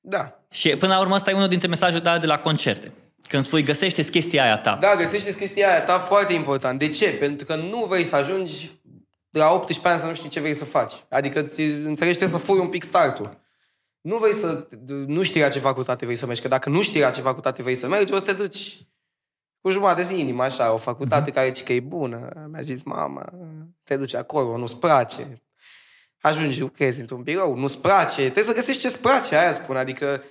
Da. 0.00 0.39
Și 0.50 0.76
până 0.76 0.94
la 0.94 1.00
urmă 1.00 1.14
ăsta 1.14 1.30
e 1.30 1.34
unul 1.34 1.48
dintre 1.48 1.68
mesajele 1.68 2.00
tale 2.00 2.18
de 2.18 2.26
la 2.26 2.38
concerte. 2.38 2.92
Când 3.28 3.42
spui, 3.42 3.62
găsește 3.62 4.02
chestia 4.02 4.42
aia 4.42 4.58
ta. 4.58 4.76
Da, 4.80 4.96
găsește 4.96 5.34
chestia 5.34 5.70
aia 5.70 5.82
ta 5.82 5.98
foarte 5.98 6.32
important. 6.32 6.78
De 6.78 6.88
ce? 6.88 7.08
Pentru 7.10 7.46
că 7.46 7.56
nu 7.56 7.84
vrei 7.88 8.04
să 8.04 8.16
ajungi 8.16 8.80
de 9.30 9.38
la 9.38 9.52
18 9.52 9.88
ani 9.88 9.98
să 9.98 10.06
nu 10.06 10.14
știi 10.14 10.28
ce 10.28 10.40
vrei 10.40 10.54
să 10.54 10.64
faci. 10.64 10.92
Adică 11.08 11.42
ți 11.42 11.60
înțelegi, 11.62 12.18
trebuie 12.18 12.38
să 12.40 12.44
furi 12.46 12.60
un 12.60 12.68
pic 12.68 12.82
startul. 12.82 13.40
Nu 14.00 14.16
vrei 14.16 14.34
să... 14.34 14.68
Nu 14.86 15.22
știi 15.22 15.40
la 15.40 15.48
ce 15.48 15.58
facultate 15.58 16.04
vrei 16.04 16.16
să 16.16 16.26
mergi. 16.26 16.42
Că 16.42 16.48
dacă 16.48 16.68
nu 16.68 16.82
știi 16.82 17.00
la 17.00 17.10
ce 17.10 17.20
facultate 17.20 17.62
vrei 17.62 17.74
să 17.74 17.88
mergi, 17.88 18.12
o 18.12 18.18
să 18.18 18.24
te 18.24 18.32
duci 18.32 18.78
cu 19.60 19.70
jumătate 19.70 20.02
de 20.02 20.18
inimă, 20.18 20.42
așa, 20.42 20.72
o 20.72 20.76
facultate 20.76 21.30
care 21.30 21.46
zice 21.46 21.62
că 21.62 21.72
e 21.72 21.80
bună. 21.80 22.48
Mi-a 22.52 22.62
zis, 22.62 22.82
mama, 22.82 23.32
te 23.84 23.96
duci 23.96 24.14
acolo, 24.14 24.56
nu-ți 24.56 24.76
place. 24.76 25.42
Ajungi, 26.20 26.60
lucrezi 26.60 27.00
într-un 27.00 27.22
birou, 27.22 27.54
nu-ți 27.54 27.80
place. 27.80 28.20
Trebuie 28.20 28.44
să 28.44 28.54
găsești 28.54 28.80
ce-ți 28.80 28.98
place, 28.98 29.36
aia 29.36 29.52
spun. 29.52 29.76
Adică 29.76 30.22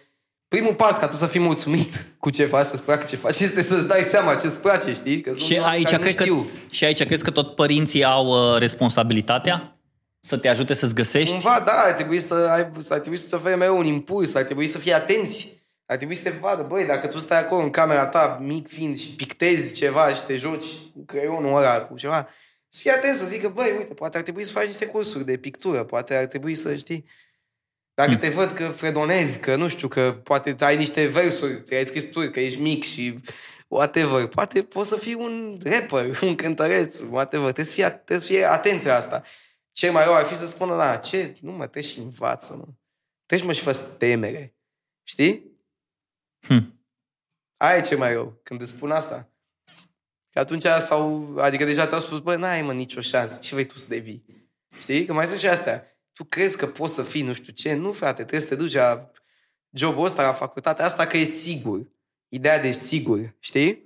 primul 0.50 0.74
pas 0.74 0.97
ca 0.97 1.08
tu 1.08 1.16
să 1.16 1.26
fii 1.28 1.39
mulțumit 1.39 2.06
cu 2.20 2.30
ce 2.30 2.45
faci, 2.45 2.66
să-ți 2.66 2.84
placă 2.84 3.06
ce 3.06 3.16
faci, 3.16 3.39
este 3.39 3.62
să-ți 3.62 3.88
dai 3.88 4.02
seama 4.02 4.36
ce-ți 4.36 4.60
place, 4.60 4.93
știi? 4.93 5.22
Că 5.22 5.32
sunt 5.32 5.43
Și 5.43 5.54
oameni 5.54 5.76
aici, 5.76 5.84
care 5.84 5.97
nu 5.97 6.04
cred 6.04 6.16
că, 6.16 6.24
știu. 6.24 6.50
și 6.70 6.86
aici 6.86 7.06
crezi 7.06 7.24
că 7.24 7.32
tot 7.32 7.56
părinții 7.56 8.04
au 8.04 8.54
uh, 8.54 8.60
responsabilitatea 8.60 9.74
să 10.20 10.38
te 10.38 10.47
ajute 10.47 10.74
să-ți 10.74 10.95
găsești? 10.95 11.32
Cumva, 11.34 11.64
da, 11.66 11.72
ar 11.72 11.91
trebui 11.91 12.20
să 12.20 12.34
ai, 12.34 12.72
ar 12.89 13.00
trebui 13.00 13.18
să-ți 13.18 13.34
ofere 13.34 13.56
mereu 13.56 13.78
un 13.78 13.86
impuls, 13.86 14.36
ar 14.36 14.43
trebui 14.43 14.68
să 14.68 14.78
fii 14.78 14.93
atenți. 14.93 15.58
Ar 15.86 15.97
trebui 15.97 16.16
să 16.16 16.24
te 16.24 16.30
vadă, 16.41 16.66
băi, 16.70 16.86
dacă 16.86 17.08
tu 17.08 17.20
stai 17.20 17.39
acolo 17.39 17.62
în 17.62 17.70
camera 17.70 18.06
ta, 18.06 18.39
mic 18.41 18.68
fiind, 18.68 18.97
și 18.97 19.08
pictezi 19.16 19.74
ceva 19.74 20.14
și 20.14 20.26
te 20.26 20.36
joci 20.38 20.66
cu 20.93 21.06
creionul 21.06 21.58
ăla, 21.58 21.80
cu 21.80 21.95
ceva, 21.97 22.28
să 22.68 22.80
fii 22.82 22.91
atent 22.91 23.18
să 23.18 23.26
zică, 23.26 23.47
băi, 23.47 23.74
uite, 23.78 23.93
poate 23.93 24.18
ar 24.18 24.24
trebui 24.24 24.43
să 24.43 24.52
faci 24.52 24.66
niște 24.66 24.86
cursuri 24.86 25.26
de 25.26 25.38
pictură, 25.38 25.84
poate 25.84 26.16
ar 26.16 26.26
trebui 26.26 26.56
să 26.56 26.76
știi. 26.76 27.06
Dacă 28.00 28.16
te 28.16 28.30
văd 28.30 28.52
că 28.52 28.68
fredonezi, 28.68 29.39
că 29.39 29.56
nu 29.56 29.68
știu, 29.68 29.88
că 29.88 30.20
poate 30.24 30.56
ai 30.60 30.78
niște 30.78 31.08
versuri, 31.08 31.62
ți-ai 31.62 31.86
scris 31.86 32.12
tu, 32.12 32.30
că 32.32 32.39
ești 32.39 32.62
mic 32.62 32.84
și 32.84 33.20
whatever, 33.68 34.28
poate 34.28 34.64
poți 34.64 34.89
să 34.89 34.95
fii 34.95 35.14
un 35.14 35.60
rapper, 35.64 36.18
un 36.30 36.36
cântăreț, 36.36 37.00
whatever, 37.00 37.52
trebuie 37.52 37.66
să 37.66 37.74
fii, 37.74 37.84
trebuie 37.84 38.20
să 38.20 38.28
fie 38.28 38.45
atenți 38.45 38.86
la 38.86 38.95
asta. 38.95 39.24
Ce 39.72 39.89
mai 39.89 40.04
rău 40.04 40.14
ar 40.14 40.24
fi 40.24 40.36
să 40.36 40.45
spună, 40.45 40.78
da, 40.78 40.97
ce, 40.97 41.36
nu 41.41 41.52
mă, 41.52 41.68
treci 41.68 41.86
și 41.86 42.00
învață, 42.00 42.56
mă. 42.56 42.68
Treci 43.26 43.43
mă 43.43 43.54
și 43.54 43.62
fă 43.62 43.72
temere. 43.97 44.56
Știi? 45.04 45.52
Hm. 46.47 46.84
Aia 47.58 47.78
e 47.78 47.82
ce 47.82 47.95
mai 47.95 48.14
rău, 48.14 48.39
când 48.43 48.62
îți 48.62 48.72
spun 48.72 48.91
asta. 48.91 49.30
Că 50.30 50.39
atunci 50.39 50.66
sau, 50.80 51.36
adică 51.38 51.66
deja 51.66 51.86
ți-au 51.86 52.00
spus, 52.00 52.20
bă, 52.20 52.36
n-ai 52.36 52.62
mă 52.62 52.74
nicio 52.74 53.02
șansă, 53.02 53.38
ce 53.38 53.54
vrei 53.54 53.66
tu 53.66 53.78
să 53.78 53.86
devii? 53.88 54.26
Știi? 54.80 55.06
Că 55.06 55.14
mai 55.14 55.28
sunt 55.28 55.39
și 55.39 55.47
astea. 55.47 55.99
Tu 56.20 56.26
crezi 56.26 56.57
că 56.57 56.67
poți 56.67 56.93
să 56.93 57.03
fii 57.03 57.22
nu 57.22 57.34
știu 57.34 57.53
ce? 57.53 57.74
Nu, 57.74 57.91
frate, 57.91 58.15
trebuie 58.15 58.39
să 58.39 58.47
te 58.47 58.55
duci 58.55 58.74
la 58.74 59.11
jobul 59.70 60.03
ăsta, 60.03 60.24
la 60.24 60.34
facultatea 60.34 60.86
asta, 60.86 61.07
că 61.07 61.17
e 61.17 61.24
sigur. 61.24 61.82
Ideea 62.28 62.59
de 62.59 62.72
sigur, 62.72 63.36
știi? 63.39 63.84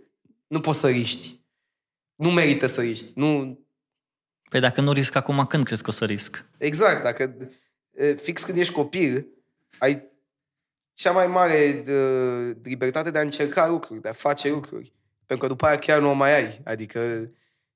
Nu 0.47 0.59
poți 0.59 0.79
să 0.79 0.89
riști. 0.89 1.41
Nu 2.15 2.31
merită 2.31 2.65
să 2.65 2.81
riști. 2.81 3.11
Nu, 3.15 3.59
Păi 4.49 4.59
dacă 4.59 4.81
nu 4.81 4.91
risc 4.91 5.15
acum, 5.15 5.45
când 5.45 5.63
crezi 5.65 5.84
că 5.84 5.89
o 5.89 5.93
să 5.93 6.05
risc? 6.05 6.45
Exact, 6.57 7.03
dacă 7.03 7.38
e, 7.91 8.13
fix 8.13 8.43
când 8.43 8.57
ești 8.57 8.73
copil, 8.73 9.27
ai 9.77 10.11
cea 10.93 11.11
mai 11.11 11.27
mare 11.27 11.71
de, 11.71 12.57
libertate 12.63 13.11
de 13.11 13.17
a 13.17 13.21
încerca 13.21 13.67
lucruri, 13.67 14.01
de 14.01 14.09
a 14.09 14.13
face 14.13 14.49
lucruri. 14.49 14.93
Pentru 15.25 15.47
că 15.47 15.53
după 15.53 15.65
aia 15.65 15.79
chiar 15.79 15.99
nu 15.99 16.09
o 16.09 16.13
mai 16.13 16.36
ai. 16.36 16.61
Adică 16.63 17.31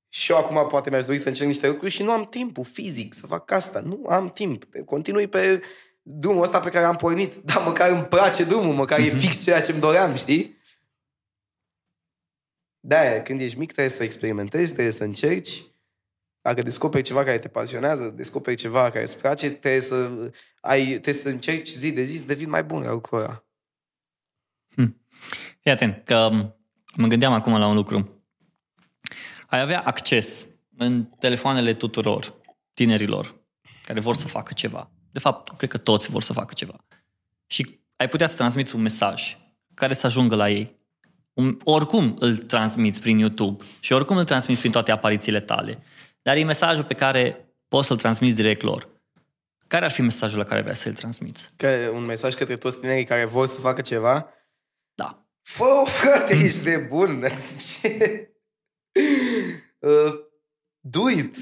și 0.08 0.32
eu 0.32 0.38
acum 0.38 0.66
poate 0.68 0.90
mi-aș 0.90 1.04
dori 1.04 1.18
să 1.18 1.28
încerc 1.28 1.48
niște 1.48 1.68
lucruri 1.68 1.90
și 1.90 2.02
nu 2.02 2.10
am 2.10 2.24
timpul 2.24 2.64
fizic 2.64 3.14
să 3.14 3.26
fac 3.26 3.50
asta. 3.50 3.80
Nu 3.80 4.06
am 4.08 4.30
timp. 4.30 4.64
Continui 4.84 5.26
pe 5.26 5.62
drumul 6.02 6.42
ăsta 6.42 6.60
pe 6.60 6.70
care 6.70 6.84
am 6.84 6.96
pornit. 6.96 7.34
Dar 7.48 7.62
măcar 7.64 7.90
îmi 7.90 8.04
place 8.04 8.44
drumul, 8.44 8.74
măcar 8.74 8.98
e 8.98 9.10
fix 9.10 9.42
ceea 9.42 9.60
ce-mi 9.60 9.80
doream, 9.80 10.14
știi? 10.14 10.56
de 12.80 13.20
când 13.24 13.40
ești 13.40 13.58
mic, 13.58 13.72
trebuie 13.72 13.94
să 13.94 14.02
experimentezi, 14.02 14.72
trebuie 14.72 14.92
să 14.92 15.04
încerci. 15.04 15.62
Dacă 16.40 16.62
descoperi 16.62 17.02
ceva 17.02 17.24
care 17.24 17.38
te 17.38 17.48
pasionează, 17.48 18.08
descoperi 18.08 18.56
ceva 18.56 18.90
care 18.90 19.02
îți 19.02 19.18
place, 19.18 19.50
trebuie 19.50 19.80
să, 19.80 20.10
ai, 20.60 20.84
trebuie 20.84 21.14
să 21.14 21.28
încerci 21.28 21.68
zi 21.68 21.92
de 21.92 22.02
zi 22.02 22.18
să 22.18 22.24
devii 22.24 22.46
mai 22.46 22.64
bun 22.64 22.82
la 22.82 22.92
lucrul 22.92 23.18
ăla. 23.18 23.44
Fii 25.60 25.70
atent, 25.70 26.04
că 26.04 26.30
mă 26.96 27.06
gândeam 27.06 27.32
acum 27.32 27.58
la 27.58 27.66
un 27.66 27.74
lucru. 27.74 28.17
Ai 29.48 29.60
avea 29.60 29.80
acces 29.80 30.46
în 30.76 31.04
telefoanele 31.04 31.74
tuturor 31.74 32.34
tinerilor 32.74 33.34
care 33.82 34.00
vor 34.00 34.14
să 34.14 34.28
facă 34.28 34.52
ceva. 34.52 34.90
De 35.10 35.18
fapt, 35.18 35.56
cred 35.56 35.70
că 35.70 35.78
toți 35.78 36.10
vor 36.10 36.22
să 36.22 36.32
facă 36.32 36.54
ceva. 36.54 36.76
Și 37.46 37.80
ai 37.96 38.08
putea 38.08 38.26
să 38.26 38.36
transmiți 38.36 38.74
un 38.74 38.80
mesaj 38.80 39.36
care 39.74 39.94
să 39.94 40.06
ajungă 40.06 40.34
la 40.34 40.50
ei. 40.50 40.76
Un, 41.32 41.58
oricum 41.64 42.16
îl 42.18 42.36
transmiți 42.36 43.00
prin 43.00 43.18
YouTube 43.18 43.64
și 43.80 43.92
oricum 43.92 44.16
îl 44.16 44.24
transmiți 44.24 44.60
prin 44.60 44.72
toate 44.72 44.90
aparițiile 44.90 45.40
tale. 45.40 45.82
dar 46.22 46.36
e 46.36 46.44
mesajul 46.44 46.84
pe 46.84 46.94
care 46.94 47.54
poți 47.68 47.86
să-l 47.86 47.96
transmiți 47.96 48.36
direct 48.36 48.62
lor. 48.62 48.88
Care 49.66 49.84
ar 49.84 49.90
fi 49.90 50.02
mesajul 50.02 50.38
la 50.38 50.44
care 50.44 50.60
vrea 50.60 50.74
să-l 50.74 50.92
transmiți? 50.92 51.50
Că 51.56 51.90
un 51.94 52.04
mesaj 52.04 52.34
către 52.34 52.56
toți 52.56 52.80
tinerii 52.80 53.04
care 53.04 53.24
vor 53.24 53.46
să 53.46 53.60
facă 53.60 53.80
ceva. 53.80 54.28
Da. 54.94 55.26
Fă, 55.42 55.64
frate, 55.84 56.34
ești 56.34 56.62
de 56.62 56.86
bun. 56.88 57.22
Ce? 57.80 58.27
Uh, 59.78 60.14
do 60.80 61.10
it. 61.10 61.36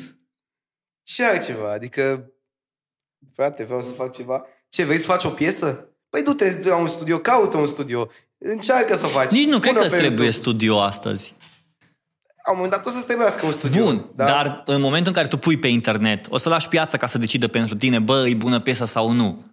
Ce 1.03 1.25
altceva? 1.25 1.73
Adică, 1.73 2.33
frate, 3.35 3.65
vreau 3.65 3.83
să 3.83 3.93
fac 3.93 4.13
ceva. 4.13 4.45
Ce, 4.69 4.85
vrei 4.85 4.99
să 4.99 5.07
faci 5.07 5.25
o 5.25 5.29
piesă? 5.29 5.89
Păi 6.09 6.23
du-te 6.23 6.69
la 6.69 6.77
un 6.77 6.87
studio, 6.87 7.19
caută 7.19 7.57
un 7.57 7.67
studio, 7.67 8.11
încearcă 8.39 8.95
să 8.95 9.07
faci. 9.07 9.31
Nici 9.31 9.49
nu 9.49 9.59
cred 9.59 9.73
Pune 9.73 9.85
că 9.85 9.91
pe 9.91 9.95
îți 9.95 10.05
trebuie 10.05 10.27
YouTube. 10.27 10.51
studio 10.51 10.81
astăzi. 10.81 11.35
La 12.45 12.53
un 12.53 12.59
moment 12.59 12.71
dat 12.71 12.87
o 12.87 12.91
să-ți 12.91 13.07
trebuiască 13.07 13.47
un 13.47 13.53
studio. 13.53 13.85
Bun, 13.85 14.11
da? 14.15 14.25
dar 14.25 14.63
în 14.67 14.81
momentul 14.81 15.07
în 15.07 15.13
care 15.13 15.29
tu 15.29 15.37
pui 15.37 15.57
pe 15.57 15.67
internet, 15.67 16.27
o 16.31 16.37
să 16.37 16.49
lași 16.49 16.69
piața 16.69 16.97
ca 16.97 17.07
să 17.07 17.19
decidă 17.19 17.49
pentru 17.49 17.77
tine, 17.77 17.99
bă, 17.99 18.29
e 18.29 18.35
bună 18.35 18.61
piesa 18.61 18.85
sau 18.85 19.11
nu. 19.11 19.46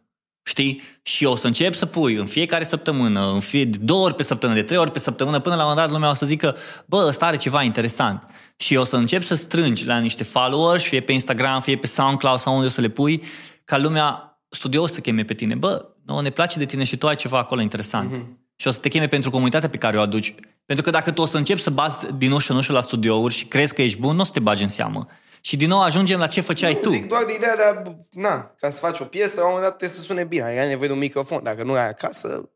Știi? 0.44 0.82
Și 1.02 1.26
o 1.26 1.36
să 1.36 1.48
încep 1.48 1.74
să 1.74 1.86
pui 1.86 2.16
în 2.16 2.26
fiecare 2.26 2.64
săptămână, 2.64 3.32
în 3.32 3.40
fie 3.40 3.66
de 3.66 3.78
două 3.82 4.04
ori 4.04 4.16
pe 4.16 4.24
săptămână, 4.24 4.60
de 4.60 4.66
trei 4.66 4.80
ori 4.80 4.92
pe 4.92 5.00
săptămână, 5.00 5.40
până 5.40 5.56
la 5.56 5.62
un 5.62 5.68
moment 5.68 5.86
dat 5.86 5.96
lumea 5.96 6.10
o 6.10 6.14
să 6.14 6.26
zică, 6.26 6.56
bă, 6.86 7.06
ăsta 7.08 7.26
are 7.26 7.38
ceva 7.38 7.64
interesant. 7.64 8.26
Și 8.56 8.76
o 8.76 8.84
să 8.84 8.96
încep 8.96 9.24
să 9.24 9.36
strângi 9.36 9.86
la 9.86 10.00
niște 10.00 10.24
followers, 10.24 10.84
fie 10.84 11.02
pe 11.02 11.12
Instagram, 11.12 11.62
fie 11.62 11.78
pe 11.78 11.88
SoundCloud 11.88 12.40
sau 12.40 12.54
unde 12.54 12.66
o 12.66 12.70
să 12.70 12.82
le 12.82 12.88
pui, 12.88 13.24
ca 13.66 13.78
lumea 13.78 14.38
studios 14.50 14.92
să 14.92 15.00
cheme 15.00 15.24
pe 15.24 15.34
tine. 15.34 15.56
Bă, 15.56 15.86
nouă 16.06 16.22
ne 16.22 16.30
place 16.30 16.58
de 16.58 16.66
tine 16.66 16.84
și 16.84 16.98
tu 16.98 17.08
ai 17.08 17.16
ceva 17.16 17.38
acolo 17.38 17.62
interesant. 17.62 18.18
Mm-hmm. 18.18 18.42
Și 18.56 18.68
o 18.68 18.72
să 18.72 18.80
te 18.80 18.90
cheme 18.90 19.08
pentru 19.08 19.30
comunitatea 19.30 19.70
pe 19.70 19.78
care 19.78 19.98
o 19.98 20.02
aduci. 20.02 20.36
Pentru 20.66 20.84
că 20.84 20.92
dacă 20.92 21.12
tu 21.12 21.22
o 21.22 21.26
să 21.26 21.38
începi 21.38 21.62
să 21.62 21.70
bazi 21.70 22.14
din 22.18 22.32
ușă 22.32 22.52
în 22.52 22.58
ușă 22.58 22.72
la 22.72 22.82
studiouri 22.82 23.34
și 23.34 23.46
crezi 23.46 23.74
că 23.74 23.82
ești 23.82 24.00
bun, 24.00 24.16
nu 24.16 24.22
o 24.22 24.24
să 24.24 24.32
te 24.32 24.40
bagi 24.40 24.64
în 24.64 24.70
seamă. 24.70 25.06
Și 25.46 25.58
din 25.58 25.68
nou 25.68 25.82
ajungem 25.82 26.20
la 26.20 26.28
ce 26.28 26.42
făceai 26.42 26.74
nu, 26.74 26.80
tu. 26.80 26.90
Zic 26.90 27.08
doar 27.08 27.24
de 27.24 27.34
ideea 27.34 27.56
de 27.56 27.64
a, 27.64 27.82
na, 28.12 28.56
ca 28.60 28.70
să 28.70 28.80
faci 28.80 29.00
o 29.00 29.04
piesă, 29.04 29.36
la 29.40 29.46
un 29.46 29.52
moment 29.52 29.68
dat 29.68 29.78
trebuie 29.78 29.98
să 30.00 30.06
sune 30.06 30.24
bine. 30.24 30.44
Ai 30.44 30.68
nevoie 30.68 30.88
de 30.88 30.94
un 30.94 31.00
microfon. 31.00 31.44
Dacă 31.44 31.64
nu 31.64 31.74
ai 31.74 31.88
acasă, 31.88 32.50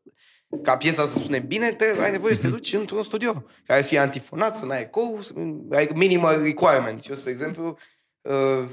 ca 0.62 0.76
piesa 0.76 1.04
să 1.04 1.18
sune 1.18 1.38
bine, 1.38 1.72
te, 1.72 1.84
ai 2.02 2.10
nevoie 2.10 2.34
să 2.34 2.40
te 2.40 2.48
duci 2.48 2.72
într-un 2.72 3.02
studio 3.02 3.44
care 3.66 3.82
să 3.82 3.88
fie 3.88 3.98
antifonat, 3.98 4.56
să 4.56 4.64
n-ai 4.64 4.80
ecou, 4.80 5.18
să- 5.20 5.32
ai 5.70 5.88
minimal 5.94 6.42
requirement. 6.42 7.06
Eu, 7.08 7.14
spre 7.14 7.30
exemplu, 7.30 7.78
uh, 8.20 8.68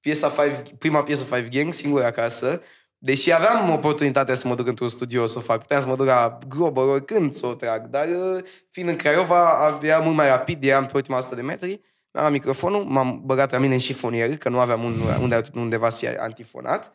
piesa 0.00 0.28
Five, 0.28 0.62
prima 0.78 1.02
piesă 1.02 1.24
Five 1.24 1.48
Gang, 1.50 1.72
singura 1.72 2.06
acasă, 2.06 2.62
deși 2.98 3.32
aveam 3.32 3.70
oportunitatea 3.70 4.34
să 4.34 4.48
mă 4.48 4.54
duc 4.54 4.66
într-un 4.66 4.88
studio 4.88 5.26
să 5.26 5.38
o 5.38 5.40
fac, 5.40 5.60
puteam 5.60 5.80
să 5.80 5.86
mă 5.88 5.96
duc 5.96 6.06
la 6.06 6.38
Global 6.48 6.88
oricând 6.88 7.34
să 7.34 7.46
o 7.46 7.54
trag, 7.54 7.86
dar 7.86 8.08
uh, 8.08 8.42
fiind 8.70 8.88
în 8.88 8.96
Craiova, 8.96 9.78
era 9.82 9.98
mult 9.98 10.16
mai 10.16 10.28
rapid, 10.28 10.64
eram 10.64 10.84
pe 10.86 10.92
ultima 10.94 11.18
100 11.18 11.34
de 11.34 11.42
metri, 11.42 11.80
mi-am 12.12 12.24
luat 12.24 12.32
microfonul, 12.32 12.84
m-am 12.84 13.20
băgat 13.24 13.52
la 13.52 13.58
mine 13.58 13.74
în 13.74 13.80
șifonier, 13.80 14.36
că 14.36 14.48
nu 14.48 14.60
aveam 14.60 14.84
unde, 14.84 15.02
unde, 15.20 15.40
undeva 15.54 15.90
să 15.90 15.98
fie 15.98 16.20
antifonat. 16.20 16.92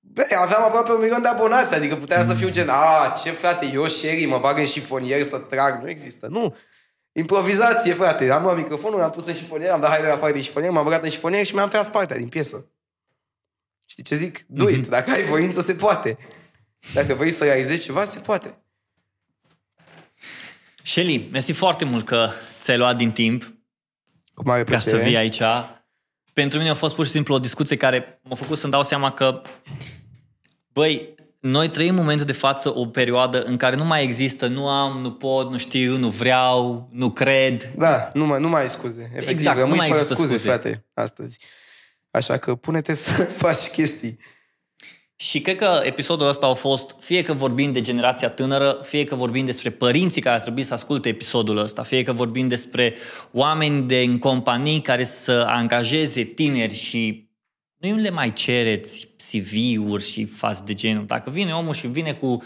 Bă, 0.00 0.26
aveam 0.38 0.62
aproape 0.62 0.92
un 0.92 1.00
milion 1.00 1.22
de 1.22 1.28
abonați, 1.28 1.74
adică 1.74 1.96
puteam 1.96 2.26
să 2.26 2.34
fiu 2.34 2.50
gen, 2.50 2.68
a, 2.68 3.12
ce 3.22 3.30
frate, 3.30 3.70
eu, 3.72 3.86
Sherry, 3.86 4.24
mă 4.24 4.38
bag 4.38 4.58
în 4.58 4.66
șifonier 4.66 5.22
să 5.22 5.38
trag. 5.38 5.82
Nu 5.82 5.88
există, 5.88 6.26
nu. 6.26 6.56
Improvizație, 7.12 7.94
frate. 7.94 8.30
Am 8.30 8.42
luat 8.42 8.56
microfonul, 8.56 9.00
am 9.00 9.10
pus 9.10 9.26
în 9.26 9.34
șifonier, 9.34 9.70
am 9.70 9.80
dat 9.80 9.90
hainele 9.90 10.12
afară 10.12 10.32
din 10.32 10.42
șifonier, 10.42 10.70
m-am 10.70 10.84
băgat 10.84 11.02
în 11.02 11.10
șifonier 11.10 11.44
și 11.44 11.54
mi-am 11.54 11.68
tras 11.68 11.88
partea 11.88 12.16
din 12.16 12.28
piesă. 12.28 12.70
Știi 13.84 14.02
ce 14.02 14.14
zic? 14.14 14.44
Do 14.46 14.68
it. 14.68 14.86
Dacă 14.86 15.10
ai 15.10 15.22
voință, 15.22 15.60
se 15.60 15.74
poate. 15.74 16.18
Dacă 16.94 17.14
vrei 17.14 17.30
să 17.30 17.44
realizezi 17.44 17.84
ceva, 17.84 18.04
se 18.04 18.18
poate. 18.18 18.60
Shelly, 20.84 21.28
mersi 21.32 21.52
foarte 21.52 21.84
mult 21.84 22.06
că 22.06 22.28
ți-ai 22.60 22.76
luat 22.76 22.96
din 22.96 23.12
timp 23.12 23.55
Cu 24.36 24.42
mare 24.44 24.64
ca 24.64 24.78
să 24.78 24.88
plăcere. 24.88 25.08
vii 25.08 25.18
aici. 25.18 25.40
Pentru 26.32 26.58
mine 26.58 26.70
a 26.70 26.74
fost 26.74 26.94
pur 26.94 27.04
și 27.04 27.10
simplu 27.10 27.34
o 27.34 27.38
discuție 27.38 27.76
care 27.76 28.20
m-a 28.22 28.34
făcut 28.36 28.58
să-mi 28.58 28.72
dau 28.72 28.82
seama 28.82 29.12
că, 29.12 29.40
băi, 30.72 31.14
noi 31.40 31.68
trăim 31.68 31.90
în 31.90 31.96
momentul 31.96 32.26
de 32.26 32.32
față 32.32 32.76
o 32.78 32.86
perioadă 32.86 33.42
în 33.42 33.56
care 33.56 33.76
nu 33.76 33.84
mai 33.84 34.02
există, 34.02 34.46
nu 34.46 34.68
am, 34.68 35.00
nu 35.00 35.12
pot, 35.12 35.50
nu 35.50 35.58
știu, 35.58 35.96
nu 35.96 36.08
vreau, 36.08 36.88
nu 36.92 37.10
cred. 37.10 37.72
Da, 37.76 38.10
nu 38.12 38.26
mai, 38.26 38.40
nu 38.40 38.48
mai 38.48 38.60
ai 38.62 38.68
scuze. 38.70 39.00
Efectiv, 39.02 39.28
Exact, 39.28 39.56
nu 39.56 39.62
rămâi 39.62 39.76
mai 39.76 39.86
fără 39.88 39.98
există 40.00 40.14
scuze, 40.22 40.32
scuze. 40.38 40.48
frate, 40.48 40.86
astăzi. 40.94 41.38
Așa 42.10 42.36
că 42.36 42.54
pune-te 42.54 42.94
să 42.94 43.10
faci 43.44 43.66
chestii. 43.68 44.18
Și 45.18 45.40
cred 45.40 45.56
că 45.56 45.80
episodul 45.82 46.28
ăsta 46.28 46.46
a 46.46 46.52
fost, 46.52 46.96
fie 47.00 47.22
că 47.22 47.32
vorbim 47.32 47.72
de 47.72 47.80
generația 47.80 48.30
tânără, 48.30 48.78
fie 48.82 49.04
că 49.04 49.14
vorbim 49.14 49.46
despre 49.46 49.70
părinții 49.70 50.20
care 50.20 50.34
ar 50.34 50.40
trebui 50.40 50.62
să 50.62 50.74
asculte 50.74 51.08
episodul 51.08 51.56
ăsta, 51.56 51.82
fie 51.82 52.02
că 52.02 52.12
vorbim 52.12 52.48
despre 52.48 52.94
oameni 53.32 53.82
de 53.82 54.00
în 54.00 54.18
companii 54.18 54.80
care 54.80 55.04
să 55.04 55.44
angajeze 55.48 56.22
tineri 56.22 56.74
și 56.74 57.26
nu 57.78 57.96
le 57.96 58.10
mai 58.10 58.32
cereți 58.32 59.08
CV-uri 59.16 60.04
și 60.04 60.24
fați 60.24 60.64
de 60.64 60.74
genul. 60.74 61.06
Dacă 61.06 61.30
vine 61.30 61.52
omul 61.52 61.74
și 61.74 61.86
vine 61.86 62.12
cu 62.12 62.42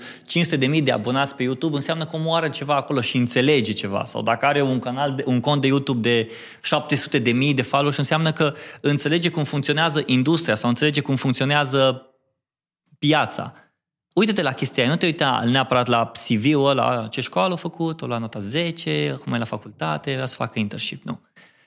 500.000 0.77 0.83
de 0.83 0.93
abonați 0.93 1.35
pe 1.35 1.43
YouTube, 1.43 1.75
înseamnă 1.75 2.05
că 2.05 2.17
omul 2.17 2.37
are 2.37 2.49
ceva 2.49 2.75
acolo 2.75 3.01
și 3.01 3.17
înțelege 3.17 3.73
ceva. 3.73 4.05
Sau 4.05 4.23
dacă 4.23 4.47
are 4.47 4.63
un, 4.63 4.79
canal 4.79 5.15
de, 5.15 5.23
un 5.27 5.41
cont 5.41 5.61
de 5.61 5.67
YouTube 5.67 6.01
de 6.01 6.31
700.000 6.31 7.55
de 7.55 7.63
followers, 7.63 7.97
înseamnă 7.97 8.33
că 8.33 8.55
înțelege 8.81 9.29
cum 9.29 9.45
funcționează 9.45 10.03
industria 10.07 10.55
sau 10.55 10.69
înțelege 10.69 11.01
cum 11.01 11.17
funcționează 11.17 12.10
piața. 13.01 13.51
Uite-te 14.13 14.43
la 14.43 14.53
chestia 14.53 14.83
aia, 14.83 14.93
nu 14.93 14.99
te 14.99 15.07
uita 15.07 15.43
neapărat 15.47 15.87
la 15.87 16.11
CV-ul 16.29 16.69
ăla, 16.69 17.07
ce 17.11 17.21
școală 17.21 17.53
a 17.53 17.57
făcut, 17.57 18.03
o 18.03 18.07
la 18.07 18.19
nota 18.19 18.39
10, 18.39 19.13
acum 19.15 19.33
e 19.33 19.39
la 19.39 19.45
facultate, 19.45 20.13
vrea 20.13 20.27
să 20.27 20.35
facă 20.35 20.59
internship, 20.59 21.03
nu. 21.03 21.21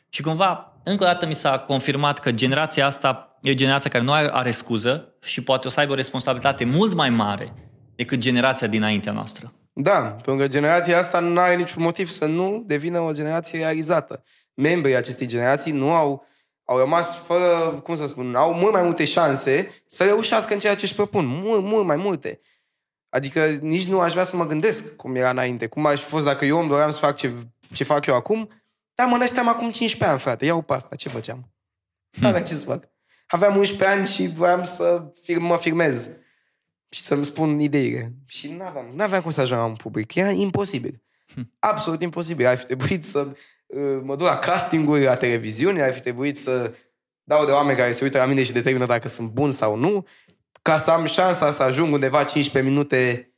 Și 0.09 0.21
cumva, 0.21 0.73
încă 0.83 1.03
o 1.03 1.07
dată 1.07 1.25
mi 1.25 1.35
s-a 1.35 1.59
confirmat 1.59 2.19
că 2.19 2.31
generația 2.31 2.85
asta 2.85 3.37
e 3.41 3.51
o 3.51 3.53
generație 3.53 3.89
care 3.89 4.03
nu 4.03 4.11
are, 4.11 4.29
are 4.31 4.51
scuză 4.51 5.15
și 5.21 5.43
poate 5.43 5.67
o 5.67 5.69
să 5.69 5.79
aibă 5.79 5.91
o 5.91 5.95
responsabilitate 5.95 6.65
mult 6.65 6.93
mai 6.93 7.09
mare 7.09 7.53
decât 7.95 8.19
generația 8.19 8.67
dinaintea 8.67 9.11
noastră. 9.11 9.53
Da, 9.73 9.99
pentru 9.99 10.35
că 10.35 10.47
generația 10.47 10.97
asta 10.97 11.19
nu 11.19 11.39
are 11.39 11.55
niciun 11.55 11.83
motiv 11.83 12.09
să 12.09 12.25
nu 12.25 12.63
devină 12.67 12.99
o 12.99 13.11
generație 13.11 13.59
realizată. 13.59 14.23
Membrii 14.53 14.95
acestei 14.95 15.27
generații 15.27 15.71
nu 15.71 15.91
au, 15.91 16.25
au 16.65 16.77
rămas 16.77 17.15
fără, 17.17 17.79
cum 17.83 17.95
să 17.95 18.05
spun, 18.05 18.35
au 18.35 18.53
mult 18.53 18.73
mai 18.73 18.81
multe 18.83 19.05
șanse 19.05 19.83
să 19.85 20.03
reușească 20.03 20.53
în 20.53 20.59
ceea 20.59 20.75
ce 20.75 20.85
își 20.85 20.95
propun. 20.95 21.25
Mult, 21.25 21.63
mult 21.63 21.85
mai 21.85 21.95
multe. 21.95 22.39
Adică 23.09 23.45
nici 23.45 23.87
nu 23.87 23.99
aș 23.99 24.11
vrea 24.11 24.23
să 24.23 24.35
mă 24.35 24.47
gândesc 24.47 24.95
cum 24.95 25.15
era 25.15 25.29
înainte. 25.29 25.67
Cum 25.67 25.85
aș 25.85 25.99
fi 26.01 26.09
fost 26.09 26.25
dacă 26.25 26.45
eu 26.45 26.59
îmi 26.59 26.69
doream 26.69 26.91
să 26.91 26.99
fac 26.99 27.15
ce, 27.15 27.31
ce 27.73 27.83
fac 27.83 28.05
eu 28.05 28.15
acum. 28.15 28.49
Dar 28.95 29.07
mă 29.07 29.17
nășteam 29.17 29.47
acum 29.47 29.69
15 29.71 30.05
ani, 30.05 30.19
frate. 30.19 30.45
Iau 30.45 30.61
pe 30.61 30.73
asta. 30.73 30.95
Ce 30.95 31.09
făceam? 31.09 31.53
Nu 32.19 32.27
aveam 32.27 32.43
ce 32.43 32.53
să 32.53 32.65
fac. 32.65 32.89
Aveam 33.27 33.57
11 33.57 33.97
ani 33.97 34.07
și 34.07 34.27
voiam 34.27 34.63
să 34.63 35.11
fir- 35.21 35.39
mă 35.39 35.57
firmez 35.57 36.09
și 36.89 37.01
să-mi 37.01 37.25
spun 37.25 37.59
ideile. 37.59 38.13
Și 38.25 38.51
nu 38.51 38.63
aveam, 38.63 38.85
n-aveam 38.93 39.21
cum 39.21 39.31
să 39.31 39.41
ajung 39.41 39.59
la 39.59 39.65
un 39.65 39.75
public. 39.75 40.15
Era 40.15 40.29
imposibil. 40.29 41.01
Absolut 41.59 42.01
imposibil. 42.01 42.45
Ar 42.45 42.57
fi 42.57 42.65
trebuit 42.65 43.05
să 43.05 43.19
uh, 43.19 43.35
mă 44.03 44.15
duc 44.15 44.27
la 44.27 44.39
castinguri 44.39 45.03
la 45.03 45.15
televiziune, 45.15 45.81
ar 45.81 45.93
fi 45.93 46.01
trebuit 46.01 46.39
să 46.39 46.73
dau 47.23 47.45
de 47.45 47.51
oameni 47.51 47.77
care 47.77 47.91
se 47.91 48.03
uită 48.03 48.17
la 48.17 48.25
mine 48.25 48.43
și 48.43 48.51
determină 48.51 48.85
dacă 48.85 49.07
sunt 49.07 49.31
bun 49.31 49.51
sau 49.51 49.75
nu, 49.75 50.05
ca 50.61 50.77
să 50.77 50.91
am 50.91 51.05
șansa 51.05 51.51
să 51.51 51.63
ajung 51.63 51.93
undeva 51.93 52.23
15 52.23 52.71
minute 52.71 53.33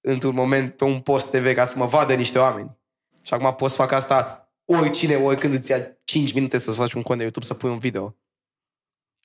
într-un 0.00 0.34
moment 0.34 0.76
pe 0.76 0.84
un 0.84 1.00
post 1.00 1.30
TV 1.30 1.54
ca 1.54 1.64
să 1.64 1.78
mă 1.78 1.86
vadă 1.86 2.14
niște 2.14 2.38
oameni. 2.38 2.78
Și 3.22 3.34
acum 3.34 3.54
pot 3.54 3.70
să 3.70 3.76
fac 3.76 3.92
asta 3.92 4.48
oricine, 4.64 5.14
oricând 5.14 5.52
îți 5.52 5.70
ia 5.70 5.98
5 6.04 6.32
minute 6.32 6.58
să 6.58 6.72
faci 6.72 6.92
un 6.92 7.02
cont 7.02 7.16
de 7.16 7.22
YouTube 7.22 7.46
să 7.46 7.54
pui 7.54 7.70
un 7.70 7.78
video. 7.78 8.16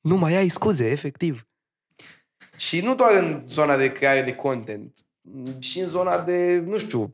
Nu 0.02 0.16
mai 0.16 0.36
ai 0.36 0.50
scuze, 0.50 0.90
efectiv. 0.90 1.48
Și 2.56 2.82
nu 2.82 2.96
doar 2.96 3.14
în 3.14 3.44
zona 3.46 3.78
de 3.78 3.92
creare 3.92 4.22
de 4.22 4.36
content, 4.36 5.00
și 5.60 5.80
în 5.80 5.88
zona 5.88 6.22
de, 6.22 6.64
nu 6.66 6.78
știu, 6.78 7.12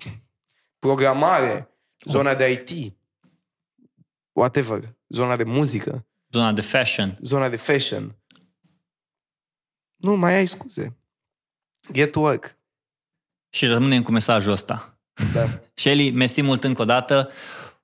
programare, 0.79 1.69
zona 2.03 2.35
de 2.35 2.51
IT, 2.51 2.93
whatever, 4.35 4.95
zona 5.07 5.35
de 5.35 5.43
muzică, 5.43 6.05
Zona 6.31 6.51
de 6.51 6.61
fashion. 6.61 7.17
zona 7.21 7.49
de 7.49 7.55
fashion. 7.55 8.15
Nu 9.95 10.15
mai 10.15 10.33
ai 10.33 10.45
scuze. 10.45 10.97
Get 11.91 12.11
to 12.11 12.19
work. 12.19 12.57
Și 13.49 13.65
rămânem 13.65 14.01
cu 14.03 14.11
mesajul 14.11 14.51
ăsta. 14.51 14.99
Da. 15.33 15.45
Shelly, 15.73 16.11
mersi 16.11 16.41
mult 16.41 16.63
încă 16.63 16.81
o 16.81 16.85
dată. 16.85 17.29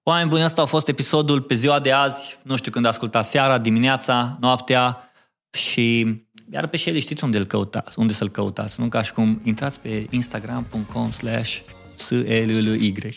Oameni 0.04 0.30
buni, 0.30 0.44
ăsta 0.44 0.62
a 0.62 0.66
fost 0.66 0.88
episodul 0.88 1.42
pe 1.42 1.54
ziua 1.54 1.80
de 1.80 1.92
azi. 1.92 2.38
Nu 2.44 2.56
știu 2.56 2.72
când 2.72 2.86
ascultați 2.86 3.30
seara, 3.30 3.58
dimineața, 3.58 4.38
noaptea. 4.40 5.12
Și 5.52 6.00
iar 6.52 6.68
pe 6.68 6.78
Shelly 6.78 7.00
știți 7.00 7.24
unde, 7.24 7.38
îl 7.38 7.46
căutați, 7.46 8.00
unde 8.00 8.14
să-l 8.14 8.30
căutați. 8.30 8.80
Nu 8.80 8.88
ca 8.88 9.02
și 9.02 9.14
cum 9.14 9.42
intrați 9.44 9.80
pe 9.80 10.08
instagram.com 10.10 11.12
slash 11.12 11.60
S-L-L-Y. 11.96 13.16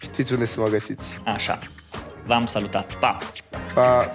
Știți 0.00 0.32
unde 0.32 0.44
să 0.44 0.60
mă 0.60 0.68
găsiți. 0.68 1.18
Așa. 1.24 1.58
V-am 2.26 2.46
salutat. 2.46 2.96
Pa! 3.00 3.18
Pa! 3.74 4.06